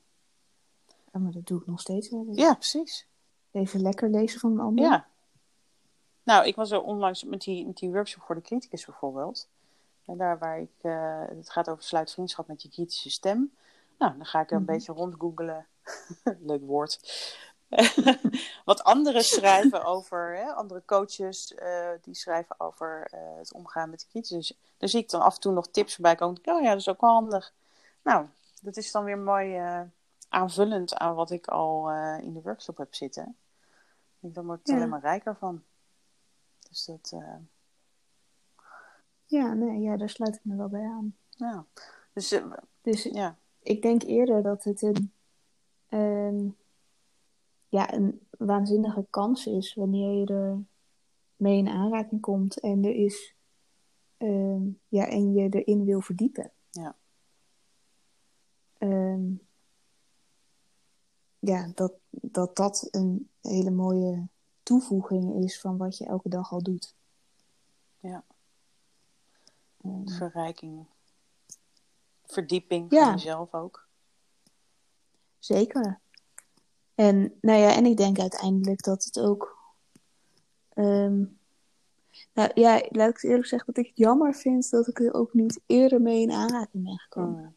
Ja, 1.13 1.21
maar 1.21 1.33
dat 1.33 1.47
doe 1.47 1.61
ik 1.61 1.67
nog 1.67 1.81
steeds 1.81 2.11
wel. 2.11 2.27
Ja, 2.31 2.55
precies. 2.55 3.07
Even 3.51 3.81
lekker 3.81 4.11
lezen 4.11 4.41
van 4.41 4.53
een 4.53 4.61
ander. 4.61 4.85
Ja. 4.85 5.09
Nou, 6.23 6.47
ik 6.47 6.57
was 6.57 6.71
er 6.71 6.83
onlangs 6.83 7.25
met 7.25 7.41
die, 7.41 7.67
met 7.67 7.77
die 7.77 7.91
workshop 7.91 8.23
voor 8.23 8.35
de 8.35 8.41
criticus 8.41 8.85
bijvoorbeeld. 8.85 9.49
En 10.07 10.17
daar 10.17 10.39
waar 10.39 10.61
ik, 10.61 10.73
uh, 10.83 11.23
het 11.29 11.51
gaat 11.51 11.69
over 11.69 11.83
sluit 11.83 12.13
vriendschap 12.13 12.47
met 12.47 12.63
je 12.63 12.69
kritische 12.69 13.11
stem. 13.11 13.55
Nou, 13.99 14.17
dan 14.17 14.27
ga 14.27 14.41
ik 14.41 14.51
er 14.51 14.57
een 14.57 14.63
mm 14.63 14.69
-hmm. 14.69 14.77
beetje 14.77 14.93
rond 14.93 15.15
googelen. 15.19 15.67
Leuk 16.51 16.63
woord. 16.63 17.01
Wat 18.65 18.85
anderen 18.85 19.25
schrijven 19.25 19.85
over, 19.85 20.37
hè, 20.37 20.53
andere 20.53 20.83
coaches, 20.85 21.53
uh, 21.53 21.89
die 22.03 22.15
schrijven 22.15 22.61
over 22.61 23.11
uh, 23.15 23.21
het 23.37 23.53
omgaan 23.53 23.91
met 23.91 24.01
de 24.01 24.07
kritisch. 24.09 24.31
Dus 24.49 24.59
daar 24.79 24.89
zie 24.89 25.01
ik 25.01 25.11
dan 25.11 25.21
af 25.21 25.35
en 25.35 25.41
toe 25.41 25.53
nog 25.53 25.69
tips 25.69 25.95
voorbij 25.95 26.15
komen. 26.15 26.41
Oh 26.45 26.63
ja, 26.63 26.69
dat 26.69 26.79
is 26.79 26.89
ook 26.89 27.01
wel 27.01 27.11
handig. 27.11 27.53
Nou, 28.03 28.27
dat 28.63 28.77
is 28.77 28.91
dan 28.91 29.05
weer 29.05 29.19
mooi 29.19 29.61
aanvullend 30.29 30.95
aan 30.95 31.15
wat 31.15 31.31
ik 31.31 31.47
al 31.47 31.91
in 32.21 32.33
de 32.33 32.43
workshop 32.43 32.77
heb 32.77 32.95
zitten. 32.95 33.37
Ik 34.15 34.21
denk, 34.21 34.35
daar 34.35 34.45
word 34.45 34.61
ik 34.61 34.67
ja. 34.67 34.75
alleen 34.75 34.89
maar 34.89 35.01
rijker 35.01 35.37
van. 35.37 35.63
Dus 36.69 36.85
dat. 36.85 37.15
Ja, 39.31 39.55
nee, 39.55 39.81
ja, 39.81 39.97
daar 39.97 40.11
sluit 40.11 40.35
ik 40.35 40.45
me 40.45 40.57
wel 40.57 40.69
bij 40.69 40.85
aan. 40.87 41.17
Ja. 41.31 41.67
Dus 42.13 42.33
eh, 42.33 42.53
Dus 42.83 43.03
ja. 43.03 43.39
ik 43.63 43.83
denk 43.83 44.03
eerder 44.03 44.43
dat 44.43 44.65
het 44.65 44.83
een, 44.83 45.13
ehm, 45.89 46.49
ja, 47.69 47.95
een 47.95 48.21
waanzinnige 48.31 49.07
kans 49.11 49.47
is 49.47 49.75
wanneer 49.75 50.21
je 50.21 50.27
er 50.27 50.65
mee 51.37 51.59
in 51.59 51.69
aanraking 51.69 52.21
komt 52.21 52.61
en 52.61 52.85
er 52.85 52.95
is, 52.95 53.35
ehm, 54.17 54.63
ja, 54.89 55.07
en 55.07 55.33
je 55.33 55.49
erin 55.49 55.85
wil 55.85 56.01
verdiepen. 56.01 56.53
Ja. 56.71 56.97
Ehm, 58.79 59.33
ja, 61.39 61.71
dat, 61.75 61.93
dat 62.11 62.57
dat 62.57 62.89
een 62.91 63.31
hele 63.41 63.71
mooie 63.71 64.29
toevoeging 64.63 65.45
is 65.45 65.61
van 65.61 65.77
wat 65.77 65.99
je 65.99 66.05
elke 66.05 66.29
dag 66.29 66.53
al 66.53 66.63
doet. 66.63 66.95
Ja. 67.99 68.25
Ehm, 69.85 70.09
Verrijking. 70.09 70.87
Verdieping 72.25 72.93
Ja. 72.93 73.05
van 73.05 73.13
jezelf 73.13 73.55
ook. 73.55 73.89
Zeker. 75.39 76.01
En, 76.95 77.39
nou 77.41 77.59
ja, 77.59 77.75
en 77.75 77.87
ik 77.87 77.97
denk 77.97 78.19
uiteindelijk 78.19 78.83
dat 78.83 79.05
het 79.05 79.19
ook. 79.21 79.59
ehm, 80.69 81.25
nou 82.33 82.51
ja, 82.55 82.83
laat 82.89 83.09
ik 83.11 83.23
eerlijk 83.23 83.47
zeggen 83.47 83.73
dat 83.75 83.85
ik 83.85 83.89
het 83.91 83.99
jammer 83.99 84.35
vind 84.35 84.71
dat 84.71 84.87
ik 84.89 85.01
er 85.01 85.15
ook 85.15 85.35
niet 85.35 85.61
eerder 85.67 86.01
mee 86.01 86.21
in 86.21 86.31
aanraking 86.33 86.85
ben 86.85 86.99
gekomen. 86.99 87.43
Mm. 87.43 87.57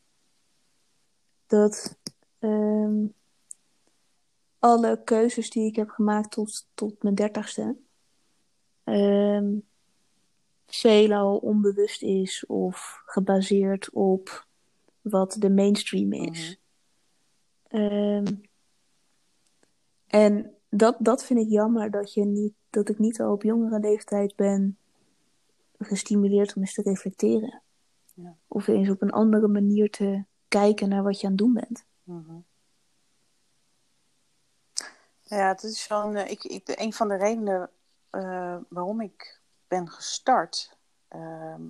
Dat 1.47 1.97
ehm, 2.39 3.05
alle 4.59 5.01
keuzes 5.03 5.49
die 5.49 5.65
ik 5.65 5.75
heb 5.75 5.89
gemaakt 5.89 6.31
tot, 6.31 6.67
tot 6.73 7.03
mijn 7.03 7.15
dertigste, 7.15 7.77
ehm 8.83 9.55
veelal 10.79 11.37
onbewust 11.37 12.01
is 12.01 12.45
of 12.45 13.01
gebaseerd 13.05 13.89
op 13.91 14.47
wat 15.01 15.35
de 15.39 15.49
mainstream 15.49 16.13
is. 16.13 16.57
Ehm, 17.67 18.25
en 20.07 20.55
dat, 20.69 20.95
dat 20.99 21.25
vind 21.25 21.39
ik 21.39 21.49
jammer 21.49 21.91
dat, 21.91 22.13
je 22.13 22.25
niet, 22.25 22.53
dat 22.69 22.89
ik 22.89 22.99
niet 22.99 23.21
al 23.21 23.31
op 23.31 23.43
jongere 23.43 23.79
leeftijd 23.79 24.35
ben 24.35 24.77
gestimuleerd 25.77 26.55
om 26.55 26.61
eens 26.61 26.73
te 26.73 26.81
reflecteren. 26.81 27.61
Ja. 28.13 28.35
Of 28.47 28.67
eens 28.67 28.89
op 28.89 29.01
een 29.01 29.11
andere 29.11 29.47
manier 29.47 29.89
te 29.89 30.23
kijken 30.47 30.89
naar 30.89 31.03
wat 31.03 31.19
je 31.19 31.25
aan 31.25 31.33
het 31.33 31.41
doen 31.41 31.53
bent. 31.53 31.85
Mhm. 32.03 32.39
Ja, 35.21 35.47
het 35.47 35.63
is 35.63 35.87
wel 35.87 36.15
een, 36.15 36.29
ik, 36.29 36.43
ik, 36.43 36.79
een 36.79 36.93
van 36.93 37.07
de 37.07 37.15
redenen 37.15 37.69
eh, 38.09 38.57
waarom 38.69 39.01
ik 39.01 39.41
ben 39.73 39.89
gestart, 39.89 40.77
ehm, 41.07 41.61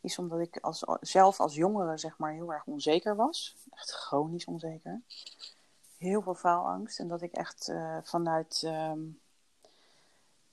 is 0.00 0.18
omdat 0.18 0.40
ik 0.40 0.58
als, 0.60 0.84
zelf 1.00 1.40
als 1.40 1.54
jongere 1.54 1.96
zeg 1.96 2.18
maar 2.18 2.32
heel 2.32 2.52
erg 2.52 2.64
onzeker 2.64 3.16
was. 3.16 3.56
Echt 3.70 3.90
chronisch 3.90 4.44
onzeker. 4.44 5.00
Heel 5.98 6.22
veel 6.22 6.34
faalangst. 6.34 6.98
En 6.98 7.08
dat 7.08 7.22
ik 7.22 7.32
echt 7.32 7.68
eh, 7.68 7.96
vanuit, 8.02 8.62
ehm, 8.64 9.00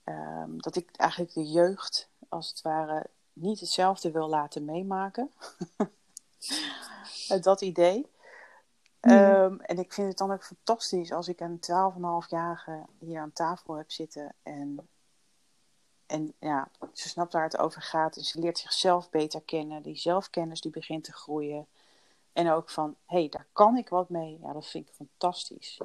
ehm, 0.04 0.56
dat 0.56 0.76
ik 0.76 0.90
eigenlijk 0.96 1.34
de 1.34 1.50
jeugd 1.50 2.08
als 2.28 2.48
het 2.48 2.62
ware 2.62 3.06
niet 3.32 3.60
hetzelfde 3.60 4.10
wil 4.10 4.28
laten 4.28 4.64
meemaken. 4.64 5.30
Dat 7.42 7.60
idee. 7.60 8.10
En 9.00 9.78
ik 9.78 9.92
vind 9.92 10.08
het 10.08 10.18
dan 10.18 10.32
ook 10.32 10.44
fantastisch 10.44 11.12
als 11.12 11.28
ik 11.28 11.40
een 11.40 11.60
12,5-jarige 11.60 12.82
hier 12.98 13.20
aan 13.20 13.32
tafel 13.32 13.74
heb 13.74 13.90
zitten. 13.90 14.34
En, 14.42 14.88
en 16.06 16.34
ja, 16.38 16.68
ze 16.92 17.08
snapt 17.08 17.32
waar 17.32 17.44
het 17.44 17.58
over 17.58 17.82
gaat. 17.82 18.16
En 18.16 18.24
ze 18.24 18.38
leert 18.38 18.58
zichzelf 18.58 19.10
beter 19.10 19.40
kennen. 19.40 19.82
Die 19.82 19.96
zelfkennis 19.96 20.60
die 20.60 20.70
begint 20.70 21.04
te 21.04 21.12
groeien. 21.12 21.66
En 22.32 22.50
ook 22.50 22.70
van, 22.70 22.96
hé, 23.06 23.18
hey, 23.18 23.28
daar 23.28 23.46
kan 23.52 23.76
ik 23.76 23.88
wat 23.88 24.08
mee. 24.08 24.38
Ja, 24.42 24.52
dat 24.52 24.66
vind 24.66 24.88
ik 24.88 24.94
fantastisch. 24.94 25.80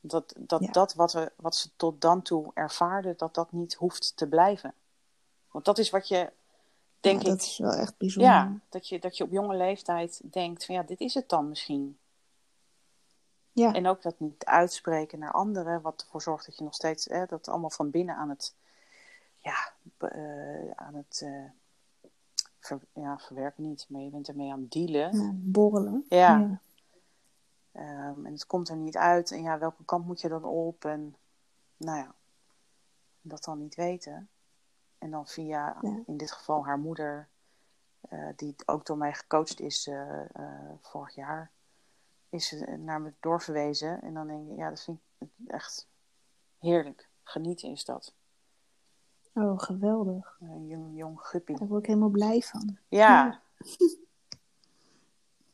Dat, 0.00 0.34
dat, 0.38 0.60
Ja. 0.60 0.70
dat 0.70 0.94
wat, 0.94 1.12
we, 1.12 1.32
wat 1.36 1.56
ze 1.56 1.70
tot 1.76 2.00
dan 2.00 2.22
toe 2.22 2.50
ervaarde, 2.54 3.14
dat 3.16 3.34
dat 3.34 3.52
niet 3.52 3.74
hoeft 3.74 4.16
te 4.16 4.28
blijven. 4.28 4.74
Want 5.50 5.64
dat 5.64 5.78
is 5.78 5.90
wat 5.90 6.08
je, 6.08 6.32
denk 7.00 7.22
ja, 7.22 7.28
ik, 7.30 7.36
dat 7.36 7.46
is 7.46 7.58
wel 7.58 7.72
echt 7.72 7.96
bijzonder. 7.96 8.32
ja, 8.32 8.60
dat 8.68 8.88
je, 8.88 8.98
dat 8.98 9.16
je 9.16 9.24
op 9.24 9.30
jonge 9.30 9.56
leeftijd 9.56 10.20
denkt 10.32 10.64
van 10.64 10.74
ja, 10.74 10.82
dit 10.82 11.00
is 11.00 11.14
het 11.14 11.28
dan 11.28 11.48
misschien. 11.48 11.98
Ja. 13.52 13.72
En 13.72 13.86
ook 13.86 14.02
dat 14.02 14.20
niet 14.20 14.44
uitspreken 14.44 15.18
naar 15.18 15.32
anderen, 15.32 15.80
wat 15.80 16.02
ervoor 16.02 16.22
zorgt 16.22 16.46
dat 16.46 16.56
je 16.56 16.64
nog 16.64 16.74
steeds 16.74 17.04
hè, 17.04 17.26
dat 17.26 17.48
allemaal 17.48 17.70
van 17.70 17.90
binnen 17.90 18.16
aan 18.16 18.28
het, 18.28 18.54
ja, 19.44 19.72
eh, 20.08 20.70
aan 20.70 20.94
het 20.94 21.20
eh, 21.24 22.10
ver- 22.58 22.86
ja, 22.92 23.18
verwerken 23.18 23.62
niet, 23.62 23.86
maar 23.88 24.00
je 24.00 24.10
bent 24.10 24.28
ermee 24.28 24.52
aan 24.52 24.60
het 24.60 24.70
dealen. 24.72 25.22
Ja, 25.22 25.30
borrelen. 25.34 26.04
Ja. 26.08 26.38
Ja. 26.38 26.60
Ehm, 27.72 28.26
en 28.26 28.32
het 28.32 28.46
komt 28.46 28.68
er 28.68 28.76
niet 28.76 28.96
uit. 28.96 29.30
En 29.30 29.42
ja, 29.42 29.58
welke 29.58 29.84
kant 29.84 30.06
moet 30.06 30.20
je 30.20 30.28
dan 30.28 30.44
op? 30.44 30.84
En 30.84 31.16
nou 31.76 31.98
ja, 31.98 32.14
dat 33.20 33.44
dan 33.44 33.58
niet 33.58 33.74
weten. 33.74 34.28
En 34.98 35.10
dan 35.10 35.26
via, 35.26 35.76
Ja. 35.80 36.02
in 36.06 36.16
dit 36.16 36.32
geval 36.32 36.64
haar 36.66 36.78
moeder, 36.78 37.28
eh, 38.00 38.28
die 38.36 38.54
ook 38.66 38.86
door 38.86 38.96
mij 38.98 39.14
gecoacht 39.14 39.60
is 39.60 39.90
vorig 40.80 41.14
jaar, 41.14 41.50
is 42.28 42.48
ze 42.48 42.76
naar 42.76 43.00
me 43.00 43.12
doorverwezen. 43.20 44.02
En 44.02 44.14
dan 44.14 44.26
denk 44.26 44.48
je, 44.48 44.54
ja, 44.54 44.68
dat 44.68 44.82
vind 44.82 45.00
ik 45.18 45.28
echt 45.46 45.86
heerlijk. 46.58 47.08
Genieten 47.22 47.70
is 47.70 47.84
dat. 47.84 48.14
Oh, 49.34 49.58
geweldig. 49.58 50.36
Een 50.40 50.66
jong, 50.66 50.96
jong 50.96 51.20
guppie. 51.20 51.58
Daar 51.58 51.68
word 51.68 51.80
ik 51.80 51.86
helemaal 51.86 52.08
blij 52.08 52.40
van. 52.40 52.78
Ja. 52.88 53.40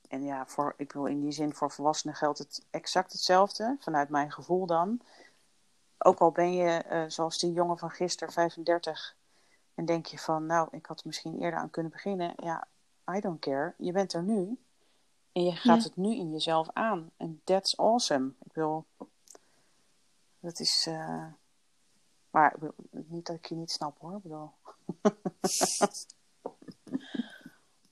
En 0.08 0.22
ja, 0.22 0.46
voor, 0.46 0.74
ik 0.76 0.92
wil 0.92 1.06
in 1.06 1.20
die 1.20 1.32
zin 1.32 1.54
voor 1.54 1.70
volwassenen 1.70 2.14
geldt 2.16 2.38
het 2.38 2.66
exact 2.70 3.12
hetzelfde, 3.12 3.76
vanuit 3.80 4.08
mijn 4.08 4.32
gevoel 4.32 4.66
dan. 4.66 5.00
Ook 5.98 6.18
al 6.18 6.30
ben 6.30 6.52
je, 6.52 6.68
eh, 6.68 7.04
zoals 7.08 7.38
die 7.38 7.52
jongen 7.52 7.78
van 7.78 7.90
gisteren, 7.90 8.32
35, 8.32 9.16
en 9.74 9.84
denk 9.84 10.06
je 10.06 10.18
van, 10.18 10.46
nou, 10.46 10.68
ik 10.70 10.86
had 10.86 11.00
er 11.00 11.06
misschien 11.06 11.38
eerder 11.40 11.58
aan 11.60 11.70
kunnen 11.70 11.92
beginnen. 11.92 12.32
Ja, 12.36 12.66
I 13.14 13.20
don't 13.20 13.40
care. 13.40 13.74
Je 13.78 13.92
bent 13.92 14.12
er 14.12 14.22
nu. 14.22 14.58
En 15.32 15.44
je 15.44 15.52
gaat 15.52 15.82
Ja. 15.82 15.82
het 15.82 15.96
nu 15.96 16.14
in 16.16 16.30
jezelf 16.30 16.68
aan. 16.72 17.10
En 17.16 17.40
that's 17.44 17.78
awesome. 17.78 18.32
Ik 18.44 18.52
wil, 18.52 18.84
dat 20.40 20.60
is, 20.60 20.86
eh, 20.88 21.26
maar 22.30 22.56
niet 22.90 23.26
dat 23.26 23.36
ik 23.36 23.46
je 23.46 23.54
niet 23.54 23.70
snap 23.70 23.98
hoor. 23.98 24.20
Bedoel, 24.22 24.50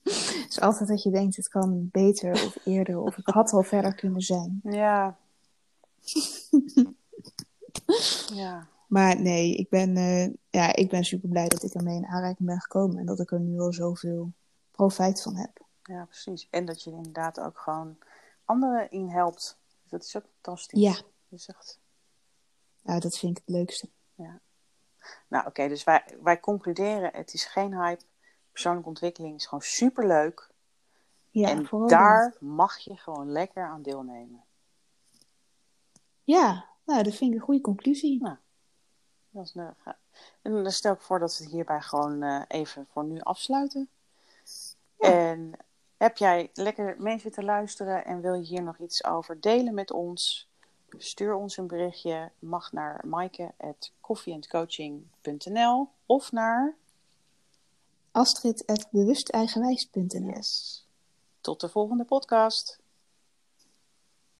Het 0.03 0.45
is 0.49 0.59
altijd 0.59 0.89
dat 0.89 1.03
je 1.03 1.09
denkt, 1.09 1.35
het 1.35 1.47
kan 1.47 1.89
beter 1.91 2.31
of 2.31 2.65
eerder. 2.65 2.99
Of 2.99 3.17
ik 3.17 3.27
had 3.27 3.51
al 3.51 3.63
verder 3.63 3.95
kunnen 3.95 4.21
zijn. 4.21 4.59
ja. 4.63 5.17
ja. 8.33 8.67
Maar 8.87 9.21
nee, 9.21 9.55
ik 9.55 9.69
ben, 9.69 9.97
eh, 9.97 10.29
ja, 10.49 10.75
ik 10.75 10.89
ben 10.89 11.03
super 11.03 11.29
blij 11.29 11.47
dat 11.47 11.63
ik 11.63 11.73
ermee 11.73 11.95
in 11.95 12.05
aanraking 12.05 12.47
ben 12.47 12.59
gekomen. 12.59 12.97
En 12.97 13.05
dat 13.05 13.19
ik 13.19 13.31
er 13.31 13.39
nu 13.39 13.59
al 13.59 13.73
zoveel 13.73 14.31
profijt 14.71 15.21
van 15.21 15.35
heb. 15.35 15.65
Ja, 15.83 16.05
precies. 16.05 16.47
En 16.49 16.65
dat 16.65 16.83
je 16.83 16.91
er 16.91 16.97
inderdaad 16.97 17.39
ook 17.39 17.59
gewoon 17.59 17.97
anderen 18.45 18.91
in 18.91 19.09
helpt. 19.09 19.57
Dus 19.81 19.91
dat 19.91 20.03
is 20.03 20.17
ook 20.17 20.25
fantastisch. 20.33 20.81
Ja. 20.81 20.93
Dat 21.29 21.39
is 21.39 21.47
echt... 21.47 21.79
Nou, 22.81 22.99
dat 22.99 23.17
vind 23.17 23.37
ik 23.37 23.43
het 23.45 23.55
leukste. 23.55 23.89
Nou, 25.27 25.47
oké, 25.47 25.67
dus 25.67 25.83
wij, 25.83 26.03
wij 26.21 26.39
concluderen: 26.39 27.11
het 27.13 27.33
is 27.33 27.45
geen 27.45 27.81
hype. 27.81 28.03
Persoonlijke 28.51 28.89
ontwikkeling 28.89 29.35
is 29.35 29.45
gewoon 29.45 29.63
superleuk. 29.63 30.49
Ja, 31.29 31.49
en 31.49 31.67
daar 31.87 32.35
mag 32.39 32.77
je 32.77 32.97
gewoon 32.97 33.31
lekker 33.31 33.63
aan 33.63 33.81
deelnemen. 33.81 34.43
Ja, 36.23 36.65
nou, 36.83 37.03
dat 37.03 37.15
vind 37.15 37.31
ik 37.31 37.39
een 37.39 37.45
goede 37.45 37.61
conclusie. 37.61 38.19
Dat 39.29 39.45
is, 39.45 39.53
nou, 39.53 39.73
ga- 39.77 39.97
en 40.41 40.63
dan 40.63 40.71
stel 40.71 40.93
ik 40.93 41.01
voor 41.01 41.19
dat 41.19 41.37
we 41.37 41.43
het 41.43 41.53
hierbij 41.53 41.81
gewoon 41.81 42.23
eh, 42.23 42.41
even 42.47 42.87
voor 42.91 43.03
nu 43.03 43.19
afsluiten. 43.19 43.89
Ja. 44.97 45.11
En 45.11 45.51
heb 45.97 46.17
jij 46.17 46.49
lekker 46.53 46.95
mee 46.97 47.19
zitten 47.19 47.43
luisteren 47.43 48.05
en 48.05 48.21
wil 48.21 48.33
je 48.33 48.45
hier 48.45 48.63
nog 48.63 48.77
iets 48.77 49.03
over 49.03 49.41
delen 49.41 49.73
met 49.73 49.91
ons? 49.91 50.48
Stuur 50.97 51.33
ons 51.33 51.57
een 51.57 51.67
berichtje. 51.67 52.31
Mag 52.39 52.71
naar 52.71 53.07
maaike.koffieandcoaching.nl 53.07 55.89
of 56.05 56.31
naar... 56.31 56.75
Astrid.bewusteigenwijs.nl 58.11 60.29
Yes. 60.29 60.83
Tot 61.41 61.61
de 61.61 61.69
volgende 61.69 62.05
podcast. 62.05 62.78